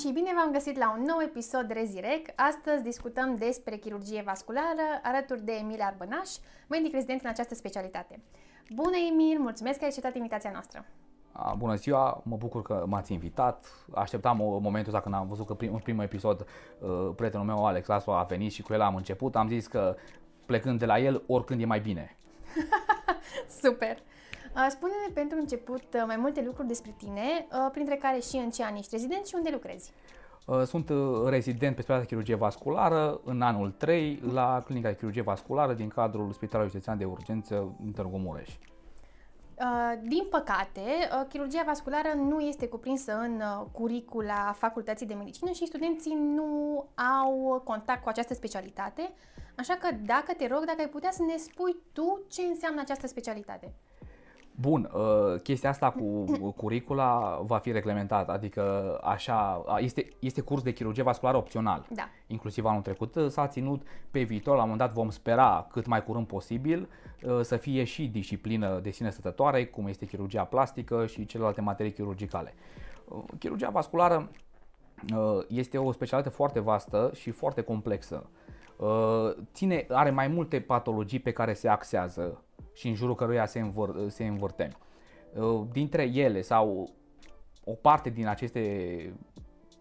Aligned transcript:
și 0.00 0.12
bine 0.12 0.30
v-am 0.34 0.52
găsit 0.52 0.76
la 0.78 0.94
un 0.98 1.02
nou 1.02 1.20
episod 1.22 1.70
Rezirec. 1.70 2.26
Astăzi 2.36 2.82
discutăm 2.82 3.34
despre 3.34 3.76
chirurgie 3.76 4.22
vasculară 4.26 4.86
alături 5.02 5.42
de 5.42 5.52
Emil 5.52 5.80
Arbănaș, 5.80 6.30
medic 6.68 6.92
rezident 6.92 7.22
în 7.22 7.28
această 7.28 7.54
specialitate. 7.54 8.22
Bună 8.74 8.96
Emil, 9.10 9.38
mulțumesc 9.38 9.76
că 9.78 9.84
ai 9.84 9.88
acceptat 9.88 10.14
invitația 10.14 10.50
noastră. 10.52 10.84
Bună 11.56 11.74
ziua, 11.74 12.22
mă 12.24 12.36
bucur 12.36 12.62
că 12.62 12.84
m-ați 12.86 13.12
invitat. 13.12 13.66
Așteptam 13.94 14.36
momentul 14.36 14.92
ăsta 14.92 15.00
când 15.00 15.14
am 15.14 15.28
văzut 15.28 15.46
că 15.46 15.54
prim, 15.54 15.72
în 15.72 15.80
primul 15.80 16.02
episod 16.02 16.46
uh, 16.78 17.10
prietenul 17.16 17.46
meu 17.46 17.66
Alex 17.66 17.86
Lasu 17.86 18.10
a 18.10 18.22
venit 18.22 18.52
și 18.52 18.62
cu 18.62 18.72
el 18.72 18.80
am 18.80 18.96
început. 18.96 19.36
Am 19.36 19.48
zis 19.48 19.66
că 19.66 19.96
plecând 20.46 20.78
de 20.78 20.86
la 20.86 20.98
el, 20.98 21.22
oricând 21.26 21.60
e 21.60 21.64
mai 21.64 21.80
bine. 21.80 22.16
Super! 23.62 24.02
Uh, 24.54 24.66
spune-ne 24.68 25.12
pentru 25.14 25.38
început 25.38 25.82
uh, 25.94 26.02
mai 26.06 26.16
multe 26.16 26.42
lucruri 26.42 26.68
despre 26.68 26.94
tine, 26.96 27.46
uh, 27.52 27.68
printre 27.72 27.96
care 27.96 28.18
și 28.18 28.36
în 28.36 28.50
ce 28.50 28.64
an 28.64 28.76
ești 28.76 28.88
rezident 28.94 29.26
și 29.26 29.34
unde 29.34 29.50
lucrezi. 29.52 29.92
Sunt 30.64 30.90
rezident 31.26 31.74
pe 31.74 31.82
specialitatea 31.82 32.04
chirurgie 32.04 32.34
vasculară 32.34 33.20
în 33.24 33.42
anul 33.42 33.70
3 33.70 34.22
la 34.32 34.62
Clinica 34.64 34.88
de 34.88 34.94
Chirurgie 34.94 35.22
Vasculară 35.22 35.72
din 35.72 35.88
cadrul 35.88 36.32
Spitalului 36.32 36.70
Județean 36.70 36.98
de 36.98 37.04
Urgență 37.04 37.74
din 37.80 37.92
Târgu 37.92 38.16
Mureș. 38.16 38.48
Din 40.02 40.26
păcate, 40.30 40.82
chirurgia 41.28 41.62
vasculară 41.66 42.08
nu 42.16 42.40
este 42.40 42.68
cuprinsă 42.68 43.12
în 43.18 43.42
curicula 43.72 44.54
Facultății 44.58 45.06
de 45.06 45.14
Medicină 45.14 45.50
și 45.50 45.66
studenții 45.66 46.14
nu 46.14 46.86
au 47.20 47.62
contact 47.64 48.02
cu 48.02 48.08
această 48.08 48.34
specialitate, 48.34 49.12
așa 49.56 49.74
că 49.74 49.88
dacă 50.06 50.32
te 50.36 50.46
rog, 50.46 50.64
dacă 50.64 50.80
ai 50.80 50.88
putea 50.88 51.10
să 51.10 51.22
ne 51.22 51.36
spui 51.36 51.76
tu 51.92 52.20
ce 52.28 52.42
înseamnă 52.42 52.80
această 52.80 53.06
specialitate. 53.06 53.72
Bun, 54.60 54.90
uh, 54.94 55.40
chestia 55.42 55.68
asta 55.68 55.90
cu 55.90 56.24
curicula 56.56 57.40
va 57.44 57.58
fi 57.58 57.72
reglementată, 57.72 58.32
adică 58.32 58.98
așa, 59.02 59.64
este, 59.78 60.08
este 60.18 60.40
curs 60.40 60.62
de 60.62 60.72
chirurgie 60.72 61.02
vasculară 61.02 61.36
opțional. 61.36 61.86
Da. 61.90 62.08
Inclusiv 62.26 62.64
anul 62.64 62.82
trecut 62.82 63.14
uh, 63.14 63.28
s-a 63.28 63.46
ținut 63.46 63.82
pe 64.10 64.22
viitor, 64.22 64.56
la 64.56 64.62
un 64.62 64.68
moment 64.68 64.88
dat 64.88 64.96
vom 64.96 65.10
spera 65.10 65.66
cât 65.70 65.86
mai 65.86 66.04
curând 66.04 66.26
posibil 66.26 66.88
uh, 67.22 67.40
să 67.40 67.56
fie 67.56 67.84
și 67.84 68.08
disciplină 68.08 68.80
de 68.82 68.90
sine 68.90 69.10
stătătoare, 69.10 69.66
cum 69.66 69.86
este 69.86 70.06
chirurgia 70.06 70.44
plastică 70.44 71.06
și 71.06 71.26
celelalte 71.26 71.60
materii 71.60 71.92
chirurgicale. 71.92 72.54
Chirurgia 73.38 73.70
vasculară 73.70 74.30
este 75.48 75.78
o 75.78 75.92
specialitate 75.92 76.34
foarte 76.34 76.60
vastă 76.60 77.10
și 77.14 77.30
foarte 77.30 77.60
complexă. 77.60 78.26
Ține, 79.52 79.86
are 79.88 80.10
mai 80.10 80.28
multe 80.28 80.60
patologii 80.60 81.18
pe 81.18 81.32
care 81.32 81.52
se 81.52 81.68
axează 81.68 82.42
și 82.80 82.88
în 82.88 82.94
jurul 82.94 83.14
căruia 83.14 83.46
se, 83.46 83.60
învăr, 83.60 83.94
se 84.08 84.26
învârtem. 84.26 84.70
Uh, 85.34 85.66
dintre 85.72 86.02
ele 86.02 86.40
sau 86.40 86.90
o 87.64 87.72
parte 87.72 88.10
din 88.10 88.26
aceste 88.26 89.14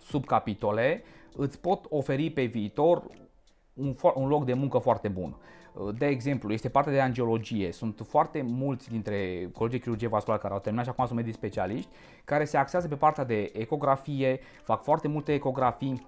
subcapitole 0.02 1.04
îți 1.36 1.60
pot 1.60 1.86
oferi 1.90 2.30
pe 2.30 2.44
viitor 2.44 3.04
un, 3.74 3.96
un 4.16 4.28
loc 4.28 4.46
de 4.46 4.54
muncă 4.54 4.78
foarte 4.78 5.08
bun. 5.08 5.38
Uh, 5.74 5.96
de 5.98 6.06
exemplu, 6.06 6.54
este 6.54 6.70
partea 6.70 6.94
de 6.94 7.00
angiologie. 7.02 7.72
Sunt 7.72 8.02
foarte 8.08 8.42
mulți 8.42 8.90
dintre 8.90 9.50
colegii 9.54 9.80
chirurgie 9.80 10.08
vasculară 10.08 10.42
care 10.42 10.54
au 10.54 10.60
terminat 10.60 10.86
și 10.86 10.92
acum 10.92 11.06
sunt 11.06 11.18
medici 11.18 11.34
specialiști, 11.34 11.90
care 12.26 12.46
se 12.46 12.58
axează 12.58 12.88
pe 12.88 12.96
partea 12.96 13.24
de 13.24 13.52
ecografie, 13.54 14.40
fac 14.64 14.84
foarte 14.84 15.08
multe 15.08 15.34
ecografii, 15.34 16.08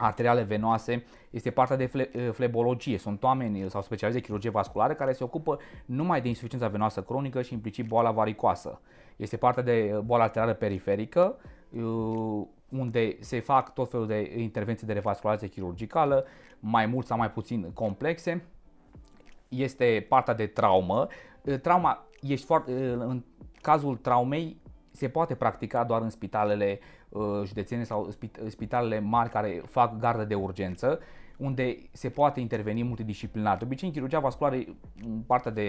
arteriale 0.00 0.42
venoase, 0.42 1.04
este 1.30 1.50
partea 1.50 1.76
de 1.76 1.86
fle- 1.86 2.10
eh, 2.12 2.30
flebologie. 2.32 2.98
Sunt 2.98 3.22
oameni 3.22 3.70
sau 3.70 3.82
specializați 3.82 4.14
de 4.14 4.20
chirurgie 4.20 4.50
vasculară 4.50 4.94
care 4.94 5.12
se 5.12 5.24
ocupă 5.24 5.58
numai 5.86 6.20
de 6.20 6.28
insuficiența 6.28 6.68
venoasă 6.68 7.02
cronică 7.02 7.42
și 7.42 7.52
implicit 7.52 7.86
boala 7.86 8.10
varicoasă. 8.10 8.80
Este 9.16 9.36
partea 9.36 9.62
de 9.62 9.72
eh, 9.72 9.98
boală 9.98 10.22
arterială 10.22 10.54
periferică, 10.54 11.36
eh, 11.70 11.82
unde 12.68 13.16
se 13.20 13.40
fac 13.40 13.74
tot 13.74 13.90
felul 13.90 14.06
de 14.06 14.34
intervenții 14.36 14.86
de 14.86 14.92
revascularizație 14.92 15.54
chirurgicală, 15.54 16.24
mai 16.60 16.86
mult 16.86 17.06
sau 17.06 17.16
mai 17.16 17.30
puțin 17.30 17.70
complexe. 17.74 18.44
Este 19.48 20.06
partea 20.08 20.34
de 20.34 20.46
traumă. 20.46 21.06
Trauma, 21.62 22.06
ești 22.20 22.46
foarte, 22.46 22.72
în 22.92 23.22
cazul 23.60 23.96
traumei, 23.96 24.60
se 24.90 25.08
poate 25.08 25.34
practica 25.34 25.84
doar 25.84 26.02
în 26.02 26.10
spitalele 26.10 26.78
uh, 26.80 26.99
județene 27.44 27.84
sau 27.84 28.08
spitalele 28.48 29.00
mari 29.00 29.30
care 29.30 29.62
fac 29.66 29.98
gardă 29.98 30.24
de 30.24 30.34
urgență, 30.34 30.98
unde 31.36 31.78
se 31.92 32.08
poate 32.08 32.40
interveni 32.40 32.82
multidisciplinar. 32.82 33.56
De 33.56 33.64
obicei, 33.64 33.88
în 33.88 33.94
chirurgia 33.94 34.18
vasculară, 34.18 34.56
în 35.04 35.20
partea 35.26 35.50
de 35.50 35.68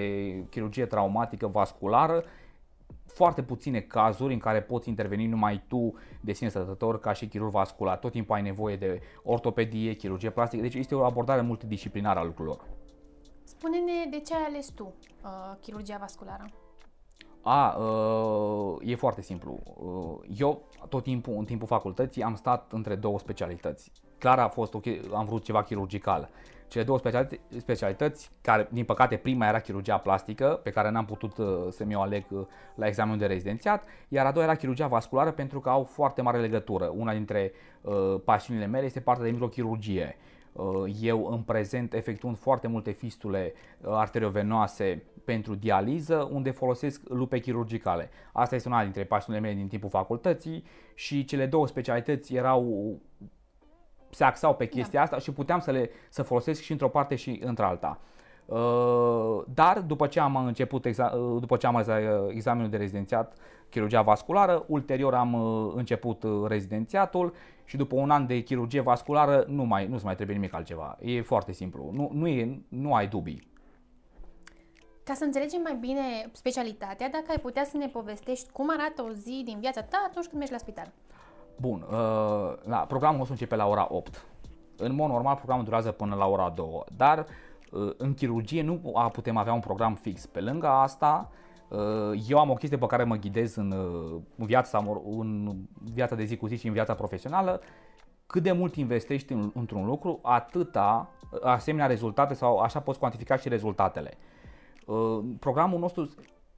chirurgie 0.49 0.85
traumatică 0.85 1.47
vasculară, 1.47 2.23
foarte 3.05 3.43
puține 3.43 3.79
cazuri 3.79 4.33
în 4.33 4.39
care 4.39 4.61
poți 4.61 4.89
interveni 4.89 5.25
numai 5.25 5.63
tu 5.67 5.93
de 6.21 6.33
sine 6.33 6.49
stătător 6.49 6.99
ca 6.99 7.13
și 7.13 7.27
chirurg 7.27 7.51
vascular. 7.51 7.97
Tot 7.97 8.11
timpul 8.11 8.35
ai 8.35 8.41
nevoie 8.41 8.75
de 8.75 9.01
ortopedie, 9.23 9.93
chirurgie 9.93 10.29
plastică, 10.29 10.61
deci 10.61 10.73
este 10.73 10.95
o 10.95 11.03
abordare 11.03 11.41
multidisciplinară 11.41 12.19
a 12.19 12.23
lucrurilor. 12.23 12.65
Spune-ne 13.43 14.09
de 14.09 14.19
ce 14.19 14.35
ai 14.35 14.43
ales 14.47 14.67
tu 14.67 14.93
uh, 15.23 15.29
chirurgia 15.61 15.97
vasculară? 15.99 16.45
A, 17.41 17.77
uh, 17.77 18.77
e 18.91 18.95
foarte 18.95 19.21
simplu. 19.21 19.59
Uh, 19.63 20.37
eu 20.39 20.61
tot 20.89 21.03
timpul, 21.03 21.35
în 21.37 21.45
timpul 21.45 21.67
facultății, 21.67 22.23
am 22.23 22.35
stat 22.35 22.71
între 22.71 22.95
două 22.95 23.19
specialități. 23.19 23.91
Clar 24.17 24.39
a 24.39 24.47
fost 24.47 24.73
ok, 24.73 24.83
am 25.13 25.25
vrut 25.25 25.43
ceva 25.43 25.63
chirurgical. 25.63 26.29
Cele 26.67 26.83
două 26.83 26.97
specialități, 26.97 27.41
specialități, 27.57 28.31
care 28.41 28.67
din 28.71 28.85
păcate 28.85 29.15
prima 29.15 29.47
era 29.47 29.59
chirurgia 29.59 29.97
plastică, 29.97 30.59
pe 30.63 30.69
care 30.69 30.89
n-am 30.89 31.05
putut 31.05 31.37
uh, 31.37 31.47
să 31.69 31.85
mi-o 31.85 32.01
aleg 32.01 32.23
uh, 32.29 32.45
la 32.75 32.87
examenul 32.87 33.19
de 33.19 33.25
rezidențiat, 33.25 33.83
iar 34.07 34.25
a 34.25 34.31
doua 34.31 34.45
era 34.45 34.55
chirurgia 34.55 34.87
vasculară 34.87 35.31
pentru 35.31 35.59
că 35.59 35.69
au 35.69 35.83
foarte 35.83 36.21
mare 36.21 36.39
legătură. 36.39 36.93
Una 36.95 37.13
dintre 37.13 37.51
uh, 37.81 38.15
pasiunile 38.25 38.65
mele 38.65 38.85
este 38.85 38.99
partea 38.99 39.23
de 39.25 39.31
microchirurgie. 39.31 40.15
Uh, 40.53 40.97
eu 41.01 41.25
în 41.25 41.41
prezent 41.41 41.93
efectuând 41.93 42.37
foarte 42.37 42.67
multe 42.67 42.91
fistule 42.91 43.53
uh, 43.81 43.89
arteriovenoase 43.91 45.03
pentru 45.25 45.55
dializă, 45.55 46.29
unde 46.31 46.51
folosesc 46.51 47.01
lupe 47.09 47.39
chirurgicale. 47.39 48.09
Asta 48.31 48.55
este 48.55 48.67
una 48.67 48.83
dintre 48.83 49.03
pasiunile 49.03 49.45
mele 49.45 49.59
din 49.59 49.67
timpul 49.67 49.89
facultății 49.89 50.63
și 50.93 51.25
cele 51.25 51.45
două 51.45 51.67
specialități 51.67 52.33
erau 52.33 52.95
se 54.09 54.23
axau 54.23 54.55
pe 54.55 54.65
chestia 54.65 54.99
da. 54.99 55.05
asta 55.05 55.17
și 55.17 55.31
puteam 55.31 55.59
să 55.59 55.71
le 55.71 55.89
să 56.09 56.21
folosesc 56.23 56.61
și 56.61 56.71
într-o 56.71 56.89
parte 56.89 57.15
și 57.15 57.41
într-alta. 57.43 57.99
Uh, 58.45 59.41
dar 59.53 59.81
după 59.81 60.07
ce 60.07 60.19
am 60.19 60.35
început 60.35 60.85
după 61.39 61.57
ce 61.57 61.67
am 61.67 61.85
examenul 62.29 62.69
de 62.69 62.77
rezidențiat 62.77 63.33
chirurgia 63.71 64.01
vasculară, 64.01 64.63
ulterior 64.67 65.13
am 65.13 65.35
început 65.75 66.23
rezidențiatul 66.47 67.33
și 67.65 67.77
după 67.77 67.95
un 67.95 68.09
an 68.09 68.27
de 68.27 68.39
chirurgie 68.39 68.81
vasculară 68.81 69.45
nu 69.47 69.63
mai 69.63 69.87
nu 69.87 69.99
mai 70.03 70.15
trebuie 70.15 70.35
nimic 70.35 70.53
altceva. 70.53 70.97
E 71.01 71.21
foarte 71.21 71.51
simplu. 71.51 71.89
Nu, 71.93 72.09
nu, 72.13 72.27
e, 72.27 72.61
nu 72.67 72.93
ai 72.93 73.07
dubii. 73.07 73.49
Ca 75.03 75.13
să 75.13 75.23
înțelegem 75.23 75.61
mai 75.61 75.75
bine 75.79 76.01
specialitatea, 76.31 77.09
dacă 77.09 77.25
ai 77.29 77.37
putea 77.37 77.63
să 77.63 77.77
ne 77.77 77.87
povestești 77.87 78.51
cum 78.51 78.69
arată 78.71 79.01
o 79.01 79.11
zi 79.11 79.41
din 79.45 79.57
viața 79.59 79.81
ta 79.81 80.05
atunci 80.07 80.25
când 80.25 80.37
mergi 80.37 80.51
la 80.51 80.57
spital. 80.57 80.91
Bun, 81.59 81.85
uh, 81.91 82.53
la, 82.63 82.77
programul 82.77 83.17
nostru 83.17 83.33
începe 83.33 83.55
la 83.55 83.67
ora 83.67 83.87
8. 83.89 84.25
În 84.77 84.95
mod 84.95 85.09
normal 85.09 85.35
programul 85.35 85.63
durează 85.63 85.91
până 85.91 86.15
la 86.15 86.27
ora 86.27 86.49
2, 86.55 86.83
dar 86.95 87.25
uh, 87.71 87.93
în 87.97 88.13
chirurgie 88.13 88.61
nu 88.61 88.81
putem 89.11 89.37
avea 89.37 89.53
un 89.53 89.59
program 89.59 89.95
fix. 89.95 90.25
Pe 90.25 90.39
lângă 90.39 90.67
asta, 90.67 91.29
uh, 91.31 91.39
eu 92.27 92.39
am 92.39 92.49
o 92.49 92.53
chestie 92.53 92.77
pe 92.77 92.85
care 92.85 93.03
mă 93.03 93.15
ghidez 93.15 93.55
în, 93.55 93.71
uh, 93.71 94.21
în, 94.37 94.45
viața, 94.45 95.01
în 95.05 95.55
viața 95.93 96.15
de 96.15 96.23
zi 96.23 96.37
cu 96.37 96.47
zi 96.47 96.55
și 96.55 96.67
în 96.67 96.73
viața 96.73 96.93
profesională. 96.93 97.61
Cât 98.27 98.43
de 98.43 98.51
mult 98.51 98.75
investești 98.75 99.33
în, 99.33 99.51
într-un 99.53 99.85
lucru, 99.85 100.19
atâta 100.21 101.09
asemenea 101.41 101.87
rezultate 101.87 102.33
sau 102.33 102.57
așa 102.57 102.79
poți 102.79 102.99
cuantifica 102.99 103.35
și 103.35 103.49
rezultatele. 103.49 104.13
Uh, 104.85 105.19
programul 105.39 105.79
nostru 105.79 106.09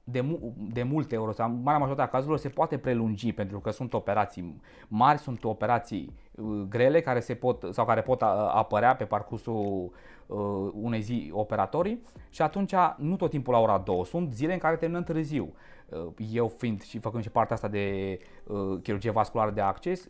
de, 0.04 0.38
de 0.72 0.82
multe 0.82 1.16
ori, 1.16 1.34
sau 1.34 1.50
marea 1.50 1.78
majoritate 1.78 2.08
a 2.08 2.12
cazurilor, 2.12 2.38
se 2.38 2.48
poate 2.48 2.78
prelungi 2.78 3.32
pentru 3.32 3.60
că 3.60 3.70
sunt 3.70 3.92
operații 3.92 4.60
mari, 4.88 5.18
sunt 5.18 5.44
operații 5.44 6.14
uh, 6.34 6.66
grele 6.68 7.00
care 7.00 7.20
se 7.20 7.34
pot 7.34 7.66
sau 7.70 7.84
care 7.84 8.00
pot 8.00 8.20
uh, 8.20 8.28
apărea 8.52 8.96
pe 8.96 9.04
parcursul 9.04 9.92
unei 10.72 11.00
zi 11.00 11.30
operatorii 11.34 12.02
și 12.30 12.42
atunci 12.42 12.74
nu 12.96 13.16
tot 13.16 13.30
timpul 13.30 13.52
la 13.52 13.60
ora 13.60 13.78
2, 13.78 14.04
sunt 14.04 14.32
zile 14.32 14.52
în 14.52 14.58
care 14.58 14.76
terminăm 14.76 15.02
târziu. 15.02 15.54
Eu 16.32 16.48
fiind 16.48 16.82
și 16.82 16.98
făcând 16.98 17.22
și 17.22 17.30
partea 17.30 17.54
asta 17.54 17.68
de 17.68 18.18
chirurgie 18.82 19.10
vasculară 19.10 19.50
de 19.50 19.60
acces, 19.60 20.08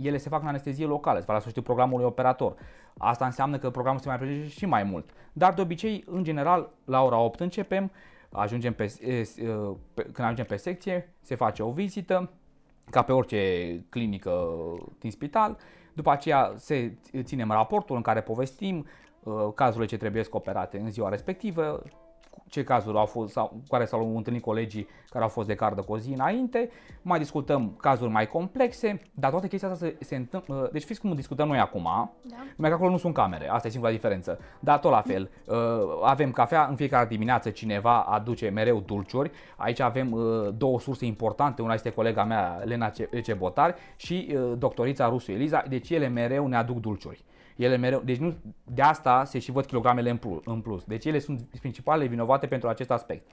ele 0.00 0.16
se 0.16 0.28
fac 0.28 0.42
în 0.42 0.48
anestezie 0.48 0.86
locală, 0.86 1.18
se 1.18 1.24
fac 1.24 1.34
la 1.34 1.40
sfârșitul 1.40 1.64
programului 1.64 2.04
operator. 2.04 2.54
Asta 2.98 3.24
înseamnă 3.24 3.58
că 3.58 3.70
programul 3.70 4.00
se 4.00 4.08
mai 4.08 4.16
prelungește 4.16 4.58
și 4.58 4.66
mai 4.66 4.82
mult. 4.82 5.10
Dar 5.32 5.54
de 5.54 5.60
obicei, 5.60 6.04
în 6.06 6.24
general, 6.24 6.70
la 6.84 7.02
ora 7.02 7.18
8 7.18 7.40
începem, 7.40 7.90
ajungem 8.32 8.72
pe, 8.72 8.92
când 9.94 10.18
ajungem 10.18 10.44
pe 10.44 10.56
secție, 10.56 11.14
se 11.20 11.34
face 11.34 11.62
o 11.62 11.70
vizită, 11.70 12.30
ca 12.90 13.02
pe 13.02 13.12
orice 13.12 13.84
clinică 13.88 14.54
din 14.98 15.10
spital. 15.10 15.56
După 15.92 16.10
aceea 16.10 16.52
se 16.56 16.96
ținem 17.22 17.50
raportul 17.50 17.96
în 17.96 18.02
care 18.02 18.20
povestim 18.20 18.86
cazurile 19.54 19.86
ce 19.86 19.96
trebuie 19.96 20.24
operate 20.30 20.78
în 20.78 20.90
ziua 20.90 21.08
respectivă, 21.08 21.82
ce 22.48 22.64
cazuri 22.64 22.96
au 22.96 23.06
fost 23.06 23.32
sau 23.32 23.62
care 23.68 23.84
s-au 23.84 24.16
întâlnit 24.16 24.42
colegii 24.42 24.88
care 25.10 25.24
au 25.24 25.30
fost 25.30 25.46
de 25.46 25.54
cardă 25.54 25.80
cu 25.80 25.92
o 25.92 25.98
zi 25.98 26.12
înainte, 26.12 26.70
mai 27.02 27.18
discutăm 27.18 27.76
cazuri 27.80 28.10
mai 28.10 28.26
complexe, 28.26 29.00
dar 29.14 29.30
toate 29.30 29.48
chestia 29.48 29.70
asta 29.70 29.86
se, 29.86 30.04
se 30.04 30.16
întâmplă, 30.16 30.68
deci 30.72 30.84
fiți 30.84 31.00
cum 31.00 31.14
discutăm 31.14 31.48
noi 31.48 31.58
acum, 31.58 31.82
da. 31.82 32.36
numai 32.56 32.70
că 32.70 32.74
acolo 32.74 32.90
nu 32.90 32.96
sunt 32.96 33.14
camere, 33.14 33.48
asta 33.48 33.66
e 33.66 33.70
singura 33.70 33.92
diferență, 33.92 34.38
dar 34.60 34.78
tot 34.78 34.90
la 34.90 35.00
fel, 35.00 35.30
uh, 35.44 35.56
avem 36.02 36.30
cafea, 36.30 36.66
în 36.66 36.76
fiecare 36.76 37.06
dimineață 37.06 37.50
cineva 37.50 38.00
aduce 38.00 38.48
mereu 38.48 38.80
dulciuri, 38.80 39.30
aici 39.56 39.80
avem 39.80 40.12
uh, 40.12 40.48
două 40.56 40.80
surse 40.80 41.06
importante, 41.06 41.62
una 41.62 41.74
este 41.74 41.90
colega 41.90 42.24
mea, 42.24 42.60
Lena 42.64 42.92
Cebotar 43.22 43.74
și 43.96 44.34
uh, 44.34 44.52
doctorița 44.58 45.08
Rusu 45.08 45.32
Eliza, 45.32 45.64
deci 45.68 45.90
ele 45.90 46.08
mereu 46.08 46.46
ne 46.46 46.56
aduc 46.56 46.80
dulciuri. 46.80 47.24
Ele 47.56 47.76
mereu, 47.76 48.00
deci 48.04 48.16
nu, 48.16 48.34
de 48.64 48.82
asta 48.82 49.24
se 49.24 49.38
și 49.38 49.50
văd 49.50 49.64
kilogramele 49.64 50.10
în 50.10 50.16
plus, 50.16 50.40
în 50.44 50.60
plus. 50.60 50.84
Deci 50.84 51.04
ele 51.04 51.18
sunt 51.18 51.42
principalele 51.60 52.08
vinovate 52.08 52.46
pentru 52.46 52.68
acest 52.68 52.90
aspect. 52.90 53.30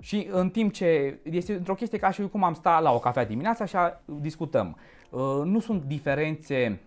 Și 0.00 0.28
în 0.30 0.50
timp 0.50 0.72
ce 0.72 1.18
este 1.22 1.52
într-o 1.54 1.74
chestie 1.74 1.98
ca 1.98 2.10
și 2.10 2.28
cum 2.28 2.44
am 2.44 2.54
sta 2.54 2.80
la 2.80 2.92
o 2.92 2.98
cafea 2.98 3.24
dimineața 3.24 3.64
și 3.64 3.76
discutăm. 4.04 4.76
Uh, 5.10 5.20
nu 5.44 5.60
sunt 5.60 5.82
diferențe 5.82 6.80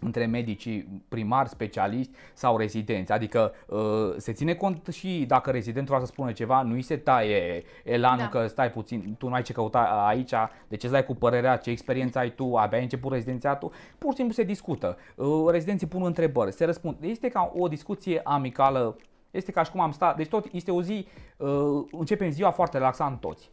între 0.00 0.26
medicii 0.26 1.02
primari, 1.08 1.48
specialiști 1.48 2.12
sau 2.34 2.56
rezidenți. 2.56 3.12
Adică 3.12 3.52
uh, 3.66 4.14
se 4.16 4.32
ține 4.32 4.54
cont 4.54 4.86
și 4.86 5.24
dacă 5.26 5.50
rezidentul 5.50 5.94
vrea 5.94 6.06
să 6.06 6.12
spună 6.12 6.32
ceva, 6.32 6.62
nu 6.62 6.72
îi 6.72 6.82
se 6.82 6.96
taie 6.96 7.64
elanul 7.84 8.28
da. 8.32 8.38
că 8.38 8.46
stai 8.46 8.70
puțin, 8.70 9.14
tu 9.18 9.28
nu 9.28 9.34
ai 9.34 9.42
ce 9.42 9.52
căuta 9.52 9.78
aici, 9.80 10.32
de 10.68 10.76
ce 10.76 10.88
stai 10.88 11.04
cu 11.04 11.14
părerea, 11.14 11.56
ce 11.56 11.70
experiență 11.70 12.18
ai 12.18 12.30
tu, 12.30 12.54
abia 12.54 12.76
ai 12.76 12.84
început 12.84 13.12
rezidențiatul, 13.12 13.72
pur 13.98 14.10
și 14.10 14.16
simplu 14.16 14.34
se 14.34 14.42
discută. 14.42 14.96
Uh, 15.14 15.50
rezidenții 15.50 15.86
pun 15.86 16.04
întrebări, 16.04 16.52
se 16.52 16.64
răspund. 16.64 16.96
Este 17.00 17.28
ca 17.28 17.52
o 17.56 17.68
discuție 17.68 18.20
amicală, 18.24 18.96
este 19.30 19.52
ca 19.52 19.62
și 19.62 19.70
cum 19.70 19.80
am 19.80 19.92
stat, 19.92 20.16
deci 20.16 20.28
tot 20.28 20.46
este 20.52 20.70
o 20.70 20.82
zi, 20.82 21.06
uh, 21.36 21.84
începem 21.90 22.30
ziua 22.30 22.50
foarte 22.50 22.76
relaxant 22.76 23.20
toți. 23.20 23.50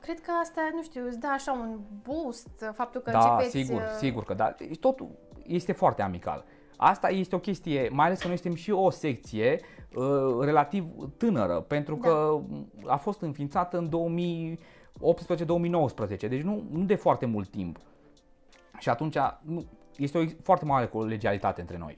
Cred 0.00 0.20
că 0.20 0.30
asta, 0.42 0.60
nu 0.74 0.82
știu, 0.82 1.06
îți 1.06 1.18
dă 1.18 1.26
așa 1.26 1.52
un 1.52 1.78
boost, 2.02 2.64
faptul 2.72 3.00
că 3.00 3.10
da, 3.10 3.18
începeți... 3.18 3.66
sigur, 3.66 3.82
sigur 3.98 4.24
că 4.24 4.34
da. 4.34 4.54
Deci 4.58 4.78
totul 4.78 5.08
este 5.46 5.72
foarte 5.72 6.02
amical. 6.02 6.44
Asta 6.76 7.08
este 7.08 7.34
o 7.34 7.38
chestie, 7.38 7.88
mai 7.92 8.06
ales 8.06 8.20
că 8.20 8.26
noi 8.26 8.36
suntem 8.36 8.58
și 8.58 8.70
o 8.70 8.90
secție 8.90 9.60
uh, 9.94 10.38
relativ 10.40 10.84
tânără, 11.16 11.60
pentru 11.60 11.94
da. 11.94 12.08
că 12.08 12.40
a 12.86 12.96
fost 12.96 13.20
înființată 13.20 13.78
în 13.78 13.88
2018-2019, 16.16 16.18
deci 16.18 16.42
nu, 16.42 16.64
nu 16.70 16.84
de 16.84 16.94
foarte 16.94 17.26
mult 17.26 17.48
timp. 17.48 17.78
Și 18.78 18.88
atunci 18.88 19.16
nu, 19.42 19.64
este 19.96 20.18
o 20.18 20.24
foarte 20.42 20.64
mare 20.64 20.86
colegialitate 20.86 21.60
între 21.60 21.76
noi. 21.78 21.96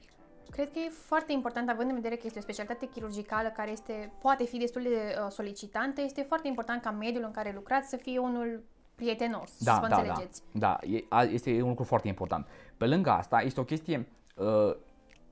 Cred 0.53 0.71
că 0.71 0.79
e 0.79 0.89
foarte 0.89 1.31
important, 1.31 1.69
având 1.69 1.89
în 1.89 1.95
vedere 1.95 2.15
că 2.15 2.21
este 2.25 2.39
o 2.39 2.41
specialitate 2.41 2.85
chirurgicală 2.85 3.49
care 3.49 3.71
este, 3.71 4.11
poate 4.21 4.43
fi 4.43 4.57
destul 4.57 4.81
de 4.81 4.89
uh, 4.89 5.29
solicitantă, 5.29 6.01
este 6.01 6.21
foarte 6.21 6.47
important 6.47 6.81
ca 6.81 6.91
mediul 6.91 7.23
în 7.23 7.31
care 7.31 7.51
lucrați 7.55 7.89
să 7.89 7.97
fie 7.97 8.19
unul 8.19 8.63
prietenos 8.95 9.51
da, 9.59 9.71
și 9.71 9.79
să 9.81 9.87
da, 9.87 9.95
înțelegeți. 9.95 10.41
Da, 10.51 10.79
da, 11.09 11.23
este 11.23 11.61
un 11.61 11.67
lucru 11.67 11.83
foarte 11.83 12.07
important. 12.07 12.47
Pe 12.77 12.85
lângă 12.85 13.09
asta, 13.09 13.41
este 13.41 13.59
o 13.59 13.63
chestie, 13.63 14.07
uh, 14.35 14.75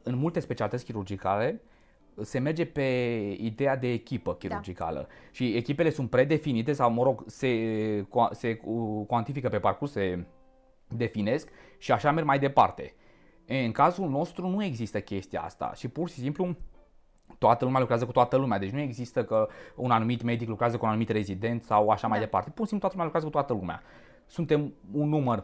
în 0.03 0.17
multe 0.17 0.39
specialități 0.39 0.85
chirurgicale, 0.85 1.61
se 2.21 2.39
merge 2.39 2.65
pe 2.65 2.81
ideea 3.39 3.77
de 3.77 3.91
echipă 3.91 4.35
chirurgicală 4.35 4.99
da. 4.99 5.15
și 5.31 5.55
echipele 5.55 5.89
sunt 5.89 6.09
predefinite 6.09 6.73
sau, 6.73 6.91
mă 6.91 7.03
rog, 7.03 7.23
se, 7.27 8.05
se 8.31 8.55
cuantifică 9.07 9.49
pe 9.49 9.59
parcurs, 9.59 9.91
se 9.91 10.25
definesc 10.87 11.49
și 11.77 11.91
așa 11.91 12.11
merg 12.11 12.25
mai 12.25 12.39
departe. 12.39 12.93
În 13.59 13.71
cazul 13.71 14.09
nostru 14.09 14.47
nu 14.47 14.63
există 14.63 14.99
chestia 14.99 15.41
asta 15.41 15.73
și 15.75 15.87
pur 15.87 16.09
și 16.09 16.19
simplu 16.19 16.55
toată 17.37 17.65
lumea 17.65 17.79
lucrează 17.79 18.05
cu 18.05 18.11
toată 18.11 18.35
lumea, 18.37 18.59
deci 18.59 18.69
nu 18.69 18.79
există 18.79 19.23
că 19.23 19.47
un 19.75 19.91
anumit 19.91 20.21
medic 20.21 20.47
lucrează 20.47 20.77
cu 20.77 20.83
un 20.83 20.89
anumit 20.89 21.09
rezident 21.09 21.63
sau 21.63 21.89
așa 21.89 22.01
da. 22.01 22.07
mai 22.07 22.19
departe. 22.19 22.49
Pur 22.49 22.63
și 22.63 22.69
simplu 22.69 22.87
toată 22.87 22.93
lumea 22.95 23.03
lucrează 23.03 23.25
cu 23.25 23.31
toată 23.31 23.53
lumea. 23.53 23.81
Suntem 24.27 24.73
un 24.91 25.09
număr 25.09 25.43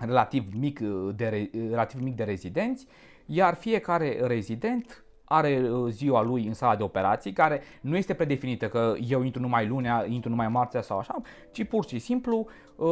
relativ 0.00 0.54
mic 0.54 0.80
de, 1.14 1.50
relativ 1.52 2.00
mic 2.00 2.16
de 2.16 2.24
rezidenți, 2.24 2.86
iar 3.26 3.54
fiecare 3.54 4.26
rezident 4.26 5.03
are 5.34 5.68
uh, 5.70 5.90
ziua 5.90 6.22
lui 6.22 6.46
în 6.46 6.54
sala 6.54 6.76
de 6.76 6.82
operații, 6.82 7.32
care 7.32 7.62
nu 7.80 7.96
este 7.96 8.14
predefinită 8.14 8.68
că 8.68 8.94
eu 9.08 9.22
intru 9.22 9.40
numai 9.40 9.66
lunea, 9.66 10.04
intru 10.08 10.30
numai 10.30 10.48
marțea 10.48 10.82
sau 10.82 10.98
așa, 10.98 11.20
ci 11.50 11.64
pur 11.64 11.86
și 11.86 11.98
simplu 11.98 12.46
uh, 12.76 12.86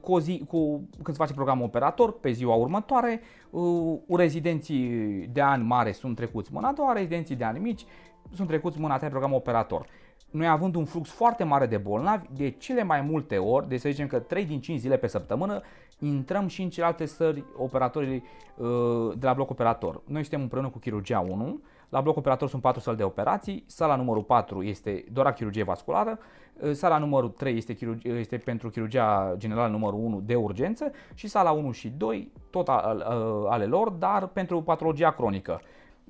cu, 0.00 0.12
o 0.12 0.20
zi, 0.20 0.44
cu 0.48 0.88
când 1.02 1.16
se 1.16 1.22
face 1.22 1.32
programul 1.32 1.64
operator, 1.64 2.20
pe 2.20 2.30
ziua 2.30 2.54
următoare, 2.54 3.20
uh, 3.50 3.98
rezidenții 4.08 4.88
de 5.32 5.40
ani 5.40 5.64
mare 5.64 5.92
sunt 5.92 6.16
trecuți 6.16 6.52
mâna 6.52 6.68
a 6.68 6.72
doua, 6.72 6.92
rezidenții 6.92 7.36
de 7.36 7.44
ani 7.44 7.58
mici 7.58 7.84
sunt 8.34 8.48
trecuți 8.48 8.80
mâna 8.80 8.92
a 8.94 8.96
treia 8.96 9.10
programul 9.10 9.38
operator 9.38 9.86
noi 10.30 10.46
având 10.46 10.74
un 10.74 10.84
flux 10.84 11.10
foarte 11.10 11.44
mare 11.44 11.66
de 11.66 11.76
bolnavi, 11.76 12.26
de 12.36 12.50
cele 12.50 12.82
mai 12.82 13.00
multe 13.00 13.38
ori, 13.38 13.68
de 13.68 13.76
să 13.76 13.88
zicem 13.88 14.06
că 14.06 14.18
3 14.18 14.44
din 14.44 14.60
5 14.60 14.78
zile 14.78 14.96
pe 14.96 15.06
săptămână, 15.06 15.62
intrăm 15.98 16.46
și 16.46 16.62
în 16.62 16.70
celelalte 16.70 17.06
sări 17.06 17.44
operatorii 17.56 18.24
uh, 18.56 18.68
de 19.18 19.26
la 19.26 19.32
bloc 19.32 19.50
operator. 19.50 20.02
Noi 20.06 20.20
suntem 20.20 20.40
împreună 20.40 20.68
cu 20.68 20.78
chirurgia 20.78 21.20
1, 21.20 21.60
la 21.90 22.00
bloc 22.00 22.16
operator 22.16 22.48
sunt 22.48 22.62
4 22.62 22.80
săli 22.80 22.96
de 22.96 23.02
operații, 23.02 23.64
sala 23.66 23.96
numărul 23.96 24.22
4 24.22 24.62
este 24.62 25.04
doar 25.12 25.26
a 25.26 25.32
chirurgie 25.32 25.62
vasculară, 25.62 26.18
uh, 26.60 26.72
sala 26.72 26.98
numărul 26.98 27.28
3 27.28 27.56
este, 27.56 27.74
chirurgie, 27.74 28.12
este 28.12 28.36
pentru 28.36 28.70
chirurgia 28.70 29.34
generală 29.36 29.70
numărul 29.70 29.98
1 29.98 30.20
de 30.20 30.34
urgență 30.34 30.90
și 31.14 31.28
sala 31.28 31.50
1 31.50 31.72
și 31.72 31.88
2 31.88 32.32
tot 32.50 32.68
ale 33.48 33.64
lor, 33.64 33.88
dar 33.90 34.26
pentru 34.26 34.62
patologia 34.62 35.10
cronică. 35.10 35.60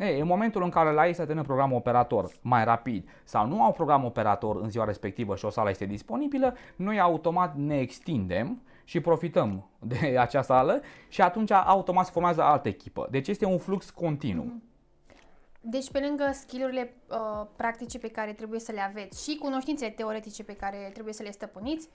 Ei, 0.01 0.21
în 0.21 0.27
momentul 0.27 0.63
în 0.63 0.69
care 0.69 0.93
la 0.93 1.07
ei 1.07 1.13
se 1.13 1.25
termină 1.25 1.47
programul 1.47 1.77
operator 1.77 2.31
mai 2.41 2.65
rapid 2.65 3.09
sau 3.25 3.47
nu 3.47 3.63
au 3.63 3.73
program 3.73 4.05
operator 4.05 4.61
în 4.61 4.71
ziua 4.71 4.85
respectivă 4.85 5.37
și 5.37 5.45
o 5.45 5.51
sală 5.51 5.71
este 5.71 5.85
disponibilă, 5.85 6.55
noi 6.77 7.01
automat 7.01 7.57
ne 7.57 7.79
extindem 7.79 8.63
și 8.85 9.01
profităm 9.01 9.69
de 9.79 10.17
acea 10.25 10.43
sală 10.43 10.81
și 11.09 11.21
atunci 11.21 11.51
automat 11.51 12.05
se 12.05 12.11
formează 12.13 12.43
altă 12.43 12.69
echipă. 12.69 13.09
Deci 13.11 13.29
este 13.29 13.45
un 13.45 13.59
flux 13.59 13.91
continuu. 13.91 14.53
Mm-hmm. 15.61 15.71
Deci, 15.71 15.91
pe 15.91 15.99
lângă 15.99 16.31
skillurile 16.33 16.95
uh, 17.11 17.47
practice 17.57 17.99
pe 17.99 18.09
care 18.09 18.33
trebuie 18.33 18.61
să 18.61 18.73
le 18.73 18.81
aveți 18.81 19.31
și 19.31 19.37
cunoștințele 19.37 19.91
teoretice 19.91 20.45
pe 20.45 20.57
care 20.57 20.91
trebuie 20.93 21.15
să 21.15 21.23
le 21.23 21.31
stăpâniți, 21.31 21.89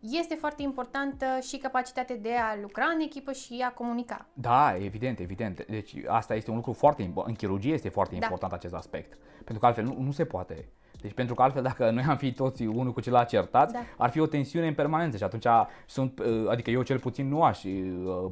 este 0.00 0.34
foarte 0.34 0.62
importantă 0.62 1.26
și 1.42 1.56
capacitatea 1.56 2.16
de 2.16 2.34
a 2.34 2.56
lucra 2.60 2.84
în 2.94 3.00
echipă 3.00 3.32
și 3.32 3.64
a 3.66 3.72
comunica. 3.72 4.26
Da, 4.32 4.76
evident, 4.76 5.18
evident. 5.18 5.66
Deci 5.66 5.94
asta 6.06 6.34
este 6.34 6.50
un 6.50 6.56
lucru 6.56 6.72
foarte 6.72 7.02
important. 7.02 7.36
În 7.36 7.46
chirurgie 7.46 7.72
este 7.72 7.88
foarte 7.88 8.16
da. 8.18 8.20
important 8.22 8.52
acest 8.52 8.74
aspect. 8.74 9.18
Pentru 9.36 9.58
că 9.58 9.66
altfel 9.66 9.84
nu, 9.84 9.96
nu 9.98 10.10
se 10.10 10.24
poate. 10.24 10.68
Deci 11.04 11.12
pentru 11.12 11.34
că 11.34 11.42
altfel 11.42 11.62
dacă 11.70 11.90
noi 11.90 12.02
am 12.08 12.16
fi 12.16 12.32
toți 12.32 12.64
unul 12.64 12.92
cu 12.92 13.00
celălalt 13.00 13.28
certați, 13.28 13.72
da. 13.72 13.78
ar 13.96 14.10
fi 14.10 14.20
o 14.20 14.26
tensiune 14.26 14.66
în 14.66 14.74
permanență 14.74 15.16
și 15.16 15.22
atunci 15.22 15.46
sunt, 15.86 16.18
uh, 16.18 16.48
adică 16.48 16.70
eu 16.70 16.82
cel 16.82 16.98
puțin 16.98 17.28
nu 17.28 17.42
aș 17.42 17.64
uh, 17.64 17.70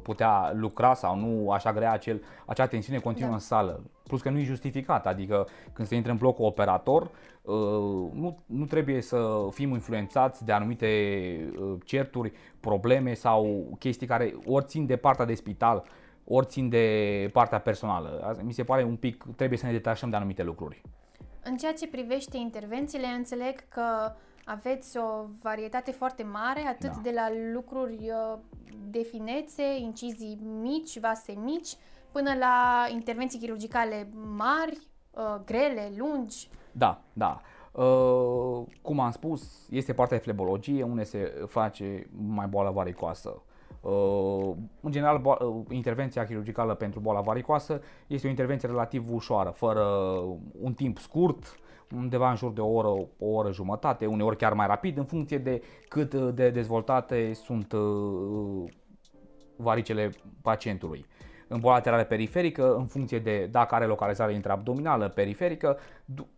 putea 0.03 0.51
lucra 0.55 0.93
sau 0.93 1.17
nu 1.17 1.51
aș 1.51 1.63
agrea 1.63 1.91
acel, 1.91 2.23
acea 2.45 2.67
tensiune 2.67 2.99
continuă 2.99 3.29
da. 3.29 3.35
în 3.35 3.41
sală. 3.41 3.83
Plus 4.07 4.21
că 4.21 4.29
nu 4.29 4.37
e 4.37 4.43
justificat, 4.43 5.07
adică 5.07 5.47
când 5.73 5.87
se 5.87 5.95
intră 5.95 6.11
în 6.11 6.17
blocul 6.17 6.45
operator, 6.45 7.01
uh, 7.41 7.53
nu, 8.13 8.43
nu 8.45 8.65
trebuie 8.65 9.01
să 9.01 9.47
fim 9.51 9.69
influențați 9.69 10.45
de 10.45 10.51
anumite 10.51 10.87
certuri, 11.85 12.31
probleme 12.59 13.13
sau 13.13 13.67
chestii 13.79 14.07
care 14.07 14.35
ori 14.45 14.65
țin 14.65 14.85
de 14.85 14.95
partea 14.95 15.25
de 15.25 15.33
spital, 15.33 15.83
ori 16.25 16.45
țin 16.45 16.69
de 16.69 17.29
partea 17.33 17.59
personală. 17.59 18.37
Mi 18.43 18.53
se 18.53 18.63
pare 18.63 18.83
un 18.83 18.95
pic, 18.95 19.23
trebuie 19.35 19.57
să 19.57 19.65
ne 19.65 19.71
detașăm 19.71 20.09
de 20.09 20.15
anumite 20.15 20.43
lucruri. 20.43 20.81
În 21.43 21.57
ceea 21.57 21.73
ce 21.73 21.87
privește 21.87 22.37
intervențiile, 22.37 23.07
înțeleg 23.07 23.67
că 23.69 24.13
aveți 24.45 24.97
o 24.97 25.25
varietate 25.41 25.91
foarte 25.91 26.23
mare, 26.23 26.61
atât 26.67 26.91
da. 26.91 26.99
de 27.03 27.11
la 27.11 27.27
lucruri 27.53 27.97
uh, 27.99 28.39
de 28.89 29.01
finețe, 29.01 29.63
incizii 29.79 30.39
mici, 30.61 30.99
vase 30.99 31.33
mici, 31.43 31.75
până 32.11 32.33
la 32.39 32.87
intervenții 32.91 33.39
chirurgicale 33.39 34.09
mari, 34.37 34.77
uh, 35.11 35.35
grele, 35.45 35.91
lungi. 35.97 36.49
Da, 36.71 37.01
da. 37.13 37.41
Uh, 37.71 38.63
cum 38.81 38.99
am 38.99 39.11
spus, 39.11 39.67
este 39.69 39.93
partea 39.93 40.17
de 40.17 40.23
flebologie, 40.23 40.83
unde 40.83 41.03
se 41.03 41.45
face 41.47 42.09
mai 42.11 42.47
boală 42.47 42.71
varicoasă. 42.71 43.41
Uh, 43.83 44.55
în 44.81 44.91
general, 44.91 45.21
uh, 45.23 45.65
intervenția 45.69 46.25
chirurgicală 46.25 46.73
pentru 46.73 46.99
boala 46.99 47.21
varicoasă 47.21 47.81
este 48.07 48.27
o 48.27 48.29
intervenție 48.29 48.67
relativ 48.67 49.13
ușoară, 49.13 49.49
fără 49.49 49.83
un 50.61 50.73
timp 50.73 50.97
scurt, 50.97 51.55
undeva 51.95 52.29
în 52.29 52.35
jur 52.35 52.51
de 52.51 52.61
o 52.61 52.67
oră, 52.67 52.87
o 53.19 53.25
oră 53.25 53.51
jumătate, 53.51 54.05
uneori 54.05 54.37
chiar 54.37 54.53
mai 54.53 54.67
rapid, 54.67 54.97
în 54.97 55.05
funcție 55.05 55.37
de 55.37 55.61
cât 55.87 56.13
de 56.13 56.49
dezvoltate 56.49 57.33
sunt 57.33 57.71
uh, 57.71 58.71
varicele 59.55 60.11
pacientului. 60.41 61.05
În 61.47 61.59
boala 61.59 61.77
laterală 61.77 62.03
periferică, 62.03 62.75
în 62.75 62.85
funcție 62.85 63.19
de 63.19 63.47
dacă 63.51 63.75
are 63.75 63.85
localizare 63.85 64.33
intraabdominală 64.33 65.09
periferică, 65.09 65.77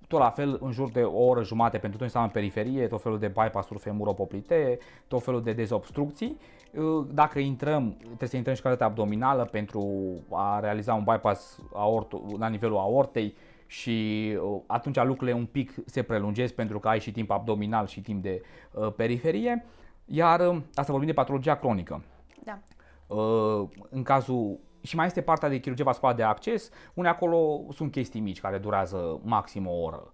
tot 0.08 0.20
la 0.20 0.30
fel 0.30 0.58
în 0.62 0.72
jur 0.72 0.92
de 0.92 1.02
o 1.02 1.24
oră 1.24 1.44
jumate 1.44 1.78
pentru 1.78 1.98
tot 1.98 2.06
înseamnă 2.06 2.32
periferie, 2.32 2.88
tot 2.88 3.02
felul 3.02 3.20
de 3.20 3.28
bypass-uri 3.28 3.80
femuropoplitee, 3.80 4.78
tot 5.08 5.24
felul 5.24 5.44
de 5.44 5.54
dezobstrucții. 5.54 6.38
Uh, 6.74 7.08
dacă 7.12 7.40
intrăm, 7.40 7.96
trebuie 7.98 8.30
să 8.30 8.36
intrăm 8.36 8.56
și 8.56 8.62
calitatea 8.62 8.92
abdominală 8.92 9.46
pentru 9.46 10.04
a 10.32 10.60
realiza 10.60 10.94
un 10.94 11.04
bypass 11.04 11.60
aort, 11.74 12.38
la 12.40 12.48
nivelul 12.48 12.78
aortei 12.78 13.36
și 13.68 14.38
uh, 14.42 14.62
atunci 14.68 15.04
lucrurile 15.04 15.38
un 15.38 15.46
pic 15.46 15.74
se 15.86 16.04
prelungesc 16.04 16.54
pentru 16.54 16.80
că 16.80 16.88
ai 16.88 17.00
și 17.00 17.12
timp 17.12 17.32
abdominal 17.32 17.88
și 17.88 18.02
timp 18.02 18.22
de 18.22 18.42
uh, 18.72 18.94
periferie. 18.96 19.66
Iar 20.06 20.40
uh, 20.40 20.62
asta 20.74 20.92
vorbim 20.92 21.08
de 21.08 21.14
patologia 21.14 21.56
cronică. 21.56 22.04
Da. 22.44 22.60
Uh, 23.16 23.68
în 23.90 24.04
cazul 24.04 24.60
și 24.86 24.96
mai 24.96 25.06
este 25.06 25.22
partea 25.22 25.50
de 25.50 25.60
chirurgie 25.60 25.86
vasculară 25.86 26.18
de 26.18 26.24
acces, 26.24 26.70
unde 26.94 27.10
acolo 27.10 27.66
sunt 27.72 27.92
chestii 27.92 28.20
mici 28.20 28.42
care 28.42 28.58
durează 28.58 29.20
maxim 29.24 29.68
o 29.68 29.82
oră. 29.82 30.14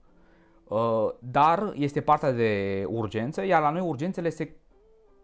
Uh, 0.68 1.10
dar 1.20 1.74
este 1.76 2.02
partea 2.02 2.32
de 2.32 2.84
urgență, 2.88 3.46
iar 3.46 3.62
la 3.62 3.70
noi 3.70 3.82
urgențele 3.82 4.30
se, 4.30 4.56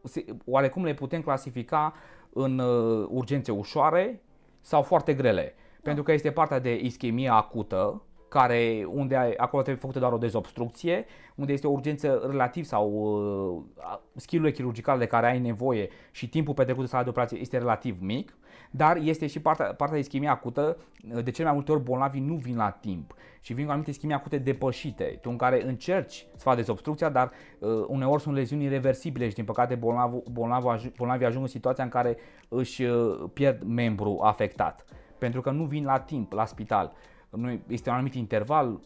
se 0.04 0.26
oarecum 0.46 0.84
le 0.84 0.94
putem 0.94 1.22
clasifica 1.22 1.94
în 2.30 2.60
uh, 2.60 3.08
urgențe 3.10 3.52
ușoare 3.52 4.22
sau 4.62 4.82
foarte 4.82 5.14
grele. 5.14 5.56
Pentru 5.82 6.04
că 6.04 6.12
este 6.12 6.32
partea 6.32 6.60
de 6.60 6.80
ischemie 6.82 7.30
acută, 7.30 8.02
care, 8.28 8.88
unde 8.90 9.16
ai, 9.16 9.34
acolo 9.34 9.62
trebuie 9.62 9.82
făcută 9.82 10.00
doar 10.00 10.12
o 10.12 10.18
dezobstrucție, 10.18 11.06
unde 11.36 11.54
este 11.54 11.68
o 11.68 11.72
urgență 11.72 12.28
relativ 12.30 12.66
sau 12.66 12.92
uh, 12.92 14.00
skillurile 14.16 14.56
chirurgicale 14.56 15.00
de 15.00 15.06
care 15.06 15.28
ai 15.28 15.40
nevoie 15.40 15.90
și 16.12 16.30
timpul 16.30 16.54
petrecut 16.54 16.82
în 16.82 16.88
sala 16.88 17.04
de 17.04 17.10
operație 17.10 17.40
este 17.40 17.58
relativ 17.58 17.98
mic, 18.02 18.38
dar 18.72 18.98
este 18.98 19.28
și 19.28 19.40
partea, 19.40 19.66
partea 19.66 19.96
de 19.96 20.00
ischemie 20.00 20.30
acută, 20.30 20.78
uh, 21.16 21.24
de 21.24 21.32
cele 21.32 21.48
mai 21.48 21.56
multe 21.56 21.72
ori 21.72 21.84
bolnavii 21.84 22.22
nu 22.22 22.36
vin 22.36 22.56
la 22.56 22.70
timp 22.70 23.14
și 23.42 23.54
vin 23.54 23.64
cu 23.66 23.72
anumite 23.72 23.92
ischemie 23.92 24.16
acute 24.16 24.38
depășite, 24.38 25.20
tu 25.22 25.30
în 25.30 25.38
care 25.38 25.66
încerci 25.66 26.28
să 26.36 26.44
faci 26.44 26.56
dezobstrucția, 26.56 27.10
dar 27.10 27.32
uh, 27.60 27.70
uneori 27.88 28.22
sunt 28.22 28.36
leziuni 28.36 28.64
irreversibile 28.64 29.28
și 29.30 29.36
din 29.36 29.46
păcate 29.46 29.76
bolnavul, 29.76 30.24
bolnavul, 30.32 30.78
aj- 30.78 30.96
bolnavii 30.98 31.26
ajung 31.26 31.44
în 31.44 31.50
situația 31.50 31.84
în 31.84 31.90
care 31.90 32.18
își 32.48 32.84
uh, 32.84 33.30
pierd 33.34 33.64
membru 33.64 34.20
afectat, 34.22 34.86
pentru 35.18 35.42
că 35.42 35.52
nu 35.52 35.64
vin 35.64 35.86
la 35.86 36.00
timp 36.00 36.32
la 36.32 36.46
spital 36.46 36.94
nu 37.30 37.60
este 37.68 37.90
un 37.90 37.96
anumit 37.96 38.14
interval. 38.14 38.80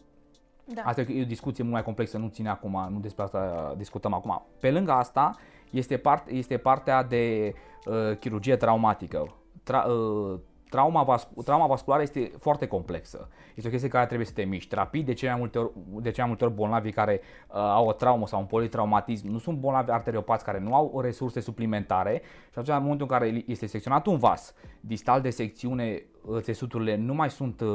Da. 0.64 0.82
Asta 0.84 1.00
e 1.00 1.22
o 1.22 1.24
discuție 1.24 1.62
mult 1.62 1.74
mai 1.74 1.84
complexă, 1.84 2.18
nu 2.18 2.28
ține 2.28 2.48
acum, 2.48 2.86
nu 2.90 2.98
despre 2.98 3.22
asta 3.22 3.74
discutăm 3.76 4.12
acum. 4.12 4.46
Pe 4.60 4.70
lângă 4.70 4.92
asta, 4.92 5.36
este, 5.70 5.96
part, 5.96 6.28
este 6.28 6.56
partea 6.56 7.02
de 7.02 7.54
uh, 7.86 8.16
chirurgie 8.18 8.56
traumatică. 8.56 9.34
Tra, 9.62 9.82
uh, 9.82 10.38
trauma, 10.72 11.02
vascu- 11.02 11.42
trauma 11.42 11.66
vasculară 11.66 12.02
este 12.02 12.30
foarte 12.38 12.66
complexă. 12.66 13.28
Este 13.54 13.68
o 13.68 13.70
chestie 13.70 13.88
care 13.88 14.06
trebuie 14.06 14.26
să 14.26 14.32
te 14.32 14.42
miști 14.42 14.74
rapid. 14.74 15.06
De 15.06 15.12
cele 15.12 15.30
mai 15.30 15.40
multe 15.40 15.58
ori, 15.58 15.70
de 15.74 16.10
cele 16.10 16.26
mai 16.26 16.26
multe 16.26 16.44
ori 16.44 16.54
bolnavii 16.54 16.92
care 16.92 17.20
uh, 17.20 17.54
au 17.56 17.86
o 17.86 17.92
traumă 17.92 18.26
sau 18.26 18.40
un 18.40 18.46
politraumatism 18.46 19.28
nu 19.28 19.38
sunt 19.38 19.58
bolnavi 19.58 19.90
arteriopați 19.90 20.44
care 20.44 20.58
nu 20.60 20.74
au 20.74 21.00
resurse 21.00 21.40
suplimentare 21.40 22.22
și 22.24 22.58
atunci 22.58 22.68
în 22.76 22.82
momentul 22.82 23.06
în 23.10 23.18
care 23.18 23.44
este 23.46 23.66
secționat 23.66 24.06
un 24.06 24.18
vas 24.18 24.54
distal 24.80 25.20
de 25.20 25.30
secțiune 25.30 26.02
uh, 26.02 26.11
țesuturile 26.40 26.96
nu 26.96 27.14
mai 27.14 27.30
sunt 27.30 27.60
uh, 27.60 27.68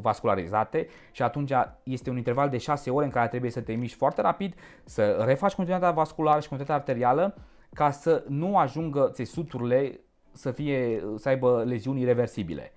vascularizate 0.00 0.88
și 1.12 1.22
atunci 1.22 1.52
este 1.82 2.10
un 2.10 2.16
interval 2.16 2.48
de 2.48 2.58
6 2.58 2.90
ore 2.90 3.04
în 3.04 3.10
care 3.10 3.28
trebuie 3.28 3.50
să 3.50 3.60
te 3.60 3.72
miști 3.72 3.96
foarte 3.96 4.20
rapid, 4.20 4.54
să 4.84 5.22
refaci 5.26 5.54
continuitatea 5.54 5.94
vasculară 5.94 6.40
și 6.40 6.48
continuitatea 6.48 6.82
arterială 6.82 7.34
ca 7.72 7.90
să 7.90 8.24
nu 8.28 8.58
ajungă 8.58 9.10
țesuturile 9.12 10.00
să, 10.32 10.50
fie, 10.50 11.02
să 11.16 11.28
aibă 11.28 11.64
leziuni 11.66 12.00
irreversibile. 12.00 12.72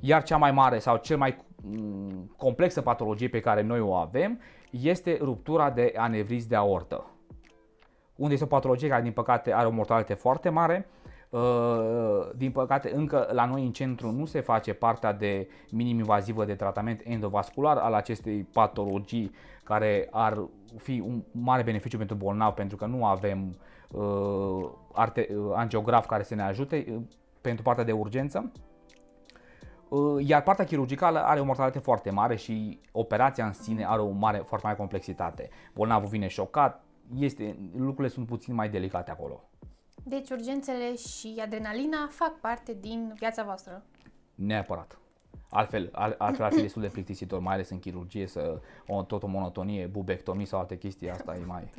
Iar 0.00 0.22
cea 0.22 0.36
mai 0.36 0.52
mare 0.52 0.78
sau 0.78 0.96
cel 0.96 1.16
mai 1.16 1.44
mm, 1.62 2.34
complexă 2.36 2.80
patologie 2.80 3.28
pe 3.28 3.40
care 3.40 3.62
noi 3.62 3.80
o 3.80 3.94
avem 3.94 4.40
este 4.70 5.18
ruptura 5.20 5.70
de 5.70 5.92
anevriz 5.96 6.46
de 6.46 6.56
aortă. 6.56 7.06
Unde 8.16 8.32
este 8.32 8.44
o 8.44 8.48
patologie 8.48 8.88
care 8.88 9.02
din 9.02 9.12
păcate 9.12 9.54
are 9.54 9.66
o 9.66 9.70
mortalitate 9.70 10.14
foarte 10.14 10.48
mare, 10.48 10.86
Uh, 11.01 11.01
din 12.36 12.50
păcate, 12.52 12.94
încă 12.94 13.28
la 13.32 13.44
noi 13.44 13.64
în 13.64 13.72
centru 13.72 14.10
nu 14.10 14.24
se 14.24 14.40
face 14.40 14.72
partea 14.72 15.12
de 15.12 15.48
minim-invazivă 15.70 16.44
de 16.44 16.54
tratament 16.54 17.00
endovascular 17.04 17.76
al 17.76 17.94
acestei 17.94 18.42
patologii 18.52 19.30
care 19.64 20.08
ar 20.10 20.48
fi 20.76 21.02
un 21.06 21.22
mare 21.30 21.62
beneficiu 21.62 21.96
pentru 21.96 22.16
bolnav 22.16 22.52
pentru 22.52 22.76
că 22.76 22.86
nu 22.86 23.04
avem 23.04 23.56
uh, 23.90 24.70
arte, 24.92 25.28
uh, 25.36 25.52
angiograf 25.54 26.06
care 26.06 26.22
să 26.22 26.34
ne 26.34 26.42
ajute 26.42 26.86
uh, 26.88 27.00
pentru 27.40 27.62
partea 27.62 27.84
de 27.84 27.92
urgență. 27.92 28.52
Uh, 29.88 30.26
iar 30.26 30.42
partea 30.42 30.64
chirurgicală 30.64 31.18
are 31.18 31.40
o 31.40 31.44
mortalitate 31.44 31.84
foarte 31.84 32.10
mare 32.10 32.36
și 32.36 32.80
operația 32.92 33.46
în 33.46 33.52
sine 33.52 33.84
are 33.86 34.00
o 34.00 34.10
mare, 34.10 34.38
foarte 34.38 34.66
mare 34.66 34.78
complexitate. 34.78 35.48
Bolnavul 35.74 36.08
vine 36.08 36.26
șocat, 36.26 36.84
este, 37.18 37.56
lucrurile 37.76 38.08
sunt 38.08 38.26
puțin 38.26 38.54
mai 38.54 38.68
delicate 38.68 39.10
acolo. 39.10 39.48
Deci 40.04 40.30
urgențele 40.30 40.96
și 40.96 41.40
adrenalina 41.44 42.08
fac 42.10 42.40
parte 42.40 42.76
din 42.80 43.12
viața 43.18 43.42
voastră. 43.42 43.82
Neapărat. 44.34 44.98
Altfel, 45.50 45.90
altfel 46.18 46.44
ar 46.44 46.52
fi 46.52 46.60
destul 46.60 46.82
de 46.82 46.88
plictisitor, 46.88 47.40
mai 47.40 47.54
ales 47.54 47.70
în 47.70 47.78
chirurgie, 47.78 48.26
să 48.26 48.60
o, 48.86 49.02
tot 49.02 49.22
o 49.22 49.26
monotonie, 49.26 49.86
bubectomii 49.86 50.46
sau 50.46 50.58
alte 50.58 50.78
chestii, 50.78 51.10
asta 51.10 51.34
e 51.34 51.44
mai... 51.44 51.70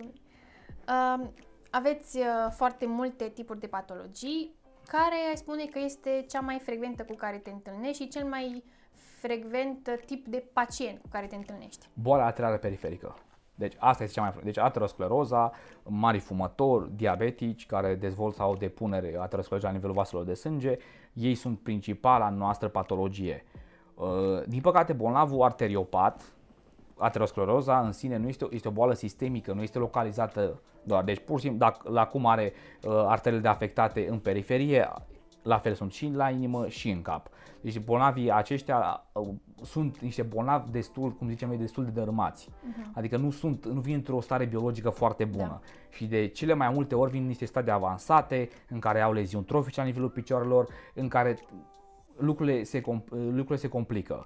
Uh, 0.88 1.28
aveți 1.72 2.18
uh, 2.18 2.26
foarte 2.50 2.86
multe 2.86 3.30
tipuri 3.30 3.60
de 3.60 3.68
patologii. 3.68 4.56
Care 4.88 5.16
ai 5.30 5.38
spune 5.38 5.66
că 5.66 5.80
este 5.80 6.26
cea 6.30 6.40
mai 6.40 6.60
frecventă 6.60 7.04
cu 7.04 7.16
care 7.16 7.38
te 7.38 7.50
întâlnești 7.50 8.04
și 8.04 8.10
cel 8.10 8.26
mai 8.26 8.64
frecvent 8.94 10.00
tip 10.06 10.28
de 10.28 10.44
pacient 10.54 11.00
cu 11.00 11.08
care 11.12 11.28
te 11.28 11.36
întâlnești? 11.36 11.90
Boala 11.94 12.24
laterală 12.24 12.58
periferică. 12.58 13.16
Deci 13.56 13.76
asta 13.80 14.04
este 14.04 14.20
cea 14.20 14.22
mai 14.22 14.44
Deci 14.44 14.58
ateroscleroza, 14.58 15.52
mari 15.84 16.20
fumători, 16.20 16.92
diabetici 16.96 17.66
care 17.66 17.96
dezvoltă 17.96 18.36
sau 18.36 18.56
depunere 18.56 19.18
ateroscleroza 19.20 19.68
la 19.68 19.74
nivelul 19.74 19.96
vaselor 19.96 20.26
de 20.26 20.34
sânge, 20.34 20.78
ei 21.14 21.36
sunt 21.36 21.60
principala 21.60 22.30
noastră 22.30 22.68
patologie. 22.68 23.46
Uh, 23.96 24.08
din 24.48 24.62
păcate, 24.62 24.94
bolnavul 24.94 25.44
arteriopat, 25.44 26.34
ateroscleroza 26.98 27.80
în 27.80 27.92
sine 27.92 28.18
nu 28.18 28.28
este 28.28 28.44
o, 28.44 28.48
este 28.52 28.68
o 28.68 28.72
boală 28.72 28.94
sistemică, 28.94 29.54
nu 29.54 29.62
este 29.62 29.78
localizată 29.78 30.62
doar. 30.84 31.04
Deci 31.04 31.20
pur 31.20 31.40
și 31.40 31.46
simplu, 31.46 31.68
dacă 31.68 31.90
la 31.92 32.08
cum 32.08 32.26
are 32.26 32.54
uh, 32.84 32.92
arterele 32.92 33.42
de 33.42 33.48
afectate 33.48 34.08
în 34.10 34.20
periferie, 34.20 34.90
la 35.44 35.58
fel 35.58 35.74
sunt 35.74 35.92
și 35.92 36.08
la 36.08 36.30
inimă 36.30 36.68
și 36.68 36.90
în 36.90 37.02
cap. 37.02 37.30
Deci 37.62 37.80
bolnavii 37.80 38.32
aceștia 38.32 39.04
uh, 39.12 39.28
sunt 39.62 40.00
niște 40.00 40.22
bolnavi 40.22 40.72
destul, 40.72 41.12
cum 41.12 41.30
zicem 41.30 41.48
noi, 41.48 41.58
destul 41.58 41.84
de 41.84 41.90
dărâmați. 41.90 42.50
Uh-huh. 42.50 42.94
Adică 42.94 43.18
nu 43.18 43.30
sunt, 43.30 43.66
nu 43.66 43.80
vin 43.80 43.94
într-o 43.94 44.22
stare 44.22 44.46
biologică 44.46 44.90
foarte 44.90 45.26
bună. 45.26 45.62
Da. 45.62 45.62
Și 45.90 46.06
de 46.06 46.28
cele 46.28 46.54
mai 46.54 46.70
multe 46.70 46.96
ori 46.96 47.12
vin 47.12 47.22
în 47.22 47.28
niște 47.28 47.46
stadii 47.46 47.72
avansate, 47.72 48.50
în 48.70 48.80
care 48.80 49.02
au 49.02 49.14
leziuni 49.14 49.46
trofice 49.46 49.80
la 49.80 49.86
nivelul 49.86 50.10
picioarelor, 50.10 50.68
în 50.94 51.08
care 51.08 51.38
lucrurile 52.18 52.64
se, 52.64 52.82
lucrurile 53.10 53.56
se 53.56 53.68
complică. 53.68 54.26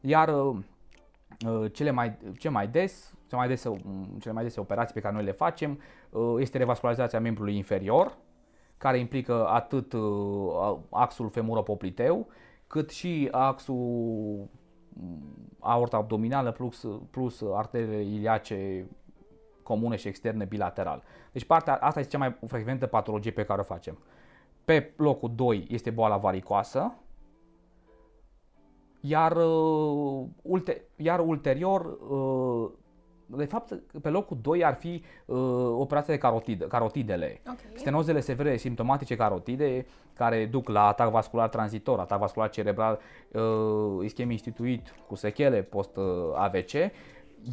Iar 0.00 0.28
uh, 0.28 0.56
uh, 1.46 1.72
cele 1.72 1.90
mai, 1.90 2.16
ce 2.38 2.48
mai 2.48 2.68
des, 2.68 3.14
cele 3.26 3.40
mai 3.40 3.48
dese, 3.48 3.80
cele 4.20 4.34
mai 4.34 4.42
dese 4.42 4.60
operații 4.60 4.94
pe 4.94 5.00
care 5.00 5.14
noi 5.14 5.24
le 5.24 5.32
facem 5.32 5.80
este 6.38 6.58
revascularizația 6.58 7.20
membrului 7.20 7.56
inferior, 7.56 8.16
care 8.78 8.98
implică 8.98 9.46
atât 9.48 9.94
axul 10.90 11.28
femuropopliteu, 11.28 12.26
cât 12.66 12.90
și 12.90 13.28
axul 13.30 14.48
aorta 15.58 15.96
abdominală 15.96 16.52
plus, 16.52 16.86
plus 17.10 17.42
arterele 17.54 18.02
iliace 18.02 18.86
comune 19.62 19.96
și 19.96 20.08
externe 20.08 20.44
bilateral. 20.44 21.02
Deci 21.32 21.44
partea 21.44 21.74
asta 21.74 22.00
este 22.00 22.12
cea 22.12 22.18
mai 22.18 22.36
frecventă 22.46 22.86
patologie 22.86 23.30
pe 23.30 23.44
care 23.44 23.60
o 23.60 23.64
facem. 23.64 23.98
Pe 24.64 24.92
locul 24.96 25.32
2 25.34 25.66
este 25.68 25.90
boala 25.90 26.16
varicoasă, 26.16 26.94
iar, 29.00 29.36
uh, 29.36 30.26
ulte, 30.42 30.82
iar 30.96 31.20
ulterior 31.20 31.84
uh, 31.84 32.70
de 33.26 33.44
fapt, 33.44 33.82
pe 34.02 34.08
locul 34.08 34.38
2 34.42 34.64
ar 34.64 34.74
fi 34.74 35.02
uh, 35.24 35.36
operația 35.78 36.14
de 36.14 36.20
carotid, 36.20 36.64
carotidele. 36.68 37.40
Okay. 37.42 37.56
Stenozele 37.74 38.20
severe 38.20 38.56
simptomatice 38.56 39.16
carotide 39.16 39.86
care 40.14 40.46
duc 40.46 40.68
la 40.68 40.86
atac 40.86 41.10
vascular 41.10 41.48
tranzitor, 41.48 41.98
atac 41.98 42.18
vascular 42.18 42.50
cerebral 42.50 42.98
uh, 43.32 44.04
ischemie 44.04 44.32
instituit 44.32 44.94
cu 45.06 45.14
sechele 45.14 45.62
post-AVC. 45.62 46.72
Uh, 46.72 46.90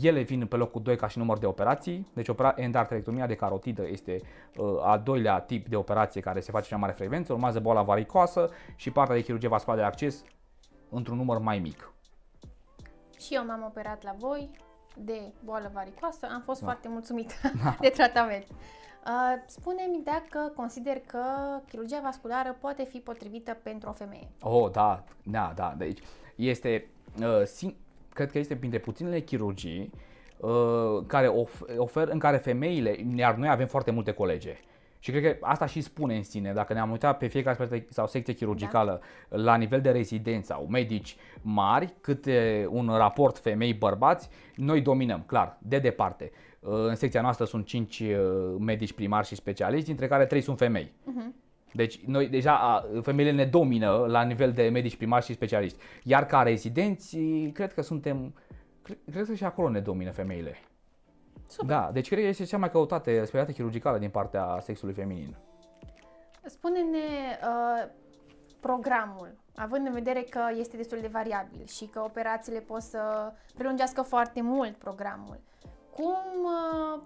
ele 0.02 0.22
vin 0.22 0.48
pe 0.48 0.56
locul 0.56 0.82
2 0.82 0.96
ca 0.96 1.08
și 1.08 1.18
număr 1.18 1.38
de 1.38 1.46
operații, 1.46 2.08
deci 2.14 2.28
opera- 2.28 2.54
endarterectomia 2.56 3.28
de 3.28 3.36
carotidă 3.36 3.88
este 3.88 4.22
uh, 4.58 4.66
al 4.82 5.02
doilea 5.04 5.40
tip 5.40 5.68
de 5.68 5.76
operație 5.76 6.22
care 6.22 6.40
se 6.40 6.52
face 6.52 6.70
cea 6.70 6.78
mare 6.78 6.92
frecvență, 6.92 7.34
urmează 7.34 7.60
boala 7.60 7.82
varicoasă 7.82 8.50
și 8.76 8.92
partea 8.92 9.16
de 9.16 9.22
chirurgie 9.22 9.50
vasculară 9.50 9.82
de 9.82 9.88
acces 9.88 10.24
într-un 10.90 11.18
număr 11.18 11.38
mai 11.38 11.60
mic. 11.60 11.94
Și 13.20 13.36
eu 13.36 13.46
m-am 13.46 13.64
operat 13.68 14.04
la 14.04 14.16
voi, 14.18 14.52
de 14.98 15.32
boală 15.44 15.72
varicoasă, 15.74 16.28
am 16.34 16.42
fost 16.42 16.60
da. 16.60 16.66
foarte 16.66 16.88
mulțumit 16.88 17.32
da. 17.64 17.76
de 17.80 17.90
tratament. 17.90 18.46
Uh, 19.08 19.44
spune-mi 19.46 20.02
dacă 20.04 20.52
consider 20.56 21.00
că 21.08 21.24
chirurgia 21.70 22.00
vasculară 22.04 22.58
poate 22.60 22.84
fi 22.84 22.98
potrivită 22.98 23.58
pentru 23.64 23.90
o 23.90 23.92
femeie. 23.92 24.28
Oh, 24.42 24.72
da, 24.72 25.04
da, 25.24 25.54
da. 25.56 25.74
Deci 25.78 26.00
este, 26.36 26.88
uh, 27.20 27.44
sim, 27.46 27.76
cred 28.14 28.32
că 28.32 28.38
este 28.38 28.56
printre 28.56 28.80
puținele 28.80 29.20
chirurgii 29.20 29.92
uh, 30.38 31.06
care 31.08 31.28
of, 31.28 31.62
ofer, 31.78 32.08
în 32.08 32.20
care 32.20 32.38
femeile, 32.38 32.98
iar 33.16 33.36
noi 33.36 33.50
avem 33.50 33.68
foarte 33.68 33.92
multe 33.92 34.12
colege, 34.12 34.58
Și 35.04 35.12
cred 35.12 35.24
că 35.24 35.46
asta 35.46 35.66
și 35.66 35.82
spune 35.82 36.16
în 36.16 36.24
sine, 36.24 36.54
dacă 36.54 36.74
ne-am 36.74 36.92
uitat 36.92 37.18
pe 37.18 37.28
fiecare 37.28 37.56
specie 37.56 37.86
sau 37.90 38.08
secție 38.08 38.34
chirurgicală 38.34 39.02
da. 39.30 39.38
la 39.38 39.56
nivel 39.56 39.82
de 39.82 39.92
rezidență 39.92 40.54
sau 40.54 40.68
medici 40.68 41.16
mari, 41.42 41.94
cât 42.02 42.26
un 42.70 42.88
raport 42.88 43.38
femei-bărbați, 43.38 44.30
noi 44.56 44.82
dominăm, 44.82 45.24
clar, 45.26 45.58
de 45.62 45.80
departe. 45.80 46.32
În 46.60 46.96
secția 46.96 47.22
noastră 47.22 47.46
sunt 47.46 47.66
5 47.66 48.04
medici 48.60 48.94
primari 48.94 49.28
și 49.28 49.36
specialiști, 49.36 49.86
dintre 49.86 50.08
care 50.08 50.26
3 50.26 50.42
sunt 50.42 50.58
femei. 50.58 50.92
Uh-huh. 50.92 51.44
Deci 51.74 52.00
noi 52.06 52.28
deja 52.28 52.86
femeile 53.02 53.32
ne 53.32 53.46
domină 53.46 54.06
la 54.08 54.22
nivel 54.22 54.52
de 54.52 54.70
medici 54.70 54.96
primari 54.96 55.26
și 55.26 55.34
specialiști. 55.34 55.78
Iar 56.04 56.26
ca 56.26 56.42
rezidenți, 56.42 57.18
cred 57.54 57.74
că 57.74 57.82
suntem, 57.82 58.34
cred, 58.82 58.98
cred 59.12 59.26
că 59.26 59.34
și 59.34 59.44
acolo 59.44 59.70
ne 59.70 59.80
domină 59.80 60.12
femeile. 60.12 60.58
Super. 61.54 61.76
Da, 61.76 61.90
deci 61.92 62.08
cred 62.08 62.20
că 62.20 62.28
este 62.28 62.44
cea 62.44 62.58
mai 62.58 62.72
căutată 62.72 63.10
specialitate 63.10 63.52
chirurgicală 63.52 63.98
din 63.98 64.10
partea 64.10 64.60
sexului 64.62 64.94
feminin. 64.94 65.36
Spune-ne 66.46 66.98
uh, 66.98 67.90
programul, 68.60 69.36
având 69.56 69.88
în 69.88 69.94
vedere 69.94 70.22
că 70.22 70.42
este 70.58 70.78
destul 70.78 70.98
de 71.02 71.08
variabil 71.08 71.66
și 71.66 71.86
că 71.86 72.00
operațiile 72.00 72.60
pot 72.60 72.82
să 72.82 73.32
prelungească 73.56 74.02
foarte 74.02 74.42
mult 74.42 74.76
programul. 74.76 75.40
Cum 75.96 76.24
uh, 76.44 77.02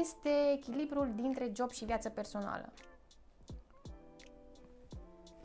este 0.00 0.30
echilibrul 0.56 1.08
dintre 1.14 1.50
job 1.54 1.70
și 1.70 1.84
viața 1.84 2.10
personală? 2.10 2.72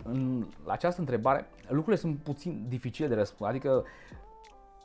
În 0.03 0.47
la 0.65 0.73
această 0.73 0.99
întrebare, 0.99 1.47
lucrurile 1.67 1.95
sunt 1.95 2.17
puțin 2.17 2.65
dificile 2.67 3.07
de 3.07 3.15
răspuns. 3.15 3.49
Adică 3.49 3.85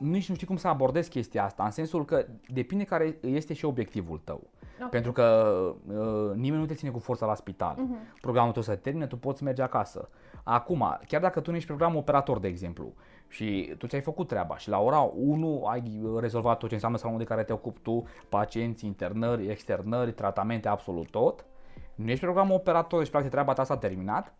nici 0.03 0.29
nu 0.29 0.35
știu 0.35 0.47
cum 0.47 0.57
să 0.57 0.69
abordez 0.69 1.07
chestia 1.07 1.45
asta, 1.45 1.65
în 1.65 1.71
sensul 1.71 2.05
că 2.05 2.27
depinde 2.49 2.85
care 2.85 3.19
este 3.21 3.55
și 3.55 3.65
obiectivul 3.65 4.21
tău. 4.25 4.51
Okay. 4.77 4.89
Pentru 4.89 5.13
că 5.13 5.55
uh, 5.87 6.35
nimeni 6.35 6.61
nu 6.61 6.67
te 6.67 6.75
ține 6.75 6.91
cu 6.91 6.99
forța 6.99 7.27
la 7.27 7.35
spital. 7.35 7.75
Uh-huh. 7.75 8.21
Programul 8.21 8.53
tău 8.53 8.63
se 8.63 8.75
termină, 8.75 9.07
tu 9.07 9.17
poți 9.17 9.43
merge 9.43 9.63
acasă. 9.63 10.09
Acum, 10.43 10.99
chiar 11.07 11.21
dacă 11.21 11.41
tu 11.41 11.51
nu 11.51 11.57
ești 11.57 11.69
program 11.69 11.97
operator, 11.97 12.39
de 12.39 12.49
exemplu, 12.49 12.95
și 13.29 13.75
tu 13.79 13.87
ți-ai 13.87 14.01
făcut 14.01 14.29
treaba 14.29 14.57
și 14.57 14.69
la 14.69 14.81
ora 14.81 15.01
1 15.01 15.65
ai 15.65 16.03
rezolvat 16.21 16.59
tot 16.59 16.69
ce 16.69 16.75
înseamnă 16.75 16.99
salonul 16.99 17.21
de 17.21 17.27
care 17.27 17.43
te 17.43 17.53
ocupi 17.53 17.81
tu, 17.81 18.05
pacienți, 18.29 18.87
internări, 18.87 19.49
externări, 19.49 20.13
tratamente, 20.13 20.69
absolut 20.69 21.11
tot, 21.11 21.45
nu 21.95 22.11
ești 22.11 22.25
program 22.25 22.51
operator, 22.51 22.99
deci 22.99 23.11
practic 23.11 23.31
treaba 23.31 23.53
ta 23.53 23.65
s-a 23.65 23.77
terminat, 23.77 24.35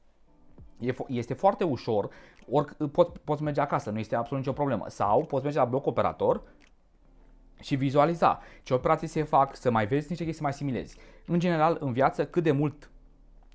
este 1.07 1.35
foarte 1.35 1.65
ușor, 1.65 2.09
ori 2.51 2.89
poți, 2.91 3.11
poți 3.25 3.43
merge 3.43 3.61
acasă, 3.61 3.91
nu 3.91 3.99
este 3.99 4.17
absolut 4.17 4.45
nicio 4.45 4.57
problemă. 4.57 4.85
Sau 4.89 5.25
poți 5.25 5.45
merge 5.45 5.59
la 5.59 5.65
bloc 5.65 5.87
operator 5.87 6.43
și 7.61 7.77
vizualiza 7.77 8.41
ce 8.63 8.75
operații 8.75 9.07
se 9.07 9.23
fac, 9.23 9.57
să 9.57 9.71
mai 9.71 9.87
vezi 9.87 10.07
niște 10.09 10.25
chestii 10.25 10.43
mai 10.43 10.53
similezi. 10.53 10.97
În 11.27 11.39
general, 11.39 11.77
în 11.81 11.93
viață, 11.93 12.27
cât 12.27 12.43
de 12.43 12.53
mult 12.53 12.91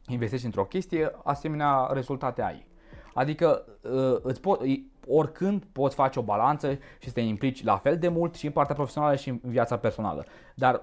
investești 0.08 0.46
într-o 0.46 0.66
chestie, 0.66 1.12
asemenea 1.24 1.90
rezultate 1.92 2.42
ai. 2.42 2.68
Adică 3.14 3.66
uh, 3.82 4.18
îți 4.22 4.40
po- 4.40 4.82
oricând 5.08 5.64
poți 5.72 5.96
face 5.96 6.20
o 6.20 6.22
balanță 6.22 6.74
și 7.00 7.08
să 7.08 7.12
te 7.12 7.22
implici 7.22 7.64
la 7.64 7.78
fel 7.78 7.98
de 7.98 8.08
mult 8.08 8.36
și 8.36 8.46
în 8.46 8.52
partea 8.52 8.76
profesională 8.76 9.16
și 9.16 9.30
în 9.30 9.40
viața 9.42 9.78
personală. 9.78 10.26
Dar 10.56 10.82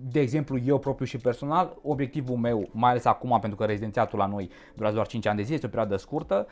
de 0.00 0.20
exemplu, 0.20 0.58
eu 0.58 0.78
propriu 0.78 1.06
și 1.06 1.18
personal, 1.18 1.76
obiectivul 1.82 2.36
meu, 2.36 2.68
mai 2.72 2.90
ales 2.90 3.04
acum 3.04 3.38
pentru 3.40 3.58
că 3.58 3.64
rezidențiatul 3.64 4.18
la 4.18 4.26
noi 4.26 4.50
durează 4.74 4.94
doar 4.94 5.06
5 5.06 5.26
ani 5.26 5.36
de 5.36 5.42
zi, 5.42 5.52
este 5.52 5.66
o 5.66 5.68
perioadă 5.68 5.96
scurtă, 5.96 6.46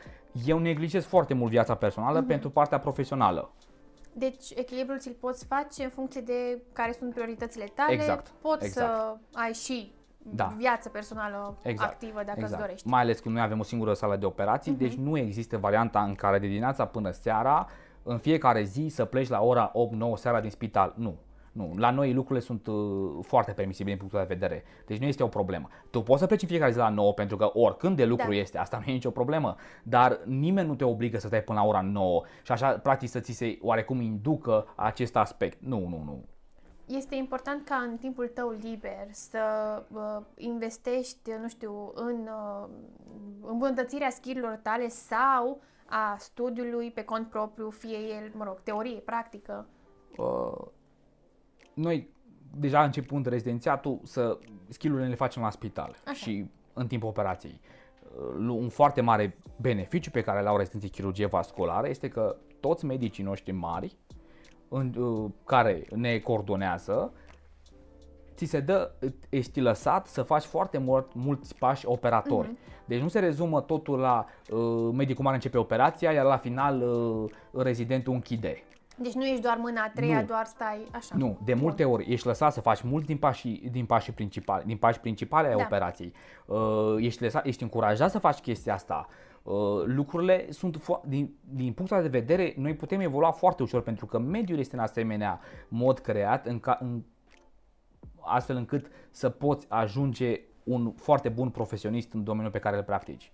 eu 0.45 0.59
neglijez 0.59 1.05
foarte 1.05 1.33
mult 1.33 1.51
viața 1.51 1.75
personală 1.75 2.23
mm-hmm. 2.23 2.27
pentru 2.27 2.49
partea 2.49 2.79
profesională. 2.79 3.51
Deci 4.13 4.51
echilibrul 4.55 4.99
ți-l 4.99 5.15
poți 5.19 5.45
face 5.45 5.83
în 5.83 5.89
funcție 5.89 6.21
de 6.21 6.61
care 6.73 6.91
sunt 6.91 7.13
prioritățile 7.13 7.65
tale. 7.73 7.93
Exact. 7.93 8.27
Poți 8.41 8.65
exact. 8.65 8.95
să 8.95 9.15
ai 9.33 9.53
și 9.53 9.91
da. 10.17 10.53
viață 10.57 10.89
personală 10.89 11.57
exact. 11.61 11.91
activă 11.91 12.23
dacă 12.25 12.39
exact. 12.39 12.51
îți 12.51 12.61
dorești. 12.61 12.87
Mai 12.87 13.01
ales 13.01 13.19
că 13.19 13.29
noi 13.29 13.41
avem 13.41 13.59
o 13.59 13.63
singură 13.63 13.93
sală 13.93 14.15
de 14.15 14.25
operații, 14.25 14.73
mm-hmm. 14.73 14.77
deci 14.77 14.93
nu 14.93 15.17
există 15.17 15.57
varianta 15.57 16.03
în 16.03 16.15
care 16.15 16.39
de 16.39 16.47
dimineața 16.47 16.85
până 16.85 17.11
seara, 17.11 17.67
în 18.03 18.17
fiecare 18.17 18.63
zi 18.63 18.87
să 18.89 19.05
pleci 19.05 19.27
la 19.27 19.41
ora 19.41 19.71
8-9 19.71 19.73
seara 20.15 20.41
din 20.41 20.49
spital. 20.49 20.93
Nu. 20.95 21.17
Nu, 21.57 21.73
la 21.77 21.91
noi 21.91 22.13
lucrurile 22.13 22.45
sunt 22.45 22.67
uh, 22.67 22.75
foarte 23.21 23.51
permisibile 23.51 23.95
din 23.95 23.99
punctul 23.99 24.19
de 24.27 24.33
vedere. 24.33 24.63
Deci 24.85 24.97
nu 24.97 25.05
este 25.05 25.23
o 25.23 25.27
problemă. 25.27 25.69
Tu 25.89 26.01
poți 26.01 26.19
să 26.19 26.27
pleci 26.27 26.41
în 26.41 26.47
fiecare 26.47 26.71
zi 26.71 26.77
la 26.77 26.89
9 26.89 27.13
pentru 27.13 27.37
că 27.37 27.51
oricând 27.53 27.95
de 27.95 28.05
lucru 28.05 28.29
da. 28.29 28.35
este, 28.35 28.57
asta 28.57 28.77
nu 28.77 28.91
e 28.91 28.93
nicio 28.93 29.11
problemă, 29.11 29.55
dar 29.83 30.19
nimeni 30.25 30.67
nu 30.67 30.75
te 30.75 30.83
obligă 30.83 31.17
să 31.19 31.27
stai 31.27 31.43
până 31.43 31.59
la 31.59 31.65
ora 31.65 31.81
9 31.81 32.23
și 32.43 32.51
așa 32.51 32.71
practic 32.71 33.09
să 33.09 33.19
ți 33.19 33.31
se 33.31 33.57
oarecum 33.61 34.01
inducă 34.01 34.67
acest 34.75 35.15
aspect. 35.15 35.61
Nu, 35.61 35.79
nu, 35.79 36.01
nu. 36.05 36.23
Este 36.85 37.15
important 37.15 37.65
ca 37.65 37.75
în 37.75 37.97
timpul 37.97 38.27
tău 38.27 38.49
liber 38.49 39.07
să 39.11 39.39
uh, 39.93 40.25
investești, 40.35 41.31
nu 41.41 41.47
știu, 41.47 41.91
în 41.95 42.27
uh, 42.27 42.67
îmbunătățirea 43.41 44.09
skillurilor 44.09 44.59
tale 44.61 44.87
sau 44.87 45.61
a 45.85 46.15
studiului 46.19 46.91
pe 46.91 47.03
cont 47.03 47.27
propriu, 47.27 47.69
fie 47.69 47.97
el, 47.97 48.31
mă 48.33 48.43
rog, 48.43 48.59
teorie, 48.63 48.99
practică. 48.99 49.67
Uh, 50.17 50.67
noi 51.77 52.09
deja 52.55 52.83
începând 52.83 53.25
rezidențiatul 53.25 53.99
să 54.03 54.37
skillurile 54.67 55.07
le 55.07 55.15
facem 55.15 55.41
la 55.41 55.49
spital 55.49 55.95
Așa. 56.05 56.13
și 56.13 56.45
în 56.73 56.87
timpul 56.87 57.09
operației. 57.09 57.59
Uh, 58.37 58.47
un 58.49 58.69
foarte 58.69 59.01
mare 59.01 59.37
beneficiu 59.61 60.11
pe 60.11 60.21
care 60.21 60.41
l-au 60.41 60.57
rezidenții 60.57 60.89
chirurgie 60.89 61.25
vasculară 61.25 61.87
este 61.87 62.07
că 62.07 62.35
toți 62.59 62.85
medicii 62.85 63.23
noștri 63.23 63.51
mari 63.51 63.97
în, 64.67 64.93
uh, 64.97 65.31
care 65.45 65.85
ne 65.95 66.19
coordonează 66.19 67.13
ți 68.35 68.45
se 68.45 68.59
dă, 68.59 68.91
ești 69.29 69.59
lăsat 69.59 70.07
să 70.07 70.21
faci 70.21 70.43
foarte 70.43 70.77
mult, 70.77 71.13
mulți 71.13 71.55
pași 71.55 71.85
operatori. 71.85 72.47
Uh-huh. 72.47 72.85
Deci 72.85 73.01
nu 73.01 73.07
se 73.07 73.19
rezumă 73.19 73.61
totul 73.61 73.99
la 73.99 74.25
uh, 74.49 74.89
medicul 74.93 75.23
mare 75.23 75.35
începe 75.35 75.57
operația, 75.57 76.11
iar 76.11 76.25
la 76.25 76.37
final 76.37 76.81
uh, 76.81 77.31
rezidentul 77.63 78.13
închide. 78.13 78.63
Deci 78.99 79.13
nu 79.13 79.25
ești 79.25 79.41
doar 79.41 79.57
mâna 79.57 79.81
a 79.81 79.89
treia, 79.89 80.19
nu. 80.19 80.25
doar 80.25 80.45
stai 80.45 80.87
așa. 80.91 81.15
Nu, 81.17 81.39
de 81.43 81.53
multe 81.53 81.83
Bun. 81.83 81.93
ori 81.93 82.11
ești 82.11 82.27
lăsat 82.27 82.53
să 82.53 82.61
faci 82.61 82.81
mult 82.81 83.05
din 83.05 83.17
pașii, 83.17 83.69
din 83.71 83.85
pașii 83.85 84.13
principali, 84.13 84.65
din 84.65 84.77
pașii 84.77 85.01
principale 85.01 85.47
ai 85.47 85.55
da. 85.55 85.63
operației. 85.63 86.13
Uh, 86.45 86.95
ești, 86.97 87.23
lăsat, 87.23 87.45
ești 87.45 87.63
încurajat 87.63 88.11
să 88.11 88.19
faci 88.19 88.39
chestia 88.39 88.73
asta. 88.73 89.07
Uh, 89.43 89.83
lucrurile 89.85 90.51
sunt, 90.51 90.77
fo- 90.77 91.07
din, 91.07 91.35
din 91.39 91.73
punctul 91.73 92.01
de 92.01 92.07
vedere, 92.07 92.53
noi 92.57 92.75
putem 92.75 92.99
evolua 92.99 93.31
foarte 93.31 93.63
ușor 93.63 93.81
pentru 93.81 94.05
că 94.05 94.19
mediul 94.19 94.59
este 94.59 94.75
în 94.75 94.81
asemenea 94.81 95.39
mod 95.67 95.99
creat 95.99 96.45
în 96.45 96.59
ca, 96.59 96.77
în, 96.81 97.01
astfel 98.19 98.55
încât 98.55 98.91
să 99.11 99.29
poți 99.29 99.65
ajunge 99.69 100.41
un 100.63 100.91
foarte 100.91 101.29
bun 101.29 101.49
profesionist 101.49 102.13
în 102.13 102.23
domeniul 102.23 102.51
pe 102.51 102.59
care 102.59 102.77
îl 102.77 102.83
practici. 102.83 103.31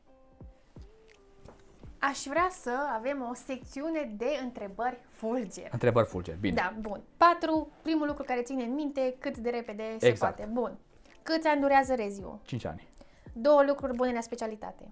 Aș 2.10 2.24
vrea 2.30 2.48
să 2.52 2.72
avem 2.96 3.28
o 3.30 3.34
secțiune 3.34 4.14
de 4.18 4.40
întrebări 4.44 4.98
fulger. 5.10 5.70
Întrebări 5.72 6.08
fulger, 6.08 6.36
bine. 6.36 6.56
Da, 6.56 6.74
bun. 6.80 7.02
Patru, 7.18 7.68
primul 7.82 8.08
lucru 8.08 8.24
care 8.24 8.42
ține 8.42 8.64
în 8.64 8.74
minte, 8.74 9.16
cât 9.20 9.38
de 9.38 9.50
repede 9.50 9.84
se 10.00 10.08
exact. 10.08 10.36
poate. 10.36 10.52
Bun. 10.52 10.78
Câți 11.24 11.48
ani 11.48 11.62
durează 11.62 11.96
reziu? 11.96 12.40
5 12.46 12.66
ani. 12.66 12.88
Două 13.34 13.64
lucruri 13.68 13.96
bune 13.96 14.14
la 14.14 14.22
specialitate. 14.22 14.92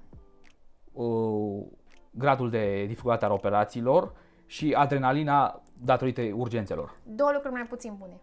Uh, 0.92 1.66
gradul 2.12 2.50
de 2.50 2.86
dificultate 2.86 3.26
al 3.26 3.32
operațiilor 3.32 4.14
și 4.46 4.74
adrenalina 4.74 5.62
datorită 5.74 6.22
urgențelor. 6.22 6.96
Două 7.04 7.32
lucruri 7.32 7.54
mai 7.54 7.66
puțin 7.66 7.96
bune. 8.00 8.20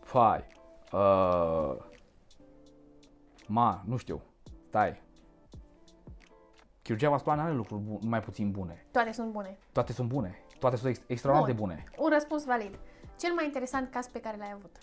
Fai. 0.00 0.46
Uh, 0.92 1.76
ma, 3.46 3.82
nu 3.86 3.96
știu. 3.96 4.22
Stai. 4.68 5.04
Chirurgia 6.86 7.10
vasculară 7.10 7.40
nu 7.40 7.46
are 7.46 7.56
lucruri 7.56 7.80
bu- 7.82 7.98
mai 8.02 8.20
puțin 8.20 8.50
bune. 8.50 8.84
Toate 8.90 9.12
sunt 9.12 9.32
bune. 9.32 9.58
Toate 9.72 9.92
sunt 9.92 10.08
bune. 10.08 10.38
Toate 10.58 10.76
sunt 10.76 10.88
ex- 10.88 11.02
extraordinar 11.06 11.50
de 11.54 11.60
bune. 11.60 11.84
Un 11.98 12.08
răspuns 12.12 12.44
valid. 12.44 12.78
Cel 13.18 13.32
mai 13.34 13.44
interesant 13.44 13.90
caz 13.90 14.06
pe 14.06 14.20
care 14.20 14.36
l-ai 14.36 14.50
avut? 14.54 14.76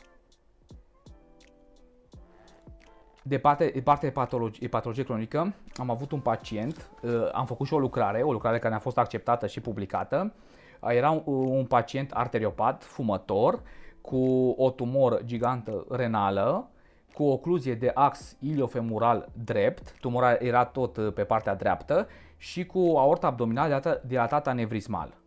De 3.24 3.38
parte, 3.40 3.72
de 3.74 3.82
parte 3.82 4.06
de 4.06 4.12
patologie, 4.12 4.68
patologie 4.68 5.04
cronică, 5.04 5.54
am 5.76 5.90
avut 5.90 6.12
un 6.12 6.20
pacient, 6.20 6.90
uh, 7.02 7.30
am 7.34 7.46
făcut 7.46 7.68
și 7.68 7.74
o 7.74 7.80
lucrare, 7.80 8.22
o 8.22 8.32
lucrare 8.32 8.58
care 8.58 8.70
ne-a 8.70 8.80
fost 8.80 8.98
acceptată 8.98 9.48
și 9.48 9.60
publicată. 9.62 10.34
Uh, 10.82 10.90
era 10.90 11.10
un, 11.12 11.24
un 11.26 11.66
pacient 11.66 12.12
arteriopat, 12.12 12.84
fumător, 12.84 13.62
cu 14.02 14.50
o 14.58 14.70
tumoră 14.70 15.20
gigantă 15.26 15.86
renală, 15.90 16.70
cu 17.14 17.24
ocluzie 17.24 17.76
de 17.76 17.92
ax 17.94 18.38
iliofemural 18.40 19.30
drept, 19.44 20.00
tumora 20.00 20.32
era 20.40 20.66
tot 20.66 20.98
uh, 20.98 21.14
pe 21.14 21.24
partea 21.24 21.56
dreaptă 21.56 22.08
și 22.38 22.66
cu 22.66 22.94
aorta 22.96 23.28
abdominală 23.28 24.02
dilatată 24.06 24.50
anevrismal. 24.50 25.18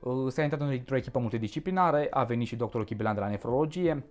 Uh, 0.00 0.32
s-a 0.32 0.42
intrat 0.42 0.60
într-o 0.60 0.96
echipă 0.96 1.18
multidisciplinară, 1.18 2.06
a 2.10 2.24
venit 2.24 2.46
și 2.46 2.56
doctorul 2.56 2.86
Chibilan 2.86 3.14
de 3.14 3.20
la 3.20 3.28
nefrologie, 3.28 4.04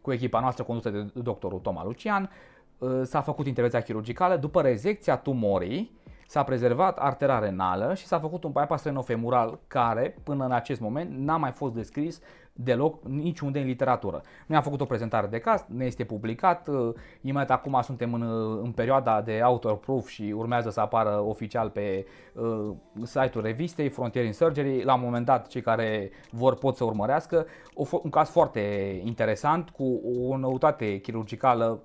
cu 0.00 0.12
echipa 0.12 0.40
noastră 0.40 0.64
condusă 0.64 0.90
de 0.90 1.10
doctorul 1.14 1.58
Toma 1.58 1.84
Lucian, 1.84 2.30
uh, 2.78 3.00
s-a 3.02 3.20
făcut 3.20 3.46
intervenția 3.46 3.80
chirurgicală, 3.80 4.36
după 4.36 4.60
rezecția 4.60 5.16
tumorii, 5.16 6.02
S-a 6.26 6.42
prezervat 6.42 6.98
artera 6.98 7.38
renală 7.38 7.94
și 7.94 8.06
s-a 8.06 8.18
făcut 8.18 8.44
un 8.44 8.50
bypass 8.50 8.84
renofemural 8.84 9.58
care, 9.66 10.16
până 10.22 10.44
în 10.44 10.52
acest 10.52 10.80
moment, 10.80 11.10
n-a 11.18 11.36
mai 11.36 11.50
fost 11.50 11.74
descris 11.74 12.20
deloc 12.56 13.04
niciunde 13.04 13.58
în 13.58 13.66
literatură. 13.66 14.22
Noi 14.46 14.56
am 14.56 14.62
făcut 14.62 14.80
o 14.80 14.84
prezentare 14.84 15.26
de 15.26 15.38
caz, 15.38 15.64
ne 15.68 15.84
este 15.84 16.04
publicat, 16.04 16.68
uh, 16.68 16.94
imediat 17.20 17.50
acum 17.50 17.80
suntem 17.82 18.14
în, 18.14 18.22
uh, 18.22 18.60
în 18.62 18.72
perioada 18.72 19.22
de 19.22 19.40
author 19.40 19.78
proof 19.78 20.08
și 20.08 20.34
urmează 20.36 20.70
să 20.70 20.80
apară 20.80 21.20
oficial 21.20 21.70
pe 21.70 22.06
uh, 22.32 22.70
site-ul 23.02 23.44
revistei 23.44 23.88
Frontier 23.88 24.24
in 24.24 24.32
Surgery. 24.32 24.82
La 24.82 24.94
un 24.94 25.00
moment 25.00 25.26
dat, 25.26 25.46
cei 25.46 25.60
care 25.60 26.10
vor 26.30 26.54
pot 26.54 26.76
să 26.76 26.84
urmărească. 26.84 27.46
O, 27.74 27.84
un 28.02 28.10
caz 28.10 28.28
foarte 28.28 28.60
interesant 29.04 29.70
cu 29.70 30.00
o 30.28 30.36
noutate 30.36 30.98
chirurgicală 30.98 31.82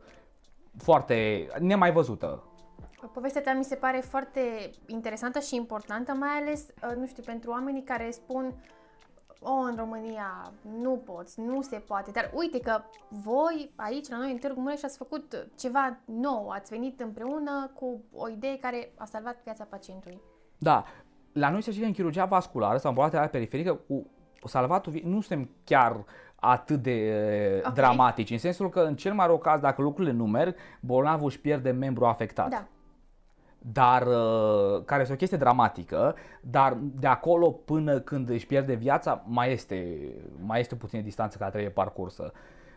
foarte 0.78 1.48
nemai 1.60 1.92
văzută 1.92 2.44
Povestea 3.08 3.42
ta 3.42 3.54
mi 3.54 3.64
se 3.64 3.76
pare 3.76 3.98
foarte 3.98 4.72
interesantă 4.88 5.40
și 5.40 5.56
importantă, 5.56 6.14
mai 6.14 6.30
ales, 6.30 6.68
uh, 6.90 6.96
nu 6.96 7.06
știu, 7.06 7.24
pentru 7.24 7.52
oamenii 7.52 7.84
care 7.84 8.12
spun 8.12 8.54
o, 9.42 9.52
în 9.52 9.76
România 9.78 10.52
nu 10.82 11.02
poți, 11.06 11.40
nu 11.40 11.62
se 11.62 11.78
poate, 11.88 12.12
dar 12.12 12.32
uite 12.34 12.60
că 12.60 12.82
voi 13.08 13.72
aici 13.76 14.10
la 14.10 14.18
noi 14.18 14.32
în 14.32 14.38
Târgu 14.38 14.60
Mureș 14.60 14.84
ați 14.84 14.98
făcut 14.98 15.48
ceva 15.58 15.98
nou, 16.06 16.50
ați 16.50 16.74
venit 16.74 17.00
împreună 17.00 17.72
cu 17.74 18.04
o 18.14 18.30
idee 18.30 18.58
care 18.58 18.92
a 18.98 19.06
salvat 19.06 19.38
viața 19.44 19.68
pacientului. 19.70 20.22
Da, 20.58 20.86
la 21.34 21.50
noi 21.50 21.62
se 21.62 21.72
știe 21.72 21.86
în 21.86 21.94
chirurgia 21.94 22.26
vasculară 22.26 22.78
sau 22.78 22.90
în 22.90 22.96
boala 22.96 23.28
periferică 23.28 23.80
cu 23.88 24.06
salvatul 24.48 24.92
vieții, 24.92 25.12
nu 25.12 25.22
suntem 25.22 25.50
chiar 25.64 26.06
atât 26.36 26.82
de 26.82 27.14
okay. 27.60 27.74
dramatici, 27.74 28.30
în 28.30 28.38
sensul 28.38 28.70
că 28.70 28.80
în 28.80 28.96
cel 28.96 29.14
mai 29.14 29.28
rău 29.28 29.38
caz, 29.38 29.62
dacă 29.62 29.82
lucrurile 29.82 30.14
nu 30.14 30.26
merg, 30.26 30.56
bolnavul 30.82 31.28
își 31.28 31.40
pierde 31.40 31.72
membru 31.72 32.06
afectat. 32.06 32.50
Da 32.50 32.68
dar 33.60 34.08
uh, 34.08 34.84
care 34.86 35.02
este 35.02 35.14
o 35.14 35.18
chestie 35.18 35.38
dramatică, 35.38 36.16
dar 36.42 36.78
de 36.82 37.08
acolo 37.08 37.52
până 37.52 38.00
când 38.00 38.30
își 38.30 38.46
pierde 38.46 38.74
viața 38.74 39.24
mai 39.28 39.52
este, 39.52 39.98
mai 40.46 40.60
este 40.60 40.76
puțină 40.76 41.02
distanță 41.02 41.38
care 41.38 41.50
trebuie 41.50 41.72
parcursă. 41.72 42.32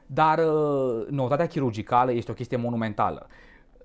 Dar 0.07 0.39
uh, 0.39 1.07
noutatea 1.11 1.47
chirurgicală 1.47 2.13
este 2.13 2.31
o 2.31 2.35
chestie 2.35 2.57
monumentală. 2.57 3.27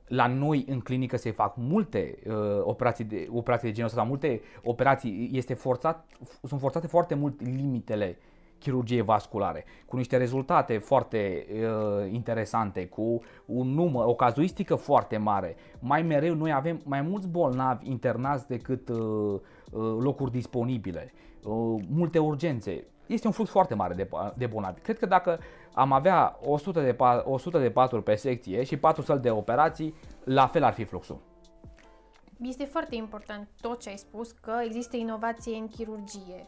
La 0.08 0.28
noi 0.28 0.66
în 0.70 0.80
clinică 0.80 1.18
se 1.18 1.32
fac 1.32 1.54
multe 1.56 2.18
uh, 2.28 2.34
operații, 2.62 3.04
de, 3.04 3.28
operații 3.32 3.68
de 3.68 3.74
genul 3.74 3.90
ăsta, 3.90 4.04
multe 4.04 4.42
operații, 4.64 5.30
este 5.34 5.54
forțat, 5.54 6.06
sunt 6.44 6.60
forțate 6.60 6.88
foarte 6.88 7.16
mult 7.16 7.42
limitele 7.42 8.18
chirurgie 8.60 9.02
vasculare, 9.02 9.66
cu 9.86 9.96
niște 9.96 10.18
rezultate 10.18 10.78
foarte 10.78 11.46
uh, 11.50 12.12
interesante, 12.12 12.86
cu 12.86 13.22
un 13.46 13.68
număr, 13.68 14.06
o 14.06 14.16
cazuistică 14.16 14.76
foarte 14.76 15.18
mare. 15.18 15.56
Mai 15.80 16.02
mereu 16.02 16.36
noi 16.36 16.54
avem 16.54 16.82
mai 16.84 17.02
mulți 17.02 17.28
bolnavi 17.28 17.90
internați 17.90 18.48
decât 18.48 18.90
uh, 18.90 18.98
uh, 18.98 19.40
locuri 20.00 20.32
disponibile, 20.32 21.14
uh, 21.44 21.82
multe 21.90 22.20
urgențe. 22.20 22.88
Este 23.08 23.28
un 23.28 23.34
flux 23.34 23.50
foarte 23.50 23.76
mare 23.76 23.94
de, 23.94 24.10
de 24.36 24.46
bolnavi. 24.46 24.80
Cred 24.80 25.00
că 25.00 25.06
dacă 25.06 25.40
am 25.74 25.92
avea 25.92 26.40
100 26.46 26.82
de, 26.82 26.96
100 27.24 27.60
de 27.60 27.70
paturi 27.70 28.04
pe 28.04 28.16
secție 28.16 28.64
și 28.64 28.78
4 28.78 29.02
săli 29.02 29.22
de 29.22 29.30
operații, 29.30 29.94
la 30.24 30.48
fel 30.48 30.64
ar 30.64 30.74
fi 30.74 30.84
fluxul. 30.84 31.20
Este 32.42 32.64
foarte 32.64 32.96
important 32.96 33.48
tot 33.62 33.80
ce 33.80 33.90
ai 33.90 33.98
spus, 33.98 34.32
că 34.32 34.54
există 34.64 34.98
inovație 34.98 35.56
în 35.56 35.68
chirurgie 35.68 36.46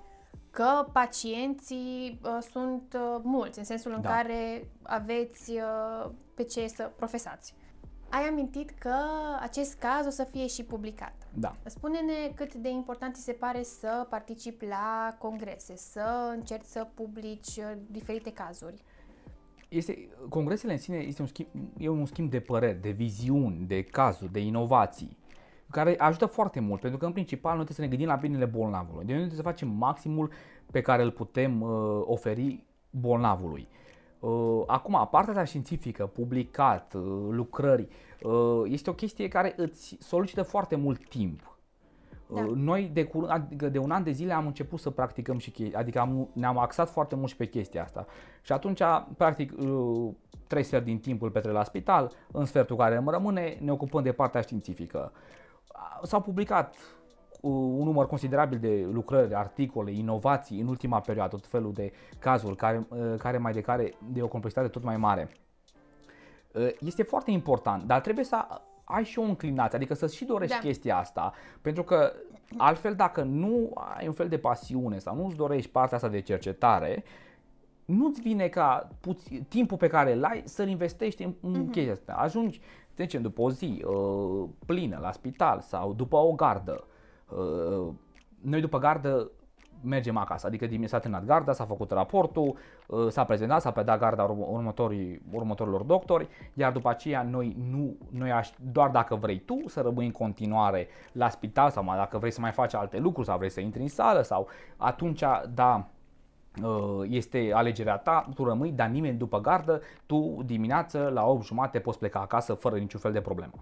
că 0.60 0.90
pacienții 0.92 2.20
uh, 2.24 2.38
sunt 2.52 2.94
uh, 2.96 3.22
mulți, 3.24 3.60
în 3.60 3.66
sensul 3.66 3.92
în 3.96 4.02
da. 4.02 4.10
care 4.10 4.68
aveți 4.82 5.52
uh, 5.52 6.10
pe 6.34 6.44
ce 6.44 6.68
să 6.68 6.92
profesați. 6.96 7.54
Ai 8.10 8.28
amintit 8.28 8.70
că 8.70 8.96
acest 9.40 9.78
caz 9.78 10.06
o 10.06 10.10
să 10.10 10.24
fie 10.24 10.48
și 10.48 10.64
publicat. 10.64 11.14
Da. 11.34 11.56
Spune-ne 11.66 12.32
cât 12.36 12.54
de 12.54 12.70
important 12.70 13.16
ți 13.16 13.24
se 13.24 13.32
pare 13.32 13.64
să 13.64 14.08
participi 14.10 14.66
la 14.66 15.16
congrese, 15.18 15.76
să 15.76 16.34
încerci 16.36 16.66
să 16.66 16.88
publici 16.94 17.56
uh, 17.58 17.72
diferite 17.88 18.32
cazuri. 18.32 18.84
Este, 19.70 20.10
congresele 20.30 20.72
în 20.72 20.80
sine 20.80 20.98
este 20.98 21.22
un 21.22 21.28
schimb, 21.28 21.48
e 21.78 21.90
un 21.90 22.06
schimb 22.06 22.30
de 22.30 22.40
păreri, 22.40 22.82
de 22.82 22.90
viziuni, 22.90 23.66
de 23.66 23.84
cazuri, 23.84 24.32
de 24.32 24.40
inovații 24.40 25.18
care 25.72 25.96
ajută 25.98 26.26
foarte 26.26 26.60
mult, 26.60 26.82
pentru 26.82 27.00
că 27.00 27.06
în 27.06 27.12
principal 27.12 27.56
noi 27.56 27.66
trebuie 27.66 27.76
să 27.76 27.82
ne 27.82 27.98
gândim 27.98 28.08
la 28.08 28.22
binele 28.22 28.46
bolnavului. 28.46 29.06
De 29.06 29.12
noi 29.12 29.22
trebuie 29.22 29.44
să 29.44 29.50
facem 29.50 29.68
maximul 29.68 30.32
pe 30.72 30.82
care 30.82 31.04
îl 31.04 31.12
putem 31.12 31.62
uh, 31.62 32.02
oferi 32.04 32.64
bolnavului. 32.90 33.68
Uh, 34.20 34.64
acum, 34.68 35.08
partea 35.12 35.44
științifică, 35.44 36.06
publicat, 36.06 36.94
uh, 36.94 37.28
lucrări, 37.30 37.88
uh, 38.24 38.62
este 38.66 38.90
o 38.90 38.94
chestie 38.94 39.28
care 39.28 39.54
îți 39.58 39.98
solicită 40.00 40.44
foarte 40.44 40.76
mult 40.76 41.10
timp. 41.10 41.58
Uh, 42.28 42.36
da. 42.36 42.52
Noi 42.56 42.90
de, 42.94 43.04
curând, 43.04 43.32
adică 43.32 43.70
de 43.70 43.78
un 43.78 43.92
an 43.92 44.04
de 44.04 44.12
zile 44.12 44.34
am 44.34 44.46
început 44.46 44.80
să 44.80 44.90
practicăm 44.90 45.38
și 45.38 45.52
chestii, 45.52 45.76
adică 45.76 46.00
am, 46.00 46.30
ne-am 46.34 46.58
axat 46.58 46.90
foarte 46.90 47.16
mult 47.16 47.30
și 47.30 47.36
pe 47.36 47.46
chestia 47.48 47.84
asta. 47.84 48.06
Și 48.42 48.52
atunci, 48.52 48.82
practic, 49.18 49.54
uh, 49.60 50.12
trei 50.48 50.64
sfert 50.64 50.84
din 50.86 51.00
timpul 51.00 51.30
petre 51.30 51.52
la 51.52 51.64
spital, 51.64 52.12
în 52.32 52.46
sfertul 52.46 52.76
care 52.76 52.96
îmi 52.96 53.10
rămâne, 53.10 53.58
ne 53.62 53.72
ocupăm 53.72 54.04
de 54.04 54.12
partea 54.12 54.42
științifică 54.42 55.12
s-au 56.04 56.22
publicat 56.22 56.76
un 57.42 57.84
număr 57.84 58.08
considerabil 58.08 58.60
de 58.60 58.88
lucrări, 58.92 59.34
articole, 59.34 59.92
inovații 59.92 60.60
în 60.60 60.68
ultima 60.68 61.00
perioadă, 61.00 61.36
tot 61.36 61.48
felul 61.48 61.74
de 61.74 61.92
cazuri 62.20 62.56
care, 62.56 62.88
uh, 62.90 63.14
care 63.18 63.38
mai 63.38 63.54
de 63.54 63.62
care 63.62 63.94
de 64.12 64.22
o 64.22 64.28
complexitate 64.28 64.68
tot 64.68 64.84
mai 64.84 64.98
mare. 64.98 65.30
Uh, 66.54 66.68
este 66.80 67.04
foarte 67.04 67.32
important, 67.32 67.84
dar 67.84 68.02
trebuie 68.02 68.26
să 68.26 68.46
ai 68.84 69.04
și 69.04 69.20
o 69.20 69.22
înclinație, 69.22 69.78
adică 69.78 69.94
să 69.94 70.08
și 70.08 70.26
dorești 70.26 70.56
da. 70.56 70.62
chestia 70.62 70.98
asta, 70.98 71.34
pentru 71.62 71.84
că 71.84 72.14
altfel 72.58 72.96
dacă 72.96 73.22
nu 73.22 73.72
ai 73.98 74.08
un 74.08 74.14
fel 74.14 74.28
de 74.28 74.38
pasiune 74.38 74.98
sau 74.98 75.16
nu 75.16 75.26
îți 75.26 75.36
dorești 75.36 75.72
partea 75.72 75.96
asta 75.96 76.10
de 76.10 76.22
cercetare, 76.22 77.04
nu-ți 77.86 78.22
vine 78.22 78.48
ca 78.48 78.88
puț- 79.00 79.48
timpul 79.48 79.78
pe 79.78 79.88
care 79.88 80.14
îl 80.14 80.24
ai 80.24 80.42
să-l 80.46 80.68
investești 80.68 81.24
în, 81.24 81.34
în 81.42 81.68
uh-huh. 81.68 81.72
chestia 81.72 81.94
asta. 81.94 82.14
Ajungi 82.14 82.62
de 83.00 83.06
ce 83.06 83.18
după 83.18 83.42
o 83.42 83.52
zi 83.52 83.84
uh, 83.86 84.50
plină 84.66 85.00
la 85.02 85.12
spital 85.12 85.60
sau 85.60 85.94
după 85.94 86.16
o 86.16 86.32
gardă. 86.32 86.84
Uh, 87.30 87.94
noi 88.42 88.62
după 88.62 88.78
gardă 88.78 89.32
mergem 89.84 90.18
acasă, 90.18 90.48
adică 90.48 90.66
dimineața 90.66 90.96
s-a 90.96 91.02
terminat 91.02 91.26
garda, 91.26 91.54
s-a 91.54 91.66
făcut 91.66 91.92
raportul, 91.92 92.58
uh, 92.88 93.08
s-a 93.08 93.24
prezentat, 93.24 93.62
s-a 93.62 93.72
predat 93.72 94.00
garda 94.00 94.24
următorii, 94.24 95.22
următorilor 95.32 95.82
doctori, 95.82 96.28
iar 96.54 96.72
după 96.72 96.90
aceea 96.90 97.24
noi, 97.24 97.56
nu, 97.70 97.96
noi 98.10 98.32
aș, 98.32 98.50
doar 98.72 98.90
dacă 98.90 99.16
vrei 99.16 99.40
tu 99.40 99.64
să 99.68 99.82
rămâi 99.82 100.06
în 100.06 100.12
continuare 100.12 100.88
la 101.12 101.30
spital 101.30 101.70
sau 101.70 101.84
mai 101.84 101.98
dacă 101.98 102.18
vrei 102.18 102.32
să 102.32 102.42
mai 102.42 102.52
faci 102.52 102.74
alte 102.74 102.98
lucruri 103.00 103.28
sau 103.28 103.38
vrei 103.38 103.50
să 103.50 103.60
intri 103.60 103.82
în 103.82 103.88
sală 103.88 104.22
sau 104.22 104.48
atunci, 104.78 105.24
da, 105.54 105.90
Uh, 105.99 105.99
este 107.10 107.52
alegerea 107.54 107.98
ta, 107.98 108.30
tu 108.36 108.44
rămâi, 108.44 108.72
dar 108.72 108.88
nimeni 108.88 109.18
după 109.18 109.40
gardă, 109.40 109.82
tu 110.06 110.42
dimineață 110.46 111.10
la 111.14 111.26
8 111.26 111.46
jumate 111.46 111.80
poți 111.80 111.98
pleca 112.00 112.20
acasă 112.20 112.54
fără 112.54 112.78
niciun 112.78 113.00
fel 113.00 113.12
de 113.12 113.22
problemă. 113.22 113.54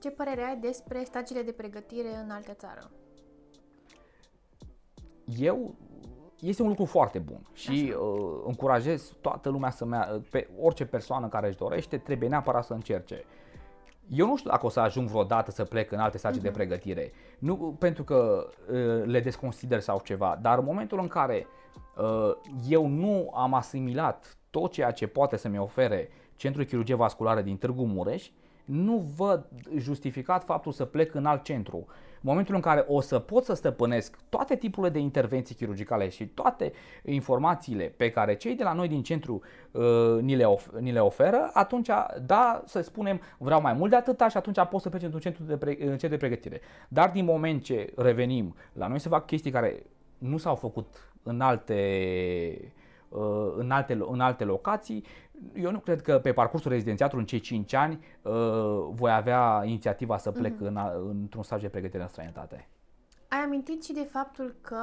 Ce 0.00 0.10
părere 0.10 0.42
ai 0.42 0.56
despre 0.56 1.02
stagiile 1.04 1.42
de 1.42 1.52
pregătire 1.52 2.08
în 2.24 2.30
altă 2.30 2.52
țară? 2.52 2.90
Eu 5.38 5.74
este 6.40 6.62
un 6.62 6.68
lucru 6.68 6.84
foarte 6.84 7.18
bun 7.18 7.40
și 7.52 7.94
uh, 8.00 8.42
încurajez 8.46 9.12
toată 9.20 9.48
lumea 9.48 9.70
să 9.70 9.84
meargă, 9.84 10.22
pe 10.30 10.48
orice 10.60 10.86
persoană 10.86 11.28
care 11.28 11.48
își 11.48 11.56
dorește, 11.56 11.98
trebuie 11.98 12.28
neapărat 12.28 12.64
să 12.64 12.72
încerce. 12.72 13.24
Eu 14.08 14.26
nu 14.26 14.36
știu 14.36 14.50
dacă 14.50 14.66
o 14.66 14.68
să 14.68 14.80
ajung 14.80 15.08
vreodată 15.08 15.50
să 15.50 15.64
plec 15.64 15.92
în 15.92 15.98
alte 15.98 16.18
stagii 16.18 16.40
uh-huh. 16.40 16.42
de 16.42 16.48
mhm. 16.48 16.56
pregătire, 16.56 17.12
nu 17.38 17.76
pentru 17.78 18.04
că 18.04 18.46
uh, 18.70 19.04
le 19.04 19.20
desconsider 19.20 19.80
sau 19.80 20.00
ceva, 20.04 20.38
dar 20.42 20.58
în 20.58 20.64
momentul 20.64 20.98
în 21.00 21.08
care 21.08 21.46
uh, 21.46 21.59
Uh, 21.59 21.59
eu 22.68 22.86
nu 22.86 23.30
am 23.34 23.54
asimilat 23.54 24.36
tot 24.50 24.72
ceea 24.72 24.90
ce 24.90 25.06
poate 25.06 25.36
să-mi 25.36 25.58
ofere 25.58 26.08
Centrul 26.36 26.64
Chirurgie 26.64 26.94
Vasculară 26.94 27.40
din 27.40 27.56
Târgu 27.56 27.84
Mureș, 27.86 28.30
nu 28.64 28.96
văd 29.16 29.48
justificat 29.76 30.44
faptul 30.44 30.72
să 30.72 30.84
plec 30.84 31.14
în 31.14 31.26
alt 31.26 31.42
centru. 31.42 31.86
În 32.22 32.28
momentul 32.28 32.54
în 32.54 32.60
care 32.60 32.84
o 32.86 33.00
să 33.00 33.18
pot 33.18 33.44
să 33.44 33.54
stăpânesc 33.54 34.18
toate 34.28 34.56
tipurile 34.56 34.92
de 34.92 34.98
intervenții 34.98 35.54
chirurgicale 35.54 36.08
și 36.08 36.26
toate 36.26 36.72
informațiile 37.04 37.84
pe 37.84 38.10
care 38.10 38.34
cei 38.34 38.54
de 38.54 38.62
la 38.62 38.72
noi 38.72 38.88
din 38.88 39.02
centru 39.02 39.40
uh, 39.70 39.82
ni, 40.20 40.36
le 40.36 40.44
of- 40.44 40.78
ni 40.78 40.92
le 40.92 41.00
oferă, 41.00 41.50
atunci, 41.52 41.88
da, 42.26 42.62
să 42.66 42.80
spunem, 42.80 43.20
vreau 43.38 43.60
mai 43.60 43.72
mult 43.72 43.90
de 43.90 43.96
atâta 43.96 44.28
și 44.28 44.36
atunci 44.36 44.58
pot 44.70 44.80
să 44.80 44.88
plec 44.88 45.02
într-un 45.02 45.20
centru 45.20 45.42
de, 45.42 45.56
pre- 45.56 45.74
centru 45.74 46.08
de 46.08 46.16
pregătire. 46.16 46.60
Dar 46.88 47.10
din 47.10 47.24
moment 47.24 47.62
ce 47.62 47.92
revenim, 47.96 48.54
la 48.72 48.86
noi 48.86 48.98
se 48.98 49.08
fac 49.08 49.26
chestii 49.26 49.50
care 49.50 49.82
nu 50.20 50.36
s-au 50.36 50.54
făcut 50.54 51.14
în 51.22 51.40
alte, 51.40 52.72
uh, 53.08 53.52
în 53.56 53.70
alte, 53.70 53.98
în 54.10 54.20
alte 54.20 54.44
locații. 54.44 55.04
Eu 55.54 55.70
nu 55.70 55.78
cred 55.78 56.02
că 56.02 56.18
pe 56.18 56.32
parcursul 56.32 56.70
rezidențiatului 56.70 57.20
în 57.20 57.28
cei 57.28 57.40
5 57.40 57.72
ani 57.72 58.04
uh, 58.22 58.32
voi 58.90 59.12
avea 59.12 59.62
inițiativa 59.64 60.16
să 60.16 60.30
plec 60.30 60.54
mm-hmm. 60.54 60.66
în, 60.66 60.78
într-un 61.08 61.42
staj 61.42 61.62
de 61.62 61.68
pregătire 61.68 62.02
în 62.02 62.08
străinătate. 62.08 62.68
Ai 63.28 63.38
amintit 63.38 63.84
și 63.84 63.92
de 63.92 64.08
faptul 64.10 64.56
că 64.60 64.82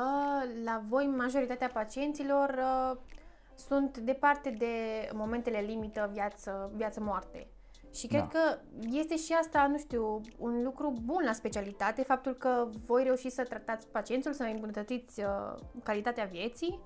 la 0.63 0.81
voi 0.89 1.05
majoritatea 1.17 1.69
pacienților 1.73 2.49
uh, 2.49 2.97
sunt 3.55 3.97
departe 3.97 4.49
de 4.49 4.67
momentele 5.13 5.59
limită 5.59 6.09
viață, 6.13 6.71
viață-moarte. 6.75 7.47
Și 7.97 8.07
cred 8.07 8.19
Da. 8.19 8.27
că 8.27 8.57
este 8.91 9.15
și 9.15 9.33
asta, 9.39 9.67
nu 9.71 9.77
știu, 9.77 10.21
un 10.37 10.63
lucru 10.63 10.93
bun 11.05 11.23
la 11.25 11.33
specialitate, 11.33 12.01
faptul 12.03 12.33
că 12.33 12.67
voi 12.85 13.03
reușiți 13.03 13.35
să 13.35 13.43
tratați 13.43 13.87
pacientul, 13.87 14.33
să 14.33 14.43
îmbunătățiți 14.43 15.19
uh, 15.21 15.59
calitatea 15.83 16.25
vieții. 16.31 16.79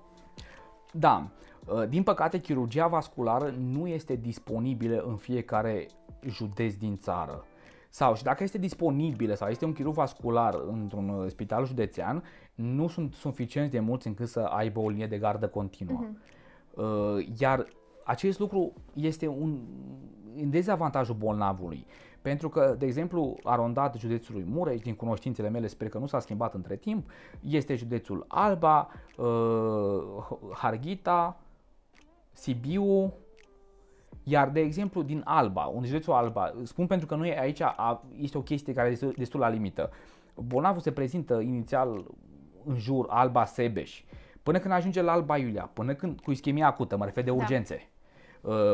Da, 0.92 1.28
uh, 1.66 1.88
din 1.88 2.02
păcate 2.02 2.38
chirurgia 2.38 2.86
vasculară 2.86 3.54
nu 3.58 3.86
este 3.86 4.14
disponibilă 4.14 5.04
în 5.06 5.16
fiecare 5.16 5.86
județ 6.26 6.74
din 6.74 6.98
țară. 6.98 7.44
Sau 7.88 8.14
și 8.14 8.22
dacă 8.22 8.42
este 8.42 8.58
disponibilă 8.58 9.34
sau 9.34 9.48
este 9.48 9.64
un 9.64 9.72
chirurg 9.72 9.94
vascular 9.94 10.54
într-un 10.54 11.08
uh, 11.08 11.28
spital 11.30 11.66
județean, 11.66 12.22
nu 12.54 12.88
sunt 12.88 13.14
suficienți 13.14 13.70
de 13.70 13.80
mulți 13.80 14.06
încât 14.06 14.28
să 14.28 14.40
aibă 14.40 14.80
o 14.80 14.88
linie 14.88 15.06
de 15.06 15.18
gardă 15.18 15.48
continuă. 15.48 16.04
Uh, 16.74 17.26
Iar 17.38 17.66
acest 18.04 18.38
lucru 18.38 18.72
este 18.94 19.26
un 19.26 19.58
în 20.36 20.50
dezavantajul 20.50 21.14
bolnavului. 21.14 21.86
Pentru 22.22 22.48
că, 22.48 22.74
de 22.78 22.86
exemplu, 22.86 23.38
arondat 23.42 23.96
județului 23.96 24.44
Mureș, 24.48 24.80
din 24.80 24.94
cunoștințele 24.94 25.48
mele, 25.48 25.66
sper 25.66 25.88
că 25.88 25.98
nu 25.98 26.06
s-a 26.06 26.20
schimbat 26.20 26.54
între 26.54 26.76
timp, 26.76 27.10
este 27.40 27.74
județul 27.74 28.24
Alba, 28.28 28.88
uh, 29.16 29.26
Harghita, 30.52 31.40
Sibiu, 32.32 33.12
iar, 34.24 34.50
de 34.50 34.60
exemplu, 34.60 35.02
din 35.02 35.22
Alba, 35.24 35.64
un 35.64 35.84
județul 35.84 36.12
Alba, 36.12 36.54
spun 36.62 36.86
pentru 36.86 37.06
că 37.06 37.14
noi 37.14 37.38
aici 37.38 37.60
a, 37.60 38.02
este 38.18 38.38
o 38.38 38.42
chestie 38.42 38.72
care 38.72 38.90
este 38.90 39.06
destul 39.06 39.40
la 39.40 39.48
limită. 39.48 39.90
Bolnavul 40.34 40.80
se 40.80 40.92
prezintă 40.92 41.40
inițial 41.40 42.04
în 42.64 42.76
jur 42.78 43.06
Alba 43.08 43.44
Sebeș, 43.44 44.04
până 44.42 44.58
când 44.58 44.74
ajunge 44.74 45.02
la 45.02 45.12
Alba 45.12 45.36
Iulia, 45.36 45.70
până 45.72 45.94
când 45.94 46.20
cu 46.20 46.30
ischemie 46.30 46.64
acută, 46.64 46.96
mă 46.96 47.04
refer 47.04 47.24
de 47.24 47.30
Da. 47.30 47.36
urgențe. 47.36 47.74
Uh, 47.74 47.91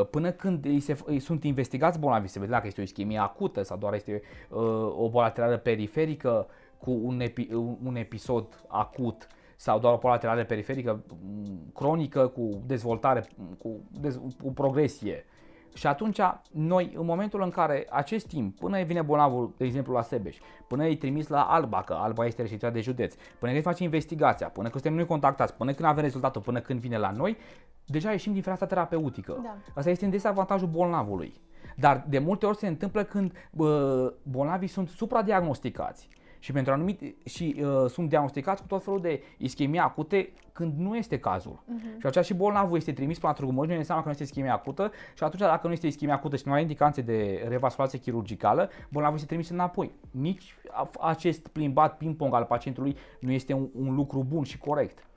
Până 0.09 0.31
când 0.31 0.65
îi, 0.65 0.79
se, 0.79 0.97
îi 1.05 1.19
sunt 1.19 1.43
investigați 1.43 1.99
bolnavii, 1.99 2.29
se 2.29 2.39
vede 2.39 2.51
dacă 2.51 2.67
este 2.67 2.79
o 2.79 2.83
ischemie 2.83 3.17
acută 3.17 3.63
sau 3.63 3.77
doar 3.77 3.93
este 3.93 4.21
uh, 4.49 4.57
o 4.97 5.09
boală 5.09 5.27
laterală 5.27 5.57
periferică 5.57 6.47
cu 6.77 6.99
un, 7.03 7.19
epi, 7.19 7.53
un 7.53 7.77
un 7.83 7.95
episod 7.95 8.63
acut 8.67 9.27
sau 9.55 9.79
doar 9.79 9.93
o 9.93 9.97
boală 9.97 10.15
laterală 10.15 10.43
periferică 10.43 11.03
m, 11.07 11.71
cronică 11.73 12.27
cu 12.27 12.61
dezvoltare, 12.65 13.25
m, 13.35 13.53
cu, 13.53 13.79
dez, 13.99 14.19
cu 14.43 14.51
progresie. 14.53 15.25
Și 15.73 15.87
atunci, 15.87 16.19
noi, 16.51 16.93
în 16.95 17.05
momentul 17.05 17.41
în 17.41 17.49
care 17.49 17.87
acest 17.89 18.27
timp, 18.27 18.59
până 18.59 18.83
vine 18.83 19.01
bolnavul, 19.01 19.53
de 19.57 19.65
exemplu, 19.65 19.93
la 19.93 20.01
Sebeș, 20.01 20.37
până 20.67 20.83
îi 20.83 20.97
trimis 20.97 21.27
la 21.27 21.41
Alba, 21.41 21.81
că 21.81 21.93
Alba 21.93 22.25
este 22.25 22.41
reședința 22.41 22.73
de 22.73 22.81
județ, 22.81 23.15
până 23.39 23.51
când 23.51 23.63
face 23.63 23.83
investigația, 23.83 24.47
până 24.47 24.69
când 24.69 24.81
suntem 24.81 24.99
noi 24.99 25.05
contactați, 25.05 25.53
până 25.53 25.73
când 25.73 25.87
avem 25.87 26.03
rezultatul, 26.03 26.41
până 26.41 26.59
când 26.59 26.79
vine 26.79 26.97
la 26.97 27.11
noi, 27.11 27.37
deja 27.85 28.11
ieșim 28.11 28.31
din 28.31 28.41
fereastra 28.41 28.67
terapeutică. 28.67 29.39
Da. 29.43 29.55
Asta 29.75 29.89
este 29.89 30.05
în 30.05 30.11
dezavantajul 30.11 30.67
bolnavului. 30.67 31.33
Dar 31.75 32.05
de 32.09 32.19
multe 32.19 32.45
ori 32.45 32.57
se 32.57 32.67
întâmplă 32.67 33.03
când 33.03 33.33
bă, 33.51 34.13
bolnavii 34.23 34.67
sunt 34.67 34.89
supradiagnosticați 34.89 36.09
și 36.39 36.51
pentru 36.51 36.73
anumite 36.73 37.15
și 37.25 37.55
uh, 37.61 37.89
sunt 37.89 38.09
diagnosticați 38.09 38.61
cu 38.61 38.67
tot 38.67 38.83
felul 38.83 39.01
de 39.01 39.23
ischemie 39.37 39.79
acute 39.79 40.29
când 40.51 40.73
nu 40.77 40.97
este 40.97 41.19
cazul. 41.19 41.59
Uh-huh. 41.63 41.99
Și 41.99 42.05
atunci 42.05 42.25
și 42.25 42.33
bolnavul 42.33 42.77
este 42.77 42.91
trimis 42.91 43.21
la 43.21 43.33
trugumări, 43.33 43.71
nu 43.71 43.77
înseamnă 43.77 44.03
că 44.03 44.09
nu 44.09 44.13
este 44.13 44.25
ischemie 44.25 44.51
acută 44.51 44.91
și 45.13 45.23
atunci 45.23 45.41
dacă 45.41 45.67
nu 45.67 45.73
este 45.73 45.87
ischemie 45.87 46.13
acută 46.13 46.35
și 46.35 46.43
nu 46.45 46.51
are 46.51 46.61
indicație 46.61 47.03
de 47.03 47.45
revasculație 47.47 47.99
chirurgicală, 47.99 48.69
bolnavul 48.89 49.15
este 49.15 49.27
trimis 49.27 49.49
înapoi. 49.49 49.91
Nici 50.11 50.55
a- 50.71 50.89
acest 50.99 51.47
plimbat 51.47 51.97
ping-pong 51.97 52.33
al 52.33 52.43
pacientului 52.43 52.97
nu 53.19 53.31
este 53.31 53.53
un, 53.53 53.69
un 53.73 53.95
lucru 53.95 54.25
bun 54.27 54.43
și 54.43 54.57
corect. 54.57 55.07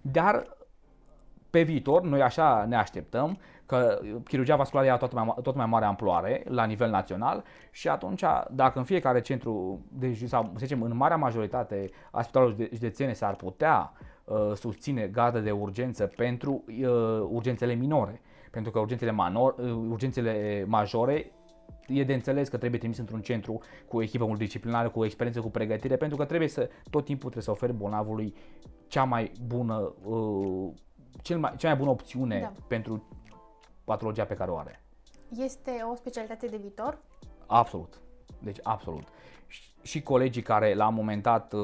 Dar 0.00 0.56
pe 1.52 1.62
viitor, 1.62 2.02
noi 2.02 2.22
așa 2.22 2.64
ne 2.68 2.76
așteptăm 2.76 3.38
că 3.66 4.00
chirurgia 4.24 4.56
vasculară 4.56 4.88
ia 4.88 4.96
tot 4.96 5.12
mai, 5.12 5.32
ma- 5.32 5.42
tot 5.42 5.54
mai 5.54 5.66
mare 5.66 5.84
amploare 5.84 6.44
la 6.48 6.64
nivel 6.64 6.90
național 6.90 7.44
și 7.70 7.88
atunci, 7.88 8.24
dacă 8.50 8.78
în 8.78 8.84
fiecare 8.84 9.20
centru, 9.20 9.84
de, 9.88 10.12
ju- 10.12 10.26
sau 10.26 10.42
să 10.52 10.58
zicem 10.58 10.82
în 10.82 10.96
marea 10.96 11.16
majoritate 11.16 11.90
a 12.10 12.22
spitalelor 12.22 12.54
jude- 12.54 12.68
județene 12.72 13.12
s-ar 13.12 13.34
putea 13.34 13.92
uh, 14.24 14.52
susține 14.54 15.06
gardă 15.06 15.40
de 15.40 15.50
urgență 15.50 16.06
pentru 16.16 16.64
uh, 16.68 17.26
urgențele 17.28 17.74
minore, 17.74 18.20
pentru 18.50 18.70
că 18.70 18.78
urgențele, 18.78 19.10
manor, 19.10 19.54
uh, 19.58 19.70
urgențele 19.88 20.64
majore 20.68 21.32
e 21.86 22.04
de 22.04 22.14
înțeles 22.14 22.48
că 22.48 22.56
trebuie 22.56 22.78
trimis 22.78 22.98
într-un 22.98 23.20
centru 23.20 23.60
cu 23.88 23.96
o 23.96 24.02
echipă 24.02 24.24
multidisciplinară, 24.24 24.88
cu 24.88 25.04
experiență, 25.04 25.40
cu 25.40 25.50
pregătire, 25.50 25.96
pentru 25.96 26.16
că 26.16 26.24
trebuie 26.24 26.48
să, 26.48 26.68
tot 26.90 27.04
timpul 27.04 27.30
trebuie 27.30 27.42
să 27.42 27.50
oferi 27.50 27.72
bolnavului 27.72 28.34
cea 28.86 29.04
mai 29.04 29.32
bună, 29.46 29.94
uh, 30.04 30.70
cel 31.22 31.38
mai, 31.38 31.52
cea 31.56 31.68
mai 31.68 31.76
bună 31.76 31.90
opțiune 31.90 32.40
Da. 32.40 32.52
pentru 32.66 33.04
patologia 33.84 34.24
pe 34.24 34.34
care 34.34 34.50
o 34.50 34.56
are. 34.58 34.82
Este 35.36 35.70
o 35.92 35.94
specialitate 35.94 36.46
de 36.46 36.56
viitor? 36.56 36.98
Absolut. 37.46 38.00
Deci 38.38 38.58
absolut. 38.62 39.08
Și, 39.46 39.62
și 39.82 40.02
colegii 40.02 40.42
care 40.42 40.74
la 40.74 40.88
un 40.88 40.94
moment 40.94 41.22
dat 41.22 41.52
uh, 41.52 41.60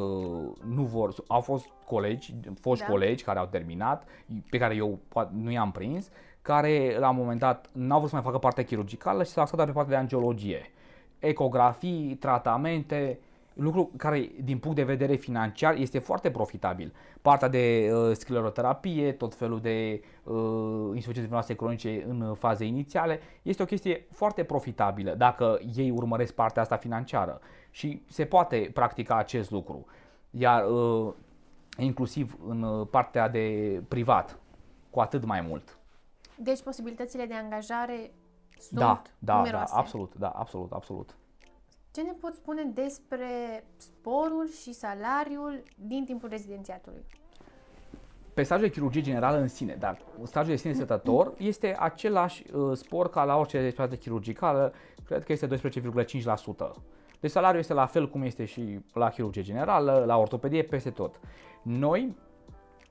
nu 0.65 0.83
vor, 0.83 1.15
au 1.27 1.41
fost 1.41 1.67
colegi, 1.87 2.35
foști 2.61 2.85
Da. 2.85 2.91
colegi 2.91 3.25
care 3.25 3.39
au 3.39 3.47
terminat, 3.47 4.05
pe 4.51 4.59
care 4.59 4.75
eu 4.75 4.99
poate 5.09 5.33
nu 5.35 5.51
i-am 5.51 5.71
prins, 5.73 6.11
care 6.43 6.99
la 6.99 7.11
un 7.11 7.17
moment 7.17 7.41
dat 7.41 7.69
n-au 7.73 7.99
vrut 7.99 8.11
să 8.11 8.15
mai 8.15 8.25
facă 8.25 8.39
partea 8.39 8.65
chirurgicală 8.65 9.25
și 9.25 9.31
s-au 9.31 9.43
axat 9.43 9.57
doar 9.57 9.69
pe 9.69 9.75
partea 9.75 9.93
de 9.95 10.01
angiologie. 10.01 10.71
Ecografii, 11.19 12.15
tratamente, 12.15 13.19
lucru 13.63 13.91
care 13.97 14.31
din 14.43 14.59
punct 14.59 14.77
de 14.77 14.83
vedere 14.83 15.15
financiar 15.15 15.75
este 15.75 15.99
foarte 15.99 16.31
profitabil. 16.31 16.95
Partea 17.23 17.49
de 17.49 17.91
uh, 17.93 18.17
scleroterapie, 18.17 19.13
tot 19.13 19.35
felul 19.35 19.61
de 19.61 20.03
uh, 20.23 20.35
insuficiențe 20.95 21.29
venoase 21.29 21.55
cronice 21.55 22.05
în 22.09 22.21
uh, 22.21 22.37
faze 22.37 22.65
inițiale, 22.65 23.21
este 23.43 23.63
o 23.63 23.67
chestie 23.67 24.07
foarte 24.11 24.45
profitabilă 24.45 25.15
dacă 25.15 25.59
ei 25.77 25.91
urmăresc 25.91 26.33
partea 26.33 26.63
asta 26.63 26.77
financiară 26.77 27.41
și 27.71 28.03
se 28.09 28.25
poate 28.25 28.71
practica 28.75 29.17
acest 29.17 29.51
lucru. 29.51 29.87
Iar 30.31 30.65
uh, 30.71 31.13
inclusiv 31.77 32.39
în 32.47 32.63
uh, 32.63 32.87
partea 32.91 33.29
de 33.29 33.83
privat, 33.89 34.39
cu 34.91 35.01
atât 35.01 35.25
mai 35.25 35.41
mult. 35.41 35.79
Deci 36.37 36.61
posibilitățile 36.61 37.25
de 37.25 37.35
angajare 37.35 38.11
sunt 38.59 38.81
da, 38.81 38.87
da, 38.87 39.03
da, 39.19 39.37
numeroase. 39.37 39.75
absolut, 39.77 40.15
da, 40.15 40.29
absolut, 40.29 40.73
absolut. 40.73 41.17
Ce 41.91 42.03
ne 42.03 42.13
poți 42.21 42.37
spune 42.37 42.65
despre 42.75 43.65
sporul 43.77 44.49
și 44.63 44.73
salariul 44.73 45.63
din 45.75 46.05
timpul 46.05 46.29
rezidențiatului? 46.29 47.05
Pe 48.35 48.43
stagiul 48.43 48.67
de 48.67 48.73
chirurgie 48.73 49.01
generală 49.01 49.39
în 49.39 49.49
sine, 49.49 49.75
dar 49.75 49.99
stagiul 50.25 50.55
de 50.55 50.61
sine 50.61 50.73
stătător 50.73 51.33
este 51.39 51.77
același 51.79 52.45
uh, 52.53 52.77
spor 52.77 53.11
ca 53.11 53.25
la 53.25 53.37
orice 53.37 53.57
specialitate 53.57 53.97
chirurgicală, 53.97 54.73
cred 55.05 55.25
că 55.25 55.33
este 55.33 55.47
12,5%. 55.47 55.57
Deci 57.21 57.31
salariul 57.31 57.61
este 57.61 57.73
la 57.73 57.87
fel 57.87 58.09
cum 58.09 58.23
este 58.23 58.45
și 58.45 58.81
la 58.93 59.09
chirurgie 59.11 59.43
generală, 59.43 60.05
la 60.07 60.17
ortopedie, 60.17 60.63
peste 60.63 60.91
tot. 60.91 61.21
Noi 61.63 62.17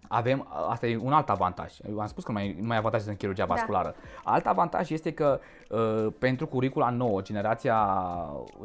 avem, 0.07 0.47
asta 0.69 0.87
e 0.87 0.97
un 0.97 1.13
alt 1.13 1.29
avantaj. 1.29 1.73
Eu 1.89 1.99
am 1.99 2.07
spus 2.07 2.23
că 2.23 2.31
nu 2.31 2.37
mai, 2.37 2.55
nu 2.59 2.67
mai 2.67 2.77
avantaj 2.77 3.05
în 3.05 3.15
chirurgia 3.15 3.45
Da. 3.45 3.53
vasculară. 3.53 3.95
Alt 4.23 4.45
avantaj 4.47 4.89
este 4.89 5.13
că 5.13 5.39
uh, 5.69 6.07
pentru 6.19 6.47
curicula 6.47 6.89
nouă, 6.89 7.21
generația, 7.21 7.99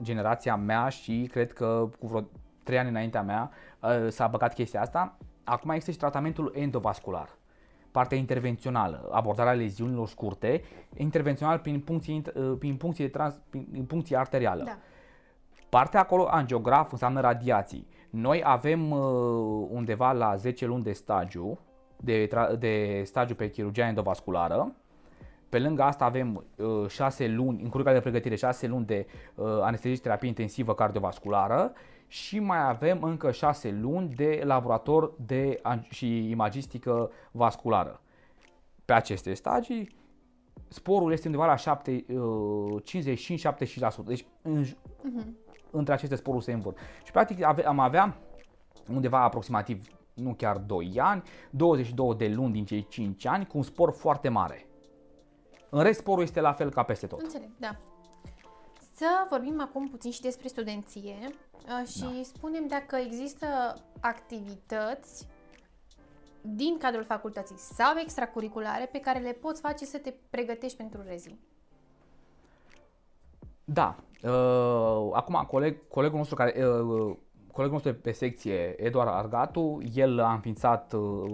generația 0.02 0.56
mea 0.56 0.88
și 0.88 1.28
cred 1.32 1.52
că 1.52 1.88
cu 1.98 2.06
vreo 2.06 2.24
3 2.62 2.78
ani 2.78 2.88
înaintea 2.88 3.22
mea 3.22 3.50
uh, 3.80 4.08
s-a 4.08 4.26
băgat 4.26 4.54
chestia 4.54 4.80
asta, 4.80 5.16
acum 5.44 5.70
există 5.70 5.90
și 5.90 5.98
tratamentul 5.98 6.52
endovascular. 6.56 7.28
Partea 7.90 8.18
intervențională, 8.18 9.08
abordarea 9.12 9.52
leziunilor 9.52 10.08
scurte, 10.08 10.62
intervențional 10.96 11.58
prin 11.58 11.80
puncție, 11.80 12.22
int- 12.22 12.34
uh, 12.34 12.52
prin 12.58 12.76
puncție, 12.76 13.08
trans, 13.08 13.34
prin 13.50 13.84
puncție 13.86 14.16
arterială. 14.16 14.62
Da. 14.64 14.76
Partea 15.68 16.00
acolo, 16.00 16.26
angiograf, 16.30 16.92
înseamnă 16.92 17.20
radiații. 17.20 17.86
Noi 18.12 18.40
avem 18.44 18.90
uh, 18.90 19.66
undeva 19.70 20.12
la 20.12 20.36
10 20.36 20.66
luni 20.66 20.82
de 20.82 20.92
stagiu, 20.92 21.58
de, 21.96 22.28
tra- 22.28 22.58
de 22.58 23.02
stagiu 23.04 23.34
pe 23.34 23.50
chirurgia 23.50 23.86
endovasculară. 23.86 24.74
Pe 25.48 25.58
lângă 25.58 25.82
asta 25.82 26.04
avem 26.04 26.44
uh, 26.56 26.88
6 26.88 27.28
luni, 27.28 27.62
în 27.62 27.68
curicula 27.68 27.94
de 27.94 28.00
pregătire, 28.00 28.34
6 28.34 28.66
luni 28.66 28.84
de 28.84 29.06
uh, 29.34 29.46
anestezie 29.62 29.94
și 29.94 30.00
terapie 30.00 30.28
intensivă 30.28 30.74
cardiovasculară 30.74 31.72
și 32.06 32.38
mai 32.38 32.68
avem 32.68 33.02
încă 33.02 33.30
6 33.30 33.70
luni 33.70 34.08
de 34.08 34.40
laborator 34.44 35.12
de 35.26 35.58
an- 35.62 35.86
și 35.90 36.30
imagistică 36.30 37.10
vasculară. 37.30 38.00
Pe 38.84 38.92
aceste 38.92 39.34
stagii, 39.34 39.96
sporul 40.68 41.12
este 41.12 41.26
undeva 41.26 41.46
la 41.46 41.56
7, 41.56 42.04
uh, 42.08 42.82
55-75%. 42.82 44.06
Deci 44.06 44.24
în, 44.42 44.64
între 45.72 45.94
aceste 45.94 46.14
sporuri 46.14 46.44
se 46.44 46.52
învârt. 46.52 46.78
Și 47.04 47.12
practic 47.12 47.42
ave, 47.42 47.66
am 47.66 47.78
avea 47.78 48.16
undeva 48.92 49.22
aproximativ, 49.22 49.86
nu 50.14 50.34
chiar 50.34 50.56
2 50.56 50.98
ani, 51.00 51.22
22 51.50 52.14
de 52.14 52.28
luni 52.28 52.52
din 52.52 52.64
cei 52.64 52.86
5 52.88 53.26
ani 53.26 53.46
cu 53.46 53.56
un 53.56 53.62
spor 53.62 53.92
foarte 53.92 54.28
mare. 54.28 54.66
În 55.70 55.82
rest, 55.82 55.98
sporul 55.98 56.22
este 56.22 56.40
la 56.40 56.52
fel 56.52 56.70
ca 56.70 56.82
peste 56.82 57.06
tot. 57.06 57.20
Înțeleg, 57.20 57.50
da. 57.58 57.76
Să 58.94 59.26
vorbim 59.28 59.60
acum 59.60 59.88
puțin 59.88 60.10
și 60.10 60.20
despre 60.20 60.48
studenție 60.48 61.16
uh, 61.22 61.88
și 61.88 62.00
Da. 62.00 62.22
spunem 62.22 62.66
dacă 62.66 62.96
există 62.96 63.46
activități 64.00 65.26
din 66.40 66.78
cadrul 66.78 67.04
facultății 67.04 67.56
sau 67.56 67.98
extracurriculare 67.98 68.88
pe 68.92 69.00
care 69.00 69.18
le 69.18 69.32
poți 69.32 69.60
face 69.60 69.84
să 69.84 69.98
te 69.98 70.14
pregătești 70.30 70.76
pentru 70.76 71.02
rezi. 71.02 71.36
Da. 73.64 73.96
Uh, 74.22 75.08
acum, 75.12 75.46
coleg, 75.50 75.76
colegul 75.88 76.18
nostru 76.18 76.36
care 76.36 76.64
uh, 76.64 77.16
colegul 77.52 77.74
nostru 77.74 77.94
pe 77.94 78.12
secție, 78.12 78.84
Eduard 78.84 79.08
Argatu, 79.12 79.78
el 79.94 80.20
a 80.20 80.32
înființat 80.32 80.92
uh, 80.92 81.30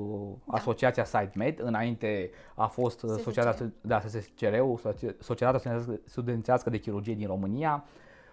da. 0.47 0.57
asociația 0.57 1.05
SiteMed, 1.05 1.61
înainte 1.63 2.31
a 2.55 2.67
fost 2.67 3.03
uh, 3.03 3.11
Societatea, 3.11 3.73
da, 3.81 4.01
SSCR-ul, 4.01 4.81
Societatea 5.19 5.81
Studențească 6.05 6.71
de 6.71 6.79
Chirurgie 6.79 7.15
din 7.15 7.27
România, 7.27 7.85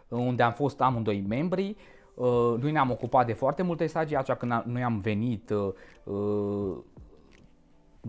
unde 0.07 0.43
am 0.43 0.51
fost 0.51 0.81
amândoi 0.81 1.25
membri. 1.27 1.75
Uh, 2.13 2.55
noi 2.61 2.71
ne-am 2.71 2.91
ocupat 2.91 3.25
de 3.25 3.33
foarte 3.33 3.61
multe 3.61 3.85
stagii, 3.85 4.15
atunci 4.15 4.37
când 4.37 4.63
noi 4.65 4.83
am 4.83 4.99
venit, 4.99 5.49
uh, 5.49 5.73
uh, 6.03 6.77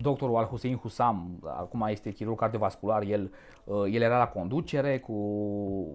doctorul 0.01 0.37
Al 0.37 0.45
Hussein 0.45 0.77
Husam, 0.77 1.39
acum 1.43 1.85
este 1.89 2.11
chirurg 2.11 2.39
cardiovascular, 2.39 3.03
el, 3.03 3.31
uh, 3.63 3.93
el 3.93 4.01
era 4.01 4.17
la 4.17 4.27
conducere 4.27 4.99
cu 4.99 5.13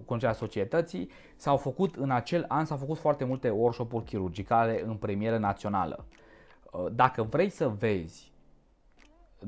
conducerea 0.05 0.33
societății. 0.33 1.09
S-au 1.35 1.57
făcut 1.57 1.95
în 1.95 2.11
acel 2.11 2.45
an 2.47 2.65
s-au 2.65 2.77
făcut 2.77 2.97
foarte 2.97 3.23
multe 3.23 3.49
workshop-uri 3.49 4.05
chirurgicale 4.05 4.83
în 4.85 4.95
premieră 4.95 5.37
națională. 5.37 6.05
Uh, 6.71 6.85
dacă 6.91 7.23
vrei 7.23 7.49
să 7.49 7.67
vezi 7.67 8.31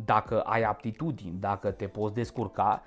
dacă 0.06 0.41
ai 0.41 0.63
aptitudini, 0.63 1.38
dacă 1.39 1.72
te 1.72 1.88
poți 1.88 2.13
descurca, 2.13 2.84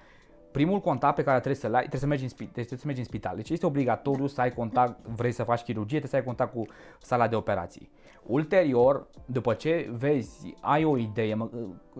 primul 0.51 0.81
contact 0.81 1.15
pe 1.15 1.23
care 1.23 1.37
trebuie 1.37 1.61
să-l 1.61 1.75
ai, 1.75 1.79
trebuie 1.79 2.01
să 2.01 2.07
mergi 2.07 2.23
în, 2.23 2.29
spital, 2.29 2.53
trebuie 2.53 2.79
să 2.79 2.87
mergi 2.87 3.01
în 3.01 3.07
spital. 3.07 3.37
Deci 3.37 3.51
este 3.51 3.67
obligatoriu 3.67 4.27
să 4.27 4.41
ai 4.41 4.53
contact, 4.53 5.07
vrei 5.07 5.33
să 5.33 5.43
faci 5.43 5.61
chirurgie, 5.61 5.99
trebuie 5.99 6.11
să 6.11 6.17
ai 6.17 6.35
contact 6.35 6.53
cu 6.53 6.67
sala 7.01 7.29
de 7.29 7.37
operații. 7.37 7.91
Ulterior, 8.29 9.07
după 9.27 9.55
ce 9.55 9.91
vezi, 9.97 10.55
ai 10.61 10.85
o 10.85 10.97
idee, 10.97 11.29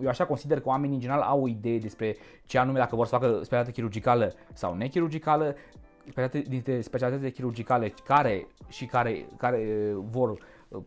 eu 0.01 0.07
așa 0.07 0.25
consider 0.25 0.59
că 0.59 0.67
oamenii 0.67 0.95
în 0.95 1.01
general 1.01 1.21
au 1.21 1.41
o 1.41 1.47
idee 1.47 1.77
despre 1.77 2.15
ce 2.45 2.57
anume 2.57 2.79
dacă 2.79 2.95
vor 2.95 3.05
să 3.05 3.11
facă 3.11 3.27
specialitate 3.27 3.71
chirurgicală 3.71 4.33
sau 4.53 4.73
nechirurgicală, 4.73 5.55
dintre 6.47 6.81
specialitățile 6.81 7.31
chirurgicale 7.31 7.93
care 8.05 8.47
și 8.67 8.85
care, 8.85 9.25
care 9.37 9.93
vor, 9.95 10.37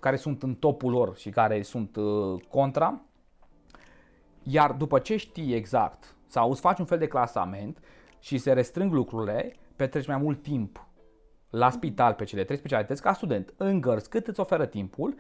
care 0.01 0.17
sunt 0.17 0.43
în 0.43 0.55
topul 0.55 0.91
lor 0.91 1.17
și 1.17 1.31
care 1.31 1.63
sunt 1.63 1.97
uh, 1.97 2.41
contra. 2.49 3.01
Iar 4.43 4.73
după 4.73 4.99
ce 4.99 5.17
știi 5.17 5.55
exact 5.55 6.17
sau 6.27 6.51
îți 6.51 6.61
faci 6.61 6.79
un 6.79 6.85
fel 6.85 6.99
de 6.99 7.07
clasament 7.07 7.79
și 8.21 8.39
se 8.39 8.53
restrâng 8.53 8.93
lucrurile, 8.93 9.53
petreci 9.77 10.07
mai 10.07 10.17
mult 10.17 10.43
timp 10.43 10.87
la 11.53 11.71
spital 11.71 12.13
pe 12.13 12.25
cele 12.25 12.45
trei 12.45 12.57
specialități 12.57 13.03
ca 13.03 13.13
student, 13.13 13.55
îngărți 13.57 14.11
cât 14.11 14.27
îți 14.27 14.41
oferă 14.41 14.67
timpul 14.67 15.15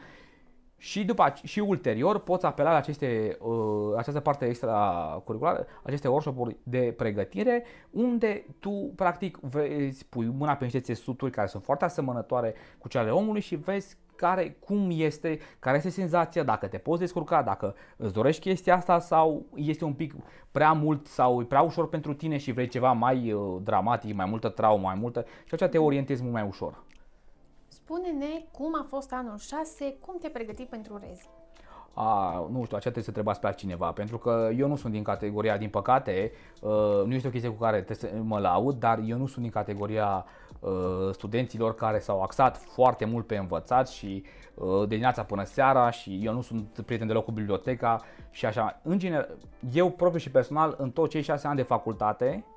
și, 0.82 1.04
după, 1.04 1.34
și 1.42 1.58
ulterior 1.58 2.18
poți 2.18 2.44
apela 2.44 2.70
la 2.70 2.76
aceste, 2.76 3.36
uh, 3.40 3.96
această 3.96 4.20
parte 4.20 4.46
extracurriculară, 4.46 5.66
aceste 5.82 6.08
workshop-uri 6.08 6.56
de 6.62 6.94
pregătire, 6.96 7.64
unde 7.90 8.44
tu 8.58 8.92
practic 8.96 9.38
vezi, 9.40 10.06
pui 10.06 10.26
mâna 10.26 10.54
pe 10.54 10.64
niște 10.64 10.80
țesuturi 10.80 11.30
care 11.30 11.46
sunt 11.46 11.64
foarte 11.64 11.84
asemănătoare 11.84 12.54
cu 12.78 12.88
cele 12.88 13.02
ale 13.02 13.12
omului 13.12 13.40
și 13.40 13.56
vezi 13.56 13.96
care, 14.16 14.56
cum 14.60 14.88
este, 14.92 15.38
care 15.58 15.76
este 15.76 15.90
senzația, 15.90 16.42
dacă 16.42 16.66
te 16.66 16.78
poți 16.78 17.00
descurca, 17.00 17.42
dacă 17.42 17.74
îți 17.96 18.12
dorești 18.12 18.48
chestia 18.48 18.76
asta 18.76 18.98
sau 18.98 19.46
este 19.54 19.84
un 19.84 19.92
pic 19.92 20.14
prea 20.50 20.72
mult 20.72 21.06
sau 21.06 21.44
prea 21.44 21.60
ușor 21.60 21.88
pentru 21.88 22.14
tine 22.14 22.36
și 22.36 22.52
vrei 22.52 22.68
ceva 22.68 22.92
mai 22.92 23.32
uh, 23.32 23.60
dramatic, 23.62 24.14
mai 24.14 24.26
multă 24.26 24.48
traumă, 24.48 24.86
mai 24.86 24.98
multă 25.00 25.24
și 25.44 25.54
atunci 25.54 25.70
te 25.70 25.78
orientezi 25.78 26.22
mult 26.22 26.34
mai 26.34 26.46
ușor. 26.48 26.82
Spune-ne 27.92 28.44
cum 28.50 28.74
a 28.74 28.86
fost 28.88 29.12
anul 29.12 29.38
6, 29.38 29.94
cum 30.06 30.14
te 30.20 30.28
pregăti 30.28 30.62
pentru 30.62 31.00
rezi? 31.06 31.28
a, 31.94 32.32
nu 32.38 32.64
știu, 32.64 32.76
aceea 32.76 32.80
trebuie 32.80 33.02
să 33.04 33.10
trebuiască 33.10 33.42
pe 33.42 33.48
altcineva, 33.48 33.92
pentru 33.92 34.18
că 34.18 34.50
eu 34.56 34.68
nu 34.68 34.76
sunt 34.76 34.92
din 34.92 35.02
categoria, 35.02 35.56
din 35.56 35.68
păcate, 35.68 36.32
uh, 36.60 36.70
nu 37.04 37.14
este 37.14 37.26
o 37.26 37.30
chestie 37.30 37.50
cu 37.50 37.60
care 37.60 37.82
trebuie 37.82 38.10
să 38.10 38.22
mă 38.22 38.38
laud, 38.38 38.78
dar 38.78 39.00
eu 39.06 39.18
nu 39.18 39.26
sunt 39.26 39.42
din 39.42 39.50
categoria 39.50 40.24
uh, 40.60 40.70
studenților 41.12 41.74
care 41.74 41.98
s-au 41.98 42.22
axat 42.22 42.56
foarte 42.56 43.04
mult 43.04 43.26
pe 43.26 43.36
învățat 43.36 43.88
și 43.88 44.24
uh, 44.54 44.78
de 44.78 44.86
dimineața 44.86 45.22
până 45.22 45.44
seara 45.44 45.90
și 45.90 46.20
eu 46.22 46.32
nu 46.32 46.40
sunt 46.40 46.80
prieten 46.86 47.06
deloc 47.06 47.24
cu 47.24 47.32
biblioteca 47.32 48.00
și 48.30 48.46
așa. 48.46 48.80
În 48.82 48.98
general, 48.98 49.36
eu 49.72 49.90
propriu 49.90 50.18
și 50.18 50.30
personal, 50.30 50.74
în 50.78 50.90
tot 50.90 51.10
cei 51.10 51.22
șase 51.22 51.46
ani 51.46 51.56
de 51.56 51.62
facultate, 51.62 52.44
Uh, 52.46 52.51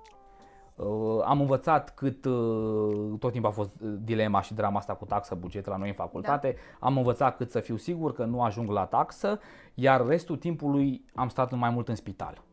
am 1.26 1.40
învățat 1.40 1.94
cât 1.94 2.26
uh, 2.26 3.20
tot 3.20 3.32
timpul 3.32 3.50
a 3.50 3.54
fost 3.54 3.72
uh, 3.82 3.94
dilema 4.04 4.42
și 4.42 4.54
drama 4.54 4.78
asta 4.78 4.94
cu 4.94 5.06
taxă 5.06 5.36
buget 5.36 5.66
la 5.66 5.78
noi 5.78 5.88
în 5.88 5.94
facultate. 5.94 6.56
Da. 6.56 6.88
Am 6.88 6.98
învățat 6.98 7.38
cât 7.38 7.52
să 7.52 7.60
fiu 7.60 7.78
sigur 7.78 8.14
că 8.14 8.24
nu 8.24 8.42
ajung 8.42 8.70
la 8.70 8.86
taxă, 8.86 9.40
iar 9.74 10.06
restul 10.06 10.38
timpului 10.38 11.06
am 11.14 11.30
stat 11.30 11.56
mai 11.56 11.70
mult 11.70 11.88
în 11.88 11.96
spital. 11.96 12.44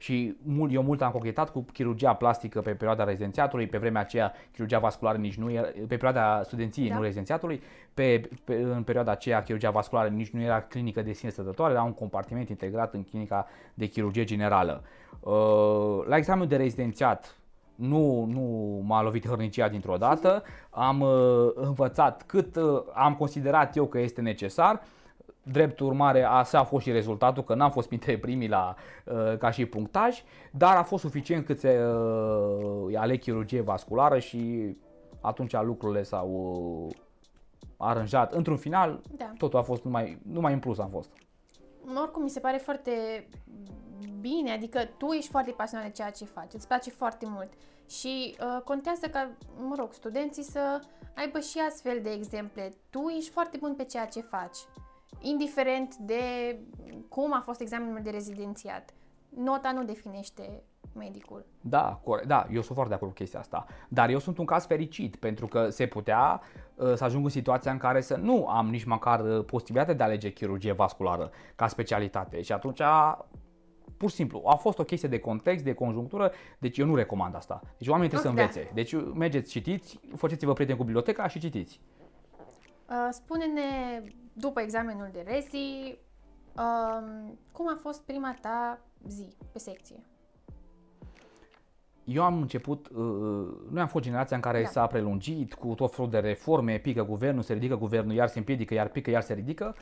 Și 0.00 0.36
mult, 0.42 0.72
eu 0.72 0.82
mult 0.82 1.02
am 1.02 1.10
cochetat 1.10 1.50
cu 1.50 1.64
chirurgia 1.72 2.14
plastică 2.14 2.60
pe 2.60 2.70
perioada 2.70 3.04
rezidențiatului, 3.04 3.66
pe 3.66 3.78
vremea 3.78 4.00
aceea 4.00 4.32
chirurgia 4.52 4.78
vasculară 4.78 5.18
nici 5.18 5.36
nu 5.36 5.50
era, 5.50 5.66
pe 5.66 5.96
perioada 5.96 6.42
studenției, 6.42 6.88
da. 6.88 6.94
nu 6.94 7.02
rezidențiatului, 7.02 7.62
pe, 7.94 8.28
pe, 8.44 8.54
în 8.54 8.82
perioada 8.82 9.10
aceea 9.10 9.42
chirurgia 9.42 9.70
vasculară 9.70 10.08
nici 10.08 10.30
nu 10.30 10.40
era 10.40 10.60
clinică 10.60 11.02
de 11.02 11.12
sine 11.12 11.30
stătătoare, 11.30 11.72
era 11.72 11.82
un 11.82 11.94
compartiment 11.94 12.48
integrat 12.48 12.94
în 12.94 13.02
clinica 13.02 13.46
de 13.74 13.86
chirurgie 13.86 14.24
generală. 14.24 14.82
La 16.06 16.16
examenul 16.16 16.48
de 16.48 16.56
rezidențiat 16.56 17.38
nu, 17.78 18.24
nu 18.24 18.40
m-a 18.84 19.02
lovit 19.02 19.26
hărnicia 19.26 19.68
dintr-o 19.68 19.96
dată, 19.96 20.42
am 20.70 21.00
uh, 21.00 21.50
învățat 21.54 22.22
cât 22.26 22.56
uh, 22.56 22.82
am 22.94 23.14
considerat 23.14 23.76
eu 23.76 23.86
că 23.86 23.98
este 23.98 24.20
necesar. 24.20 24.82
Drept 25.42 25.80
urmare, 25.80 26.22
așa 26.22 26.58
a 26.58 26.64
fost 26.64 26.84
și 26.84 26.92
rezultatul, 26.92 27.44
că 27.44 27.54
n-am 27.54 27.70
fost 27.70 27.88
printre 27.88 28.18
primii 28.18 28.48
la, 28.48 28.74
uh, 29.04 29.36
ca 29.38 29.50
și 29.50 29.66
punctaj, 29.66 30.22
dar 30.50 30.76
a 30.76 30.82
fost 30.82 31.02
suficient 31.02 31.44
cât 31.44 31.58
se 31.58 31.80
uh, 31.84 32.96
aleg 32.96 33.20
chirurgie 33.20 33.60
vasculară 33.60 34.18
și 34.18 34.76
atunci 35.20 35.52
lucrurile 35.62 36.02
s-au 36.02 36.28
uh, 36.30 36.96
aranjat. 37.76 38.32
Într-un 38.32 38.56
final, 38.56 39.00
da. 39.16 39.32
totul 39.38 39.58
a 39.58 39.62
fost 39.62 39.84
numai, 39.84 40.18
numai 40.32 40.52
în 40.52 40.58
plus 40.58 40.78
am 40.78 40.90
fost. 40.90 41.10
Oricum, 42.02 42.22
mi 42.22 42.30
se 42.30 42.40
pare 42.40 42.56
foarte 42.56 42.92
bine, 44.20 44.52
adică 44.52 44.80
tu 44.96 45.06
ești 45.06 45.30
foarte 45.30 45.50
pasionat 45.50 45.86
de 45.86 45.92
ceea 45.92 46.10
ce 46.10 46.24
faci, 46.24 46.52
îți 46.52 46.66
place 46.66 46.90
foarte 46.90 47.26
mult 47.28 47.52
și 47.88 48.36
uh, 48.40 48.62
contează 48.64 49.06
ca, 49.06 49.30
mă 49.68 49.74
rog, 49.78 49.92
studenții 49.92 50.42
să 50.42 50.80
aibă 51.16 51.38
și 51.40 51.58
astfel 51.68 52.00
de 52.02 52.10
exemple. 52.10 52.72
Tu 52.90 53.08
ești 53.16 53.30
foarte 53.30 53.56
bun 53.60 53.74
pe 53.74 53.84
ceea 53.84 54.06
ce 54.06 54.20
faci, 54.20 54.58
indiferent 55.20 55.96
de 55.96 56.56
cum 57.08 57.34
a 57.34 57.40
fost 57.40 57.60
examenul 57.60 58.00
de 58.02 58.10
rezidențiat. 58.10 58.94
Nota 59.28 59.72
nu 59.72 59.84
definește 59.84 60.62
medicul. 60.92 61.44
Da, 61.60 62.00
corect. 62.04 62.26
Da, 62.26 62.46
eu 62.50 62.60
sunt 62.60 62.74
foarte 62.74 62.88
de 62.88 62.94
acord 62.94 63.10
cu 63.10 63.16
chestia 63.16 63.40
asta. 63.40 63.66
Dar 63.88 64.08
eu 64.08 64.18
sunt 64.18 64.38
un 64.38 64.44
caz 64.44 64.66
fericit 64.66 65.16
pentru 65.16 65.46
că 65.46 65.70
se 65.70 65.86
putea 65.86 66.40
uh, 66.74 66.94
să 66.94 67.04
ajung 67.04 67.24
în 67.24 67.30
situația 67.30 67.72
în 67.72 67.78
care 67.78 68.00
să 68.00 68.16
nu 68.16 68.46
am 68.46 68.68
nici 68.68 68.84
măcar 68.84 69.20
uh, 69.20 69.44
posibilitatea 69.44 69.94
de 69.94 70.02
a 70.02 70.06
alege 70.06 70.32
chirurgie 70.32 70.72
vasculară 70.72 71.30
ca 71.56 71.66
specialitate. 71.66 72.42
Și 72.42 72.52
atunci 72.52 72.80
pur 73.98 74.10
și 74.10 74.14
simplu, 74.14 74.42
a 74.46 74.54
fost 74.54 74.78
o 74.78 74.84
chestie 74.84 75.08
de 75.08 75.18
context, 75.18 75.64
de 75.64 75.74
conjunctură, 75.74 76.32
deci 76.58 76.78
eu 76.78 76.86
nu 76.86 76.94
recomand 76.94 77.34
asta. 77.34 77.60
Deci 77.78 77.88
oamenii 77.88 78.10
trebuie 78.10 78.32
okay. 78.32 78.52
să 78.52 78.58
învețe. 78.58 78.74
Deci 78.74 79.14
mergeți, 79.14 79.50
citiți, 79.50 80.00
faceți-vă 80.16 80.52
prieteni 80.52 80.78
cu 80.78 80.84
biblioteca 80.84 81.28
și 81.28 81.38
citiți. 81.38 81.80
Uh, 82.88 83.08
spune-ne, 83.10 84.02
după 84.32 84.60
examenul 84.60 85.08
de 85.12 85.24
rezi, 85.26 85.56
uh, 86.56 87.32
cum 87.52 87.68
a 87.68 87.78
fost 87.80 88.02
prima 88.02 88.36
ta 88.40 88.78
zi 89.06 89.36
pe 89.52 89.58
secție? 89.58 90.02
eu 92.08 92.22
am 92.22 92.40
început, 92.40 92.88
uh, 92.88 92.96
noi 93.70 93.80
am 93.80 93.86
fost 93.86 94.04
generația 94.04 94.36
în 94.36 94.42
care 94.42 94.62
da. 94.62 94.68
s-a 94.68 94.86
prelungit 94.86 95.54
cu 95.54 95.74
tot 95.74 95.94
felul 95.94 96.10
de 96.10 96.18
reforme, 96.18 96.78
pică 96.78 97.04
guvernul, 97.04 97.42
se 97.42 97.52
ridică 97.52 97.76
guvernul, 97.76 98.14
iar 98.14 98.28
se 98.28 98.38
împiedică, 98.38 98.74
iar 98.74 98.88
pică, 98.88 99.10
iar 99.10 99.22
se 99.22 99.34
ridică 99.34 99.74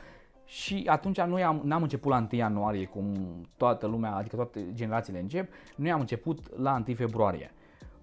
și 0.47 0.83
atunci 0.85 1.21
noi 1.21 1.43
am, 1.43 1.61
n-am 1.63 1.81
început 1.81 2.11
la 2.11 2.17
1 2.17 2.27
ianuarie, 2.31 2.85
cum 2.85 3.15
toată 3.57 3.87
lumea, 3.87 4.15
adică 4.15 4.35
toate 4.35 4.65
generațiile 4.73 5.19
încep, 5.19 5.49
noi 5.75 5.91
am 5.91 5.99
început 5.99 6.57
la 6.57 6.83
1 6.87 6.95
februarie. 6.95 7.51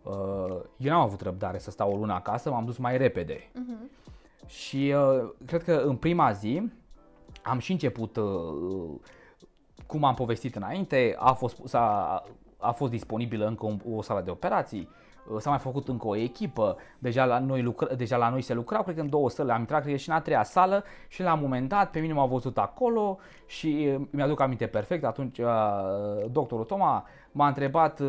Uh, 0.03 0.61
eu 0.77 0.93
n-am 0.93 1.01
avut 1.01 1.21
răbdare 1.21 1.59
să 1.59 1.71
stau 1.71 1.93
o 1.93 1.97
lună 1.97 2.13
acasă, 2.13 2.51
m-am 2.51 2.65
dus 2.65 2.77
mai 2.77 2.97
repede. 2.97 3.37
Uh-huh. 3.37 4.07
Și 4.47 4.95
uh, 4.97 5.31
cred 5.47 5.63
că 5.63 5.73
în 5.73 5.97
prima 5.97 6.33
zi 6.33 6.71
am 7.43 7.59
și 7.59 7.73
început, 7.73 8.17
uh, 8.17 9.01
cum 9.87 10.05
am 10.05 10.15
povestit 10.15 10.57
înainte, 10.57 11.15
a 11.19 11.33
fost, 11.33 11.61
s-a, 11.65 12.23
a 12.59 12.71
fost 12.71 12.91
disponibilă 12.91 13.47
încă 13.47 13.67
o, 13.67 13.97
o 13.97 14.03
sală 14.03 14.21
de 14.21 14.31
operații, 14.31 14.81
Uh, 14.81 15.04
s-a 15.39 15.51
mai 15.51 15.59
făcut 15.59 15.89
încă 15.89 16.07
o 16.07 16.17
echipă, 16.17 16.77
deja 16.99 17.25
la 17.25 17.39
noi, 17.39 17.63
lucra, 17.63 17.95
deja 17.95 18.17
la 18.17 18.29
noi 18.29 18.43
se 18.43 18.55
lucrau, 18.55 18.83
cred 18.83 18.95
că 18.95 19.01
în 19.01 19.09
două 19.09 19.31
săli, 19.31 19.51
am 19.51 19.61
intrat 19.61 19.83
cred 19.83 19.97
și 19.97 20.09
în 20.09 20.15
a 20.15 20.21
treia 20.21 20.43
sală 20.43 20.85
și 21.09 21.23
la 21.23 21.35
un 21.35 21.41
moment 21.41 21.69
dat 21.69 21.91
pe 21.91 22.01
mine 22.01 22.13
m-au 22.13 22.29
văzut 22.29 22.59
acolo 22.59 23.19
și 23.47 23.89
uh, 23.99 24.07
mi-aduc 24.11 24.41
aminte 24.41 24.67
perfect, 24.67 25.05
atunci 25.05 25.39
uh, 25.39 25.47
doctorul 26.31 26.65
Toma 26.65 27.07
m-a 27.33 27.47
întrebat, 27.47 28.01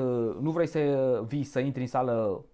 nu 0.41 0.51
vrei 0.51 0.67
să 0.67 0.79
vii 1.27 1.43
să 1.43 1.59
intri 1.59 1.81
în 1.81 1.87
sală 1.87 2.45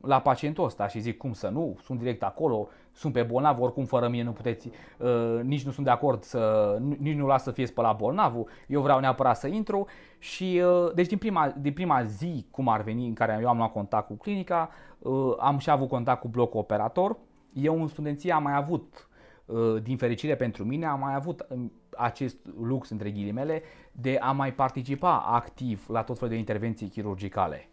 la 0.00 0.20
pacientul 0.20 0.64
ăsta? 0.64 0.88
Și 0.88 1.00
zic 1.00 1.16
cum 1.16 1.32
să 1.32 1.48
nu, 1.48 1.76
sunt 1.82 1.98
direct 1.98 2.22
acolo, 2.22 2.68
sunt 2.92 3.12
pe 3.12 3.22
bolnav, 3.22 3.60
oricum 3.60 3.84
fără 3.84 4.08
mine 4.08 4.22
nu 4.22 4.32
puteți, 4.32 4.70
uh, 4.98 5.40
nici 5.42 5.64
nu 5.64 5.70
sunt 5.70 5.86
de 5.86 5.92
acord 5.92 6.22
să, 6.22 6.76
nici 6.98 7.16
nu 7.16 7.26
las 7.26 7.42
să 7.42 7.50
fie 7.50 7.66
spălat 7.66 7.96
bolnavul, 7.96 8.48
eu 8.66 8.80
vreau 8.80 9.00
neapărat 9.00 9.36
să 9.36 9.46
intru 9.46 9.86
și 10.18 10.62
uh, 10.64 10.94
deci 10.94 11.06
din 11.06 11.18
prima, 11.18 11.54
din 11.60 11.72
prima 11.72 12.02
zi 12.02 12.46
cum 12.50 12.68
ar 12.68 12.82
veni 12.82 13.06
în 13.06 13.14
care 13.14 13.38
eu 13.42 13.48
am 13.48 13.56
luat 13.56 13.72
contact 13.72 14.06
cu 14.06 14.14
clinica, 14.14 14.70
uh, 14.98 15.34
am 15.38 15.58
și 15.58 15.70
avut 15.70 15.88
contact 15.88 16.20
cu 16.20 16.28
blocul 16.28 16.60
operator, 16.60 17.16
eu 17.52 17.80
în 17.80 17.88
studenție 17.88 18.32
am 18.32 18.42
mai 18.42 18.56
avut 18.56 19.08
uh, 19.46 19.82
din 19.82 19.96
fericire 19.96 20.36
pentru 20.36 20.64
mine, 20.64 20.86
am 20.86 21.00
mai 21.00 21.14
avut 21.14 21.46
um, 21.48 21.72
acest 21.96 22.36
lux, 22.60 22.90
între 22.90 23.10
ghilimele, 23.10 23.62
de 23.92 24.18
a 24.20 24.32
mai 24.32 24.54
participa 24.54 25.18
activ 25.18 25.86
la 25.88 26.02
tot 26.02 26.18
felul 26.18 26.32
de 26.32 26.38
intervenții 26.38 26.88
chirurgicale 26.88 27.69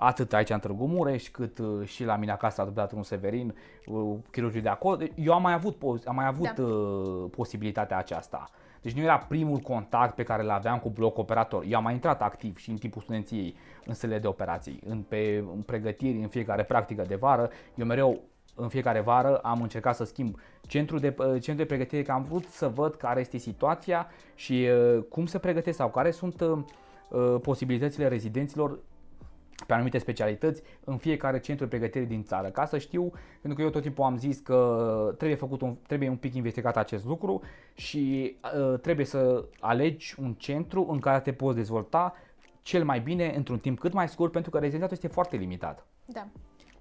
atât 0.00 0.32
aici 0.32 0.50
în 0.50 0.58
Târgu 0.58 0.86
Mureș, 0.86 1.28
cât 1.28 1.58
uh, 1.58 1.86
și 1.86 2.04
la 2.04 2.16
mine 2.16 2.32
acasă, 2.32 2.60
adoptat 2.60 2.92
un 2.92 3.02
Severin, 3.02 3.54
uh, 3.86 4.16
chirurgii 4.30 4.60
de 4.60 4.68
acolo. 4.68 4.98
Eu 5.14 5.32
am 5.32 5.42
mai 5.42 5.52
avut, 5.52 5.82
am 6.06 6.14
mai 6.14 6.26
avut 6.26 6.50
da. 6.50 6.62
uh, 6.62 7.30
posibilitatea 7.30 7.98
aceasta. 7.98 8.50
Deci 8.82 8.92
nu 8.92 9.02
era 9.02 9.18
primul 9.18 9.58
contact 9.58 10.14
pe 10.14 10.22
care 10.22 10.42
îl 10.42 10.50
aveam 10.50 10.78
cu 10.78 10.88
bloc 10.88 11.18
operator. 11.18 11.64
Eu 11.68 11.76
am 11.76 11.82
mai 11.82 11.92
intrat 11.92 12.22
activ 12.22 12.56
și 12.56 12.70
în 12.70 12.76
timpul 12.76 13.02
studenției 13.02 13.54
în 13.86 13.94
sălile 13.94 14.18
de 14.18 14.26
operații, 14.26 14.80
în, 14.86 15.02
pe, 15.02 15.44
în 15.54 15.60
pregătiri, 15.60 16.18
în 16.18 16.28
fiecare 16.28 16.62
practică 16.62 17.02
de 17.02 17.14
vară. 17.14 17.50
Eu 17.74 17.86
mereu 17.86 18.20
în 18.54 18.68
fiecare 18.68 19.00
vară 19.00 19.36
am 19.36 19.62
încercat 19.62 19.96
să 19.96 20.04
schimb 20.04 20.38
centrul 20.66 20.98
de, 20.98 21.14
uh, 21.18 21.26
centrul 21.26 21.56
de 21.56 21.64
pregătire, 21.64 22.02
că 22.02 22.12
am 22.12 22.22
vrut 22.22 22.44
să 22.44 22.68
văd 22.68 22.94
care 22.94 23.20
este 23.20 23.36
situația 23.36 24.06
și 24.34 24.68
uh, 24.96 25.02
cum 25.08 25.26
se 25.26 25.38
pregătesc 25.38 25.76
sau 25.76 25.90
care 25.90 26.10
sunt 26.10 26.40
uh, 26.40 27.36
posibilitățile 27.42 28.08
rezidenților 28.08 28.78
pe 29.66 29.72
anumite 29.72 29.98
specialități 29.98 30.62
în 30.84 30.96
fiecare 30.96 31.40
centru 31.40 31.64
de 31.64 31.70
pregătire 31.70 32.04
din 32.04 32.22
țară. 32.22 32.48
Ca 32.48 32.66
să 32.66 32.78
știu, 32.78 33.12
pentru 33.40 33.54
că 33.54 33.62
eu 33.62 33.70
tot 33.70 33.82
timpul 33.82 34.04
am 34.04 34.16
zis 34.16 34.38
că 34.38 35.14
trebuie 35.16 35.38
făcut 35.38 35.60
un, 35.60 35.76
trebuie 35.86 36.08
un 36.08 36.16
pic 36.16 36.34
investigat 36.34 36.76
acest 36.76 37.04
lucru 37.04 37.42
și 37.74 38.36
uh, 38.58 38.78
trebuie 38.80 39.06
să 39.06 39.44
alegi 39.60 40.14
un 40.18 40.34
centru 40.34 40.86
în 40.90 40.98
care 40.98 41.20
te 41.20 41.32
poți 41.32 41.56
dezvolta 41.56 42.14
cel 42.62 42.84
mai 42.84 43.00
bine 43.00 43.34
într-un 43.36 43.58
timp 43.58 43.78
cât 43.78 43.92
mai 43.92 44.08
scurt, 44.08 44.32
pentru 44.32 44.50
că 44.50 44.58
rezidențiatul 44.58 44.96
este 44.96 45.14
foarte 45.14 45.36
limitat. 45.36 45.86
Da. 46.04 46.26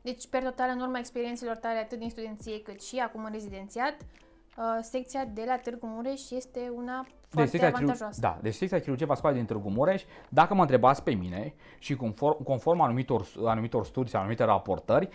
Deci, 0.01 0.28
per 0.28 0.43
total, 0.43 0.69
în 0.73 0.82
urma 0.82 0.99
experiențelor 0.99 1.55
tale, 1.55 1.78
atât 1.78 1.99
din 1.99 2.09
studenție 2.09 2.61
cât 2.61 2.82
și 2.82 2.97
acum 2.97 3.23
în 3.23 3.32
rezidențiat, 3.32 3.95
uh, 4.01 4.63
secția 4.82 5.25
de 5.34 5.43
la 5.45 5.57
Târgu 5.57 5.88
Mureș 5.88 6.30
este 6.30 6.71
una 6.75 7.07
foarte 7.30 7.57
deci, 7.57 7.67
avantajoasă. 7.67 8.21
Da, 8.21 8.38
deci 8.41 8.53
secția 8.53 8.80
chirurgie 8.80 9.05
vasculară 9.05 9.38
din 9.38 9.45
Târgu 9.45 9.69
Mureș, 9.69 10.03
dacă 10.30 10.53
mă 10.53 10.61
întrebați 10.61 11.03
pe 11.03 11.11
mine 11.11 11.53
și 11.80 11.95
conform, 11.95 12.43
conform 12.43 12.82
anumitor, 12.82 13.25
anumitor 13.45 13.86
studii 13.86 14.09
sau 14.09 14.19
anumite 14.19 14.43
raportări, 14.43 15.09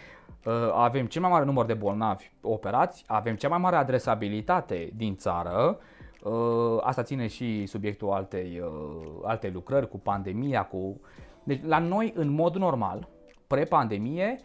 uh, 0.44 0.52
avem 0.74 1.06
cel 1.06 1.20
mai 1.20 1.30
mare 1.30 1.44
număr 1.44 1.66
de 1.66 1.74
bolnavi 1.74 2.30
operați, 2.40 3.04
avem 3.06 3.36
cea 3.36 3.48
mai 3.48 3.58
mare 3.58 3.76
adresabilitate 3.76 4.90
din 4.96 5.16
țară, 5.16 5.78
uh, 6.24 6.78
asta 6.80 7.02
ține 7.02 7.26
și 7.26 7.66
subiectul 7.66 8.10
altei, 8.10 8.62
uh, 8.64 9.20
altei 9.22 9.50
lucrări 9.50 9.88
cu 9.88 9.98
pandemia, 9.98 10.62
cu... 10.62 11.00
Deci 11.44 11.60
la 11.64 11.78
noi, 11.78 12.12
în 12.16 12.28
mod 12.28 12.56
normal, 12.56 13.08
pre-pandemie, 13.46 14.36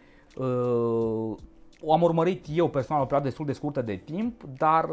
am 1.90 2.02
urmărit 2.02 2.46
eu 2.48 2.68
personal 2.68 3.02
o 3.02 3.04
perioadă 3.04 3.28
destul 3.28 3.46
de 3.46 3.52
scurtă 3.52 3.82
de 3.82 3.96
timp, 3.96 4.42
dar 4.42 4.90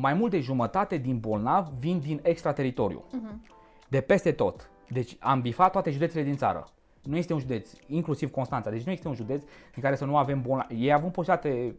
mai 0.00 0.14
mult 0.14 0.30
de 0.30 0.40
jumătate 0.40 0.96
din 0.96 1.18
bolnavi 1.18 1.70
vin 1.78 1.98
din 1.98 2.20
extrateritoriu. 2.22 3.04
Uh-huh. 3.08 3.56
De 3.88 4.00
peste 4.00 4.32
tot. 4.32 4.70
Deci 4.88 5.16
am 5.20 5.40
bifat 5.40 5.72
toate 5.72 5.90
județele 5.90 6.22
din 6.22 6.36
țară. 6.36 6.68
Nu 7.02 7.16
este 7.16 7.32
un 7.32 7.38
județ, 7.38 7.70
inclusiv 7.86 8.30
Constanța, 8.30 8.70
deci 8.70 8.82
nu 8.82 8.92
este 8.92 9.08
un 9.08 9.14
județ 9.14 9.42
în 9.76 9.82
care 9.82 9.96
să 9.96 10.04
nu 10.04 10.16
avem 10.16 10.42
bolnavi. 10.42 10.84
Ei 10.84 10.92
având 10.92 11.12
posibilitate 11.12 11.76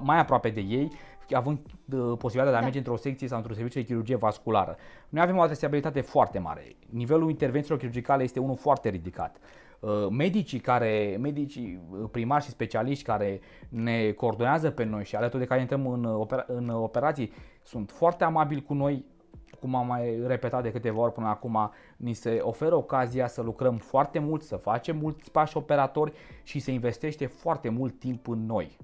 mai 0.00 0.18
aproape 0.18 0.48
de 0.48 0.60
ei, 0.60 0.90
având 1.32 1.58
uh, 1.58 2.18
posibilitatea 2.18 2.50
de 2.50 2.56
a 2.56 2.58
da. 2.58 2.60
merge 2.60 2.78
într-o 2.78 2.96
secție 2.96 3.28
sau 3.28 3.36
într-un 3.36 3.56
serviciu 3.56 3.78
de 3.78 3.84
chirurgie 3.84 4.16
vasculară. 4.16 4.76
Noi 5.08 5.22
avem 5.22 5.36
o 5.36 5.40
adresabilitate 5.40 6.00
foarte 6.00 6.38
mare. 6.38 6.76
Nivelul 6.90 7.30
intervențiilor 7.30 7.78
chirurgicale 7.78 8.22
este 8.22 8.40
unul 8.40 8.56
foarte 8.56 8.88
ridicat. 8.88 9.36
Uh, 9.84 10.06
medicii 10.10 10.58
care, 10.58 11.16
medicii 11.20 11.80
uh, 11.90 12.08
primari 12.10 12.44
și 12.44 12.50
specialiști 12.50 13.04
care 13.04 13.40
ne 13.68 14.10
coordonează 14.10 14.70
pe 14.70 14.84
noi 14.84 15.04
și 15.04 15.16
alături 15.16 15.42
de 15.42 15.48
care 15.48 15.60
intrăm 15.60 15.86
în, 15.86 16.04
opera, 16.04 16.44
în 16.46 16.68
operații 16.68 17.32
sunt 17.62 17.90
foarte 17.90 18.24
amabili 18.24 18.62
cu 18.62 18.74
noi, 18.74 19.04
cum 19.60 19.74
am 19.74 19.86
mai 19.86 20.22
repetat 20.26 20.62
de 20.62 20.70
câteva 20.70 21.00
ori 21.00 21.12
până 21.12 21.26
acum, 21.26 21.70
ni 21.96 22.12
se 22.12 22.38
oferă 22.42 22.74
ocazia 22.74 23.26
să 23.26 23.42
lucrăm 23.42 23.76
foarte 23.76 24.18
mult, 24.18 24.42
să 24.42 24.56
facem 24.56 24.96
mulți 24.96 25.30
pași 25.30 25.56
operatori 25.56 26.12
și 26.42 26.58
se 26.58 26.72
investește 26.72 27.26
foarte 27.26 27.68
mult 27.68 27.98
timp 27.98 28.28
în 28.28 28.46
noi. 28.46 28.76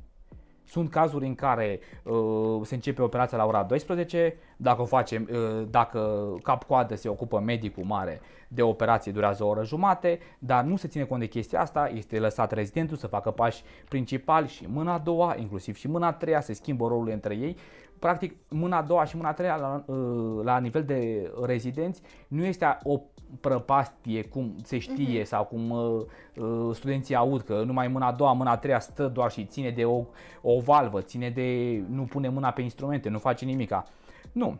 Sunt 0.71 0.91
cazuri 0.91 1.27
în 1.27 1.35
care 1.35 1.81
uh, 2.03 2.61
se 2.63 2.75
începe 2.75 3.03
operația 3.03 3.39
la 3.39 3.47
ora 3.47 3.63
12, 3.63 4.37
dacă 4.57 4.83
o 4.83 4.85
facem, 4.85 5.29
uh, 5.33 5.67
dacă 5.71 6.29
cap-coadă 6.43 6.95
se 6.95 7.09
ocupă 7.09 7.39
medicul 7.39 7.85
mare 7.85 8.21
de 8.49 8.63
operație, 8.63 9.13
durează 9.13 9.45
o 9.45 9.49
oră 9.49 9.65
jumate, 9.65 10.19
dar 10.39 10.65
nu 10.65 10.77
se 10.77 10.89
ține 10.89 11.05
cont 11.05 11.21
de 11.21 11.27
chestia 11.27 11.61
asta, 11.61 11.91
este 11.95 12.19
lăsat 12.19 12.53
rezidentul 12.53 12.97
să 12.97 13.07
facă 13.07 13.31
pași 13.31 13.63
principali 13.89 14.49
și 14.49 14.67
mâna 14.69 14.93
a 14.93 14.99
doua, 14.99 15.37
inclusiv 15.39 15.77
și 15.77 15.89
mâna 15.89 16.07
a 16.07 16.13
treia, 16.13 16.41
se 16.41 16.53
schimbă 16.53 16.87
rolul 16.87 17.09
între 17.09 17.35
ei. 17.35 17.57
Practic, 18.01 18.37
mâna 18.49 18.77
a 18.77 18.83
doua 18.83 19.05
și 19.05 19.17
mâna 19.17 19.29
a 19.29 19.33
treia 19.33 19.57
la, 19.57 19.85
uh, 19.87 20.45
la 20.45 20.59
nivel 20.59 20.85
de 20.85 21.31
rezidenți 21.43 22.03
nu 22.29 22.45
este 22.45 22.79
o 22.83 23.01
prăpastie, 23.41 24.25
cum 24.25 24.55
se 24.63 24.79
știe 24.79 25.21
uh-huh. 25.21 25.27
sau 25.27 25.45
cum 25.45 25.71
uh, 25.71 26.03
uh, 26.37 26.75
studenții 26.75 27.15
aud 27.15 27.43
că 27.43 27.63
numai 27.63 27.89
mâna 27.89 28.07
a 28.07 28.13
doua, 28.13 28.33
mâna 28.33 28.51
a 28.51 28.57
treia 28.57 28.81
stă 28.81 29.09
doar 29.09 29.31
și 29.31 29.45
ține 29.45 29.71
de 29.71 29.85
o, 29.85 30.05
o 30.43 30.61
valvă, 30.61 31.01
ține 31.01 31.31
de 31.31 31.81
nu 31.89 32.03
pune 32.03 32.29
mâna 32.29 32.51
pe 32.51 32.63
instrumente, 32.63 33.09
nu 33.09 33.19
face 33.19 33.45
nimica. 33.45 33.85
Nu. 34.33 34.57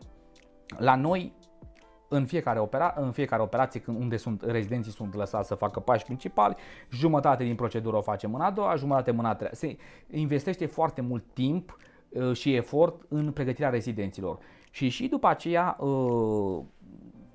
La 0.77 0.95
noi 0.95 1.33
în 2.07 2.25
fiecare, 2.25 2.59
opera, 2.59 2.93
în 2.97 3.11
fiecare 3.11 3.41
operație 3.41 3.79
când, 3.79 3.99
unde 3.99 4.17
sunt 4.17 4.43
rezidenții 4.45 4.91
sunt 4.91 5.15
lăsați 5.15 5.47
să 5.47 5.55
facă 5.55 5.79
pași 5.79 6.03
principali, 6.03 6.55
jumătate 6.91 7.43
din 7.43 7.55
procedură 7.55 7.97
o 7.97 8.01
face 8.01 8.27
mâna 8.27 8.45
a 8.45 8.51
doua, 8.51 8.75
jumătate 8.75 9.11
mâna 9.11 9.29
a 9.29 9.35
treia. 9.35 9.51
Se 9.53 9.77
investește 10.09 10.65
foarte 10.65 11.01
mult 11.01 11.23
timp 11.33 11.77
uh, 11.77 11.89
și 12.33 12.55
efort 12.55 13.01
în 13.07 13.31
pregătirea 13.31 13.69
rezidenților. 13.69 14.37
Și 14.71 14.89
și 14.89 15.07
după 15.07 15.27
aceea 15.27 15.77
uh, 15.79 16.59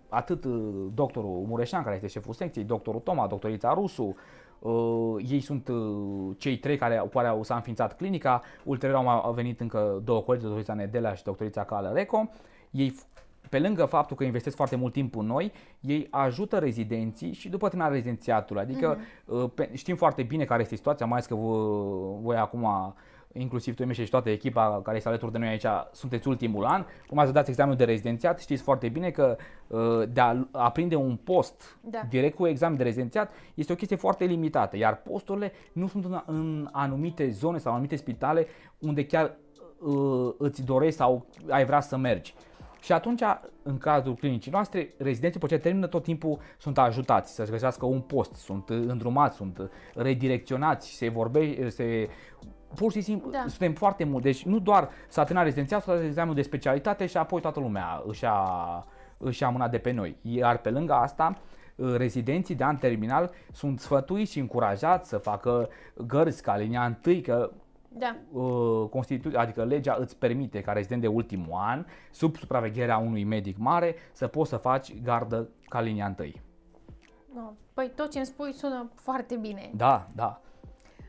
atât 0.08 0.44
uh, 0.44 0.86
doctorul 0.94 1.44
Mureșan, 1.48 1.82
care 1.82 1.94
este 1.94 2.06
șeful 2.06 2.34
secției, 2.34 2.64
doctorul 2.64 3.00
Toma, 3.00 3.26
doctorița 3.26 3.74
Rusu, 3.74 4.16
Uh, 4.58 5.24
ei 5.28 5.40
sunt 5.40 5.68
uh, 5.68 6.34
cei 6.38 6.58
trei 6.58 6.76
care, 6.76 6.96
cu 6.96 7.08
care 7.08 7.38
s-a 7.42 7.54
înființat 7.54 7.96
clinica, 7.96 8.42
ulterior 8.64 9.04
au 9.06 9.32
venit 9.32 9.60
încă 9.60 10.00
două 10.04 10.20
colegi, 10.20 10.44
doctorița 10.44 10.74
Nedelea 10.74 11.14
și 11.14 11.24
doctorița 11.24 11.64
Cala 11.64 11.92
Reco. 11.92 12.30
Ei 12.70 12.94
pe 13.48 13.58
lângă 13.58 13.84
faptul 13.84 14.16
că 14.16 14.24
investesc 14.24 14.56
foarte 14.56 14.76
mult 14.76 14.92
timp 14.92 15.16
în 15.16 15.26
noi, 15.26 15.52
ei 15.80 16.06
ajută 16.10 16.58
rezidenții 16.58 17.32
și 17.32 17.48
după 17.48 17.66
terminarea 17.66 17.94
rezidențiatului. 17.94 18.62
Adică 18.62 18.96
mm-hmm. 18.96 19.54
pe, 19.54 19.70
știm 19.72 19.96
foarte 19.96 20.22
bine 20.22 20.44
care 20.44 20.62
este 20.62 20.76
situația, 20.76 21.06
mai 21.06 21.14
ales 21.14 21.26
că 21.26 21.34
voi, 21.34 22.18
voi 22.22 22.36
acum 22.36 22.94
inclusiv 23.38 23.74
tu 23.74 23.92
și 23.92 24.08
toată 24.08 24.30
echipa 24.30 24.80
care 24.84 24.96
este 24.96 25.08
alături 25.08 25.32
de 25.32 25.38
noi 25.38 25.48
aici, 25.48 25.66
sunteți 25.92 26.28
ultimul 26.28 26.64
an, 26.64 26.84
cum 27.06 27.18
ați 27.18 27.32
dat 27.32 27.48
examenul 27.48 27.76
de 27.76 27.84
rezidențiat, 27.84 28.40
știți 28.40 28.62
foarte 28.62 28.88
bine 28.88 29.10
că 29.10 29.36
uh, 29.66 30.02
de 30.08 30.20
a 30.20 30.36
aprinde 30.50 30.94
un 30.94 31.16
post 31.16 31.78
da. 31.80 32.00
direct 32.08 32.36
cu 32.36 32.46
examen 32.46 32.76
de 32.76 32.82
rezidențiat 32.82 33.32
este 33.54 33.72
o 33.72 33.76
chestie 33.76 33.96
foarte 33.96 34.24
limitată, 34.24 34.76
iar 34.76 34.96
posturile 34.96 35.52
nu 35.72 35.86
sunt 35.86 36.04
în, 36.04 36.22
în 36.26 36.68
anumite 36.72 37.30
zone 37.30 37.58
sau 37.58 37.72
anumite 37.72 37.96
spitale 37.96 38.46
unde 38.78 39.06
chiar 39.06 39.36
uh, 39.78 40.32
îți 40.38 40.64
dorești 40.64 40.96
sau 40.96 41.26
ai 41.48 41.64
vrea 41.64 41.80
să 41.80 41.96
mergi. 41.96 42.34
Și 42.80 42.92
atunci, 42.92 43.22
în 43.62 43.78
cazul 43.78 44.14
clinicii 44.14 44.50
noastre, 44.50 44.94
rezidenții 44.98 45.40
după 45.40 45.54
ce 45.54 45.60
termină 45.60 45.86
tot 45.86 46.02
timpul 46.02 46.38
sunt 46.58 46.78
ajutați 46.78 47.34
să-și 47.34 47.50
găsească 47.50 47.86
un 47.86 48.00
post, 48.00 48.34
sunt 48.34 48.68
îndrumați, 48.68 49.36
sunt 49.36 49.70
redirecționați, 49.94 50.96
se 50.96 51.08
vorbește, 51.08 51.68
se 51.68 52.08
pur 52.76 52.92
și 52.92 53.00
simplu 53.00 53.30
da. 53.30 53.44
suntem 53.46 53.72
foarte 53.72 54.04
mult. 54.04 54.22
Deci 54.22 54.44
nu 54.44 54.58
doar 54.58 54.88
s-a 55.08 55.22
terminat 55.22 55.44
rezidențiat, 55.44 55.82
s-a 55.82 56.04
examenul 56.04 56.34
de 56.34 56.42
specialitate 56.42 57.06
și 57.06 57.16
apoi 57.16 57.40
toată 57.40 57.60
lumea 57.60 58.02
își 58.06 58.24
a, 58.24 58.86
își 59.18 59.44
a 59.44 59.48
mâna 59.48 59.68
de 59.68 59.78
pe 59.78 59.90
noi. 59.90 60.16
Iar 60.22 60.58
pe 60.58 60.70
lângă 60.70 60.92
asta, 60.92 61.38
rezidenții 61.96 62.54
de 62.54 62.64
an 62.64 62.76
terminal 62.76 63.30
sunt 63.52 63.80
sfătuiți 63.80 64.32
și 64.32 64.38
încurajați 64.38 65.08
să 65.08 65.18
facă 65.18 65.68
gărzi 66.06 66.42
ca 66.42 66.56
linia 66.56 66.84
întâi, 66.84 67.20
că 67.20 67.50
da. 67.98 68.16
Uh, 68.32 68.88
Constitu- 68.90 69.38
adică 69.38 69.64
legea 69.64 69.96
îți 70.00 70.16
permite 70.16 70.60
ca 70.60 70.72
rezident 70.72 71.00
de 71.00 71.06
ultimul 71.06 71.58
an, 71.60 71.84
sub 72.10 72.36
supravegherea 72.36 72.96
unui 72.96 73.24
medic 73.24 73.56
mare, 73.58 73.94
să 74.12 74.26
poți 74.26 74.50
să 74.50 74.56
faci 74.56 75.02
gardă 75.02 75.48
ca 75.68 75.80
linia 75.80 76.06
întâi. 76.06 76.42
No. 77.34 77.52
Păi 77.74 77.92
tot 77.94 78.10
ce 78.10 78.18
îmi 78.18 78.26
spui 78.26 78.52
sună 78.52 78.90
foarte 78.94 79.36
bine. 79.36 79.70
Da, 79.74 80.06
da. 80.14 80.40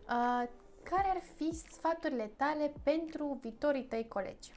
Uh, 0.10 0.48
care 0.90 1.10
ar 1.10 1.22
fi 1.36 1.56
sfaturile 1.56 2.32
tale 2.36 2.72
pentru 2.84 3.38
viitorii 3.42 3.84
tăi 3.84 4.06
colegi? 4.08 4.52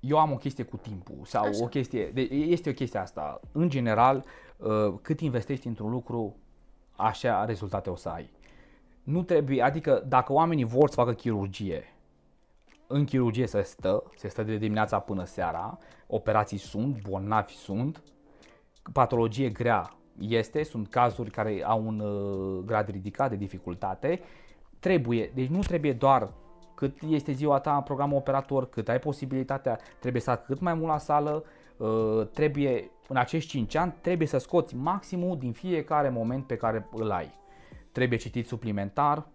Eu 0.00 0.18
am 0.18 0.32
o 0.32 0.36
chestie 0.36 0.64
cu 0.64 0.76
timpul 0.76 1.24
sau 1.24 1.44
Așa. 1.44 1.64
o 1.64 1.66
chestie, 1.66 2.10
de, 2.10 2.20
este 2.20 2.70
o 2.70 2.72
chestie 2.72 2.98
asta. 2.98 3.40
În 3.52 3.68
general, 3.68 4.24
uh, 4.56 4.94
cât 5.02 5.20
investești 5.20 5.66
într-un 5.66 5.90
lucru, 5.90 6.36
așa 6.96 7.44
rezultate 7.44 7.90
o 7.90 7.96
să 7.96 8.08
ai. 8.08 8.30
Nu 9.02 9.22
trebuie, 9.22 9.62
adică 9.62 10.04
dacă 10.08 10.32
oamenii 10.32 10.64
vor 10.64 10.88
să 10.88 10.94
facă 10.94 11.12
chirurgie, 11.12 11.94
în 12.86 13.04
chirurgie 13.04 13.46
se 13.46 13.62
stă, 13.62 14.02
se 14.16 14.28
stă 14.28 14.42
de 14.42 14.56
dimineața 14.56 14.98
până 14.98 15.24
seara, 15.24 15.78
operații 16.06 16.58
sunt, 16.58 17.02
bolnavi 17.08 17.52
sunt, 17.52 18.02
patologie 18.92 19.48
grea 19.48 19.99
este, 20.20 20.62
sunt 20.62 20.88
cazuri 20.88 21.30
care 21.30 21.62
au 21.64 21.86
un 21.86 22.00
uh, 22.00 22.64
grad 22.64 22.88
ridicat 22.88 23.30
de 23.30 23.36
dificultate, 23.36 24.20
trebuie, 24.78 25.30
deci 25.34 25.48
nu 25.48 25.58
trebuie 25.58 25.92
doar 25.92 26.30
cât 26.74 26.98
este 27.08 27.32
ziua 27.32 27.58
ta 27.58 27.76
în 27.76 27.82
program 27.82 28.12
operator, 28.12 28.68
cât 28.68 28.88
ai 28.88 28.98
posibilitatea, 28.98 29.78
trebuie 29.98 30.22
să 30.22 30.42
cât 30.46 30.60
mai 30.60 30.74
mult 30.74 30.88
la 30.88 30.98
sală, 30.98 31.44
uh, 31.76 32.26
trebuie 32.32 32.90
în 33.08 33.16
acești 33.16 33.50
5 33.50 33.74
ani, 33.74 33.94
trebuie 34.00 34.28
să 34.28 34.38
scoți 34.38 34.76
maximul 34.76 35.38
din 35.38 35.52
fiecare 35.52 36.08
moment 36.08 36.46
pe 36.46 36.56
care 36.56 36.88
îl 36.92 37.10
ai. 37.10 37.38
Trebuie 37.92 38.18
citit 38.18 38.46
suplimentar, 38.46 39.26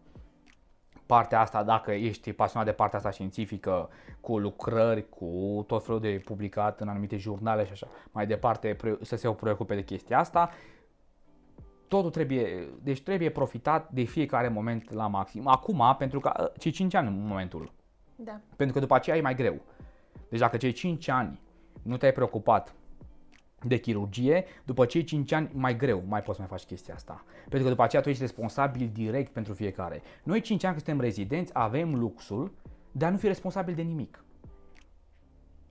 partea 1.06 1.40
asta, 1.40 1.64
dacă 1.64 1.92
ești 1.92 2.34
pasionat 2.34 2.68
de 2.68 2.74
partea 2.74 2.98
asta 2.98 3.12
științifică, 3.12 3.90
cu 4.22 4.38
lucrări, 4.38 5.10
cu 5.10 5.64
tot 5.68 5.86
felul 5.86 6.00
de 6.00 6.22
publicat 6.26 6.80
în 6.80 6.88
anumite 6.88 7.18
jurnale 7.18 7.66
și 7.66 7.72
așa 7.72 7.88
mai 8.12 8.28
departe, 8.28 8.78
să 9.02 9.16
se 9.16 9.30
preocupe 9.30 9.76
de 9.76 9.84
chestia 9.84 10.20
asta, 10.20 10.50
totul 11.88 12.10
trebuie, 12.10 12.68
deci 12.84 13.02
trebuie 13.02 13.30
profitat 13.30 13.92
de 13.92 14.04
fiecare 14.04 14.48
moment 14.48 14.92
la 14.92 15.08
maxim. 15.08 15.48
Acum, 15.48 15.96
pentru 15.98 16.20
că 16.20 16.32
ă, 16.40 16.52
cei 16.58 16.72
5 16.72 16.94
ani 16.94 17.08
în 17.08 17.28
momentul. 17.28 17.72
Da. 18.16 18.40
Pentru 18.56 18.76
că 18.76 18.82
după 18.82 18.96
aceea 18.96 19.18
e 19.18 19.22
mai 19.22 19.36
greu. 19.36 19.62
Deci 20.30 20.40
dacă 20.40 20.58
cei 20.58 20.72
5 20.72 21.08
ani 21.08 21.40
nu 21.82 21.98
te-ai 21.98 22.12
preocupat 22.12 22.76
de 23.62 23.78
chirurgie, 23.78 24.46
după 24.64 24.86
cei 24.86 25.04
5 25.04 25.32
ani 25.32 25.50
mai 25.54 25.78
greu 25.78 26.04
mai 26.08 26.22
poți 26.22 26.40
mai 26.40 26.48
faci 26.48 26.64
chestia 26.64 26.94
asta. 26.94 27.24
Pentru 27.40 27.62
că 27.62 27.70
după 27.70 27.84
aceea 27.84 28.02
tu 28.02 28.10
ești 28.10 28.22
responsabil 28.22 28.90
direct 28.94 29.32
pentru 29.32 29.54
fiecare. 29.54 30.02
Noi 30.24 30.42
5 30.42 30.64
ani 30.64 30.74
când 30.74 30.86
suntem 30.86 31.06
rezidenți 31.06 31.52
avem 31.54 31.96
luxul 31.96 32.52
de 32.92 33.06
a 33.06 33.10
nu 33.10 33.18
fi 33.18 33.28
responsabil 33.28 33.76
de 33.76 33.82
nimic. 33.82 34.24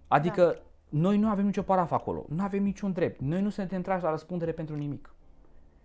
Adică 0.08 0.44
da. 0.44 0.98
noi 0.98 1.18
nu 1.18 1.28
avem 1.28 1.44
nicio 1.44 1.62
parafă 1.62 1.94
acolo, 1.94 2.24
nu 2.28 2.42
avem 2.42 2.62
niciun 2.62 2.92
drept, 2.92 3.20
noi 3.20 3.42
nu 3.42 3.48
suntem 3.48 3.82
trași 3.82 4.02
la 4.02 4.10
răspundere 4.10 4.52
pentru 4.52 4.76
nimic. 4.76 5.13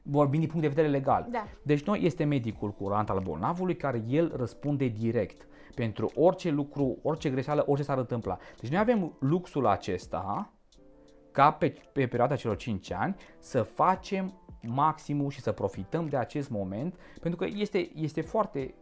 Vorbim 0.10 0.40
din 0.40 0.50
punct 0.50 0.62
de 0.62 0.68
vedere 0.68 0.88
legal. 0.88 1.28
Da. 1.32 1.48
Deci 1.62 1.84
noi 1.84 2.00
este 2.04 2.24
medicul 2.24 2.72
curant 2.72 3.10
al 3.10 3.20
bolnavului 3.20 3.76
care 3.76 4.04
el 4.08 4.34
răspunde 4.36 4.88
direct 4.88 5.48
pentru 5.76 6.12
orice 6.16 6.50
lucru, 6.50 6.98
orice 7.02 7.30
greșeală, 7.30 7.64
orice 7.68 7.86
s-ar 7.86 7.98
întâmpla. 7.98 8.38
Deci 8.60 8.70
noi 8.70 8.80
avem 8.80 9.16
luxul 9.20 9.68
acesta 9.68 10.54
ca 11.32 11.52
pe, 11.52 11.74
pe 11.94 12.08
perioada 12.08 12.36
celor 12.36 12.56
5 12.56 12.92
ani 12.92 13.16
să 13.40 13.62
facem 13.62 14.34
maximul 14.62 15.30
și 15.30 15.42
să 15.42 15.52
profităm 15.52 16.08
de 16.08 16.18
acest 16.18 16.50
moment, 16.50 16.96
pentru 17.22 17.40
că 17.40 17.46
este, 17.56 17.92
este 17.96 18.22
foarte 18.22 18.74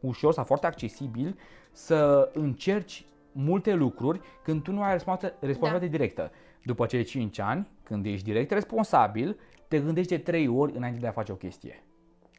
ușor 0.00 0.32
sau 0.32 0.44
foarte 0.44 0.66
accesibil 0.66 1.38
să 1.72 2.30
încerci 2.32 3.06
multe 3.36 3.72
lucruri 3.72 4.20
când 4.42 4.62
tu 4.62 4.72
nu 4.72 4.82
ai 4.82 4.92
responsabilitate 4.92 5.78
da. 5.78 5.90
directă. 5.90 6.30
După 6.62 6.86
cei 6.86 7.04
5 7.04 7.38
ani, 7.38 7.68
când 7.82 8.06
ești 8.06 8.24
direct 8.24 8.50
responsabil, 8.50 9.38
te 9.68 9.80
gândești 9.80 10.10
de 10.16 10.18
3 10.18 10.48
ori 10.48 10.76
înainte 10.76 11.00
de 11.00 11.06
a 11.06 11.10
face 11.10 11.32
o 11.32 11.34
chestie. 11.34 11.82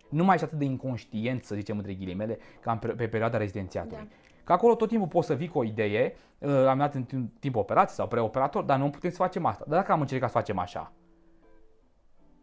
Nu 0.10 0.24
mai 0.24 0.34
ești 0.34 0.46
atât 0.46 0.58
de 0.58 0.66
inconștient, 0.66 1.44
să 1.44 1.56
zicem 1.56 1.78
între 1.78 1.94
ghilimele, 1.94 2.38
ca 2.60 2.76
pe, 2.76 2.88
pe 2.88 3.08
perioada 3.08 3.38
rezidențiatului. 3.38 4.08
Da. 4.10 4.16
Că 4.44 4.54
acolo 4.54 4.76
tot 4.76 4.88
timpul 4.88 5.08
poți 5.08 5.28
să 5.28 5.34
vii 5.34 5.48
cu 5.48 5.58
o 5.58 5.64
idee, 5.64 6.16
uh, 6.38 6.50
am 6.50 6.78
dat 6.78 6.94
în 6.94 7.30
timp 7.40 7.56
operație 7.56 7.96
sau 7.96 8.08
preoperator, 8.08 8.64
dar 8.64 8.80
nu 8.80 8.90
putem 8.90 9.10
să 9.10 9.16
facem 9.16 9.46
asta. 9.46 9.66
Dar 9.68 9.80
dacă 9.80 9.92
am 9.92 10.00
încercat 10.00 10.30
să 10.30 10.38
facem 10.38 10.58
așa, 10.58 10.92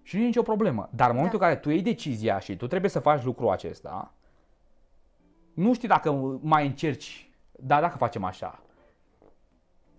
și 0.02 0.16
nu 0.16 0.22
e 0.22 0.26
nicio 0.26 0.42
problemă. 0.42 0.88
Dar 0.92 1.08
în 1.08 1.14
momentul 1.14 1.38
da. 1.38 1.46
în 1.46 1.52
care 1.52 1.64
tu 1.64 1.70
iei 1.70 1.82
decizia 1.82 2.38
și 2.38 2.56
tu 2.56 2.66
trebuie 2.66 2.90
să 2.90 2.98
faci 2.98 3.24
lucrul 3.24 3.50
acesta, 3.50 4.14
nu 5.54 5.74
știi 5.74 5.88
dacă 5.88 6.38
mai 6.42 6.66
încerci, 6.66 7.30
dar 7.60 7.80
dacă 7.80 7.96
facem 7.96 8.24
așa. 8.24 8.62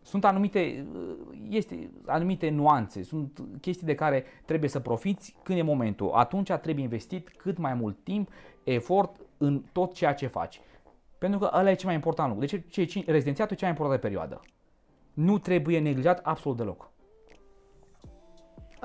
Sunt 0.01 0.25
anumite, 0.25 0.87
uh, 0.93 1.37
este, 1.49 1.91
anumite 2.05 2.49
nuanțe, 2.49 3.03
sunt 3.03 3.41
chestii 3.61 3.85
de 3.85 3.95
care 3.95 4.23
trebuie 4.45 4.69
să 4.69 4.79
profiți 4.79 5.35
când 5.43 5.57
e 5.57 5.61
momentul. 5.61 6.11
Atunci 6.11 6.51
trebuie 6.51 6.83
investit 6.83 7.29
cât 7.29 7.57
mai 7.57 7.73
mult 7.73 8.03
timp, 8.03 8.29
efort 8.63 9.19
în 9.37 9.63
tot 9.71 9.93
ceea 9.93 10.13
ce 10.13 10.27
faci. 10.27 10.61
Pentru 11.17 11.39
că 11.39 11.49
ăla 11.53 11.71
e 11.71 11.75
cel 11.75 11.85
mai 11.85 11.95
important 11.95 12.29
lucru. 12.33 12.45
Deci 12.45 12.87
ce, 12.89 13.03
rezidențiatul 13.05 13.55
e 13.55 13.59
cea 13.59 13.65
mai 13.65 13.75
importantă 13.75 14.01
perioadă. 14.01 14.41
Nu 15.13 15.37
trebuie 15.37 15.79
neglijat 15.79 16.19
absolut 16.23 16.57
deloc. 16.57 16.91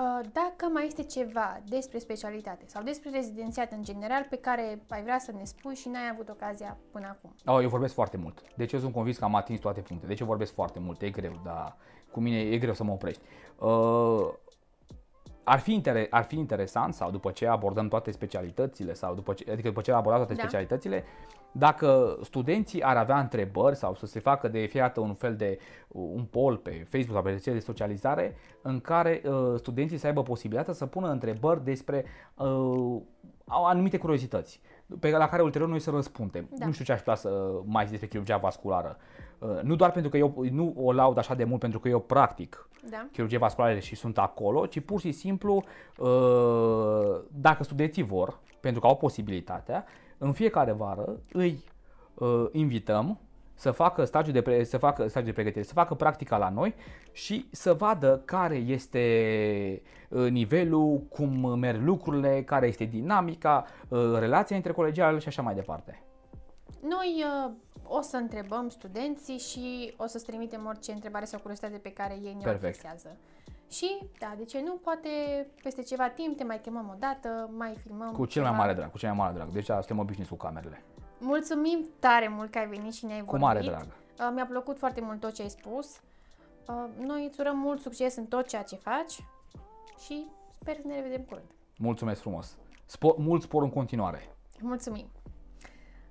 Uh, 0.00 0.20
dacă 0.32 0.72
mai 0.72 0.86
este 0.86 1.02
ceva 1.02 1.60
despre 1.68 1.98
specialitate 1.98 2.64
sau 2.66 2.82
despre 2.82 3.10
rezidențiat 3.10 3.72
în 3.72 3.82
general 3.82 4.26
pe 4.30 4.36
care 4.36 4.82
ai 4.88 5.02
vrea 5.02 5.18
să 5.18 5.32
ne 5.32 5.44
spui 5.44 5.74
și 5.74 5.88
n-ai 5.88 6.08
avut 6.12 6.28
ocazia 6.28 6.76
până 6.90 7.06
acum. 7.06 7.34
Oh, 7.54 7.62
eu 7.62 7.68
vorbesc 7.68 7.94
foarte 7.94 8.16
mult. 8.16 8.42
Deci 8.56 8.72
eu 8.72 8.78
sunt 8.78 8.92
convins 8.92 9.18
că 9.18 9.24
am 9.24 9.34
atins 9.34 9.60
toate 9.60 9.80
punctele. 9.80 10.10
Deci 10.10 10.20
eu 10.20 10.26
vorbesc 10.26 10.54
foarte 10.54 10.78
mult. 10.78 11.02
E 11.02 11.10
greu, 11.10 11.40
dar 11.44 11.76
cu 12.10 12.20
mine 12.20 12.38
e 12.38 12.58
greu 12.58 12.74
să 12.74 12.84
mă 12.84 12.92
oprești. 12.92 13.22
Uh, 13.58 14.28
ar 15.44 15.58
fi, 15.58 15.80
inter- 15.80 16.08
ar 16.10 16.24
fi 16.24 16.38
interesant 16.38 16.94
sau 16.94 17.10
după 17.10 17.30
ce 17.30 17.46
abordăm 17.46 17.88
toate 17.88 18.10
specialitățile 18.10 18.92
sau 18.92 19.14
după 19.14 19.32
ce, 19.32 19.50
adică 19.50 19.68
după 19.68 19.80
ce 19.80 19.90
am 19.90 19.98
abordat 19.98 20.20
toate 20.20 20.34
da. 20.34 20.40
specialitățile, 20.40 21.04
dacă 21.52 22.18
studenții 22.22 22.82
ar 22.82 22.96
avea 22.96 23.20
întrebări 23.20 23.76
sau 23.76 23.94
să 23.94 24.06
se 24.06 24.20
facă 24.20 24.48
de 24.48 24.66
fiecare 24.66 25.00
un 25.00 25.14
fel 25.14 25.36
de 25.36 25.58
un 25.88 26.24
poll 26.24 26.56
pe 26.56 26.70
Facebook 26.70 27.14
sau 27.14 27.22
pe 27.22 27.30
rețele 27.30 27.54
de 27.54 27.60
socializare 27.60 28.36
în 28.62 28.80
care 28.80 29.22
uh, 29.24 29.54
studenții 29.56 29.96
să 29.96 30.06
aibă 30.06 30.22
posibilitatea 30.22 30.74
să 30.74 30.86
pună 30.86 31.10
întrebări 31.10 31.64
despre 31.64 32.04
uh, 32.34 33.00
anumite 33.44 33.98
curiozități 33.98 34.60
pe 35.00 35.10
la 35.10 35.28
care 35.28 35.42
ulterior 35.42 35.68
noi 35.68 35.80
să 35.80 35.90
răspundem. 35.90 36.48
Da. 36.58 36.66
Nu 36.66 36.72
știu 36.72 36.84
ce 36.84 36.92
aș 36.92 36.98
putea 36.98 37.14
să 37.14 37.50
mai 37.64 37.82
zic 37.82 37.90
despre 37.90 38.08
chirurgia 38.08 38.36
vasculară. 38.36 38.96
Uh, 39.38 39.60
nu 39.62 39.76
doar 39.76 39.92
pentru 39.92 40.10
că 40.10 40.16
eu 40.16 40.44
nu 40.50 40.74
o 40.76 40.92
laud 40.92 41.18
așa 41.18 41.34
de 41.34 41.44
mult 41.44 41.60
pentru 41.60 41.78
că 41.78 41.88
eu 41.88 42.00
practic 42.00 42.68
da. 42.90 43.06
chirurgie 43.12 43.38
vasculară 43.38 43.78
și 43.78 43.94
sunt 43.94 44.18
acolo, 44.18 44.66
ci 44.66 44.80
pur 44.80 45.00
și 45.00 45.12
simplu 45.12 45.64
uh, 45.98 47.20
dacă 47.28 47.62
studenții 47.62 48.02
vor, 48.02 48.38
pentru 48.60 48.80
că 48.80 48.86
au 48.86 48.96
posibilitatea, 48.96 49.84
în 50.20 50.32
fiecare 50.32 50.72
vară 50.72 51.20
îi 51.32 51.64
uh, 52.14 52.46
invităm 52.52 53.18
să 53.54 53.70
facă 53.70 54.04
stagiul 54.04 54.32
de, 54.32 54.42
pre- 54.42 54.64
să 54.64 54.78
facă 54.78 55.08
stagiul 55.08 55.28
de 55.28 55.34
pregătire, 55.34 55.64
să 55.64 55.72
facă 55.72 55.94
practica 55.94 56.36
la 56.36 56.48
noi 56.48 56.74
și 57.12 57.46
să 57.50 57.74
vadă 57.74 58.22
care 58.24 58.56
este 58.56 59.82
uh, 60.08 60.30
nivelul, 60.30 60.98
cum 60.98 61.58
merg 61.58 61.82
lucrurile, 61.82 62.42
care 62.42 62.66
este 62.66 62.84
dinamica, 62.84 63.64
uh, 63.88 63.98
relația 64.18 64.56
între 64.56 64.72
colegiale 64.72 65.18
și 65.18 65.28
așa 65.28 65.42
mai 65.42 65.54
departe. 65.54 66.02
Noi 66.80 67.24
uh, 67.46 67.52
o 67.84 68.00
să 68.00 68.16
întrebăm 68.16 68.68
studenții 68.68 69.38
și 69.38 69.94
o 69.96 70.06
să-ți 70.06 70.26
trimitem 70.26 70.66
orice 70.66 70.92
întrebare 70.92 71.24
sau 71.24 71.38
curiozitate 71.38 71.76
pe 71.76 71.92
care 71.92 72.14
ei 72.22 72.36
ne 72.42 72.50
adresează. 72.50 73.16
Și, 73.70 73.98
da, 74.18 74.34
de 74.36 74.44
ce 74.44 74.62
nu, 74.64 74.72
poate 74.74 75.08
peste 75.62 75.82
ceva 75.82 76.08
timp 76.08 76.36
te 76.36 76.44
mai 76.44 76.60
chemăm 76.60 76.88
o 76.90 76.94
dată, 76.98 77.50
mai 77.56 77.74
filmăm 77.82 78.12
Cu 78.12 78.24
cel 78.26 78.42
ceva. 78.42 78.48
mai 78.48 78.58
mare 78.58 78.72
drag, 78.74 78.90
cu 78.90 78.98
cel 78.98 79.08
mai 79.08 79.18
mare 79.18 79.34
drag. 79.34 79.48
Deci 79.48 79.64
suntem 79.64 79.98
obișnuiți 79.98 80.30
cu 80.30 80.36
camerele. 80.36 80.82
Mulțumim 81.18 81.86
tare 81.98 82.28
mult 82.28 82.50
că 82.50 82.58
ai 82.58 82.66
venit 82.68 82.92
și 82.92 83.06
ne-ai 83.06 83.18
Cu 83.18 83.24
vorbit. 83.24 83.42
mare 83.46 83.60
drag. 83.60 83.86
Uh, 83.86 84.30
mi-a 84.34 84.46
plăcut 84.46 84.78
foarte 84.78 85.00
mult 85.00 85.20
tot 85.20 85.32
ce 85.34 85.42
ai 85.42 85.48
spus. 85.50 86.00
Uh, 86.68 86.84
noi 87.06 87.24
îți 87.26 87.40
urăm 87.40 87.58
mult 87.58 87.80
succes 87.80 88.16
în 88.16 88.24
tot 88.26 88.46
ceea 88.48 88.62
ce 88.62 88.76
faci 88.76 89.24
și 90.04 90.26
sper 90.60 90.74
să 90.74 90.86
ne 90.86 90.94
revedem 90.94 91.20
curând. 91.22 91.46
Mulțumesc 91.78 92.20
frumos. 92.20 92.56
Spor, 92.86 93.14
mult 93.16 93.42
spor 93.42 93.62
în 93.62 93.70
continuare. 93.70 94.28
Mulțumim. 94.60 95.06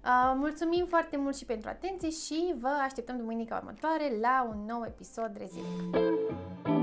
Uh, 0.03 0.33
mulțumim 0.35 0.85
foarte 0.85 1.17
mult 1.17 1.35
și 1.35 1.45
pentru 1.45 1.69
atenție 1.69 2.09
și 2.09 2.53
vă 2.59 2.69
așteptăm 2.83 3.17
duminica 3.17 3.55
următoare 3.55 4.11
la 4.21 4.47
un 4.53 4.65
nou 4.65 4.83
episod 4.87 5.31
Rezilic. 5.37 6.78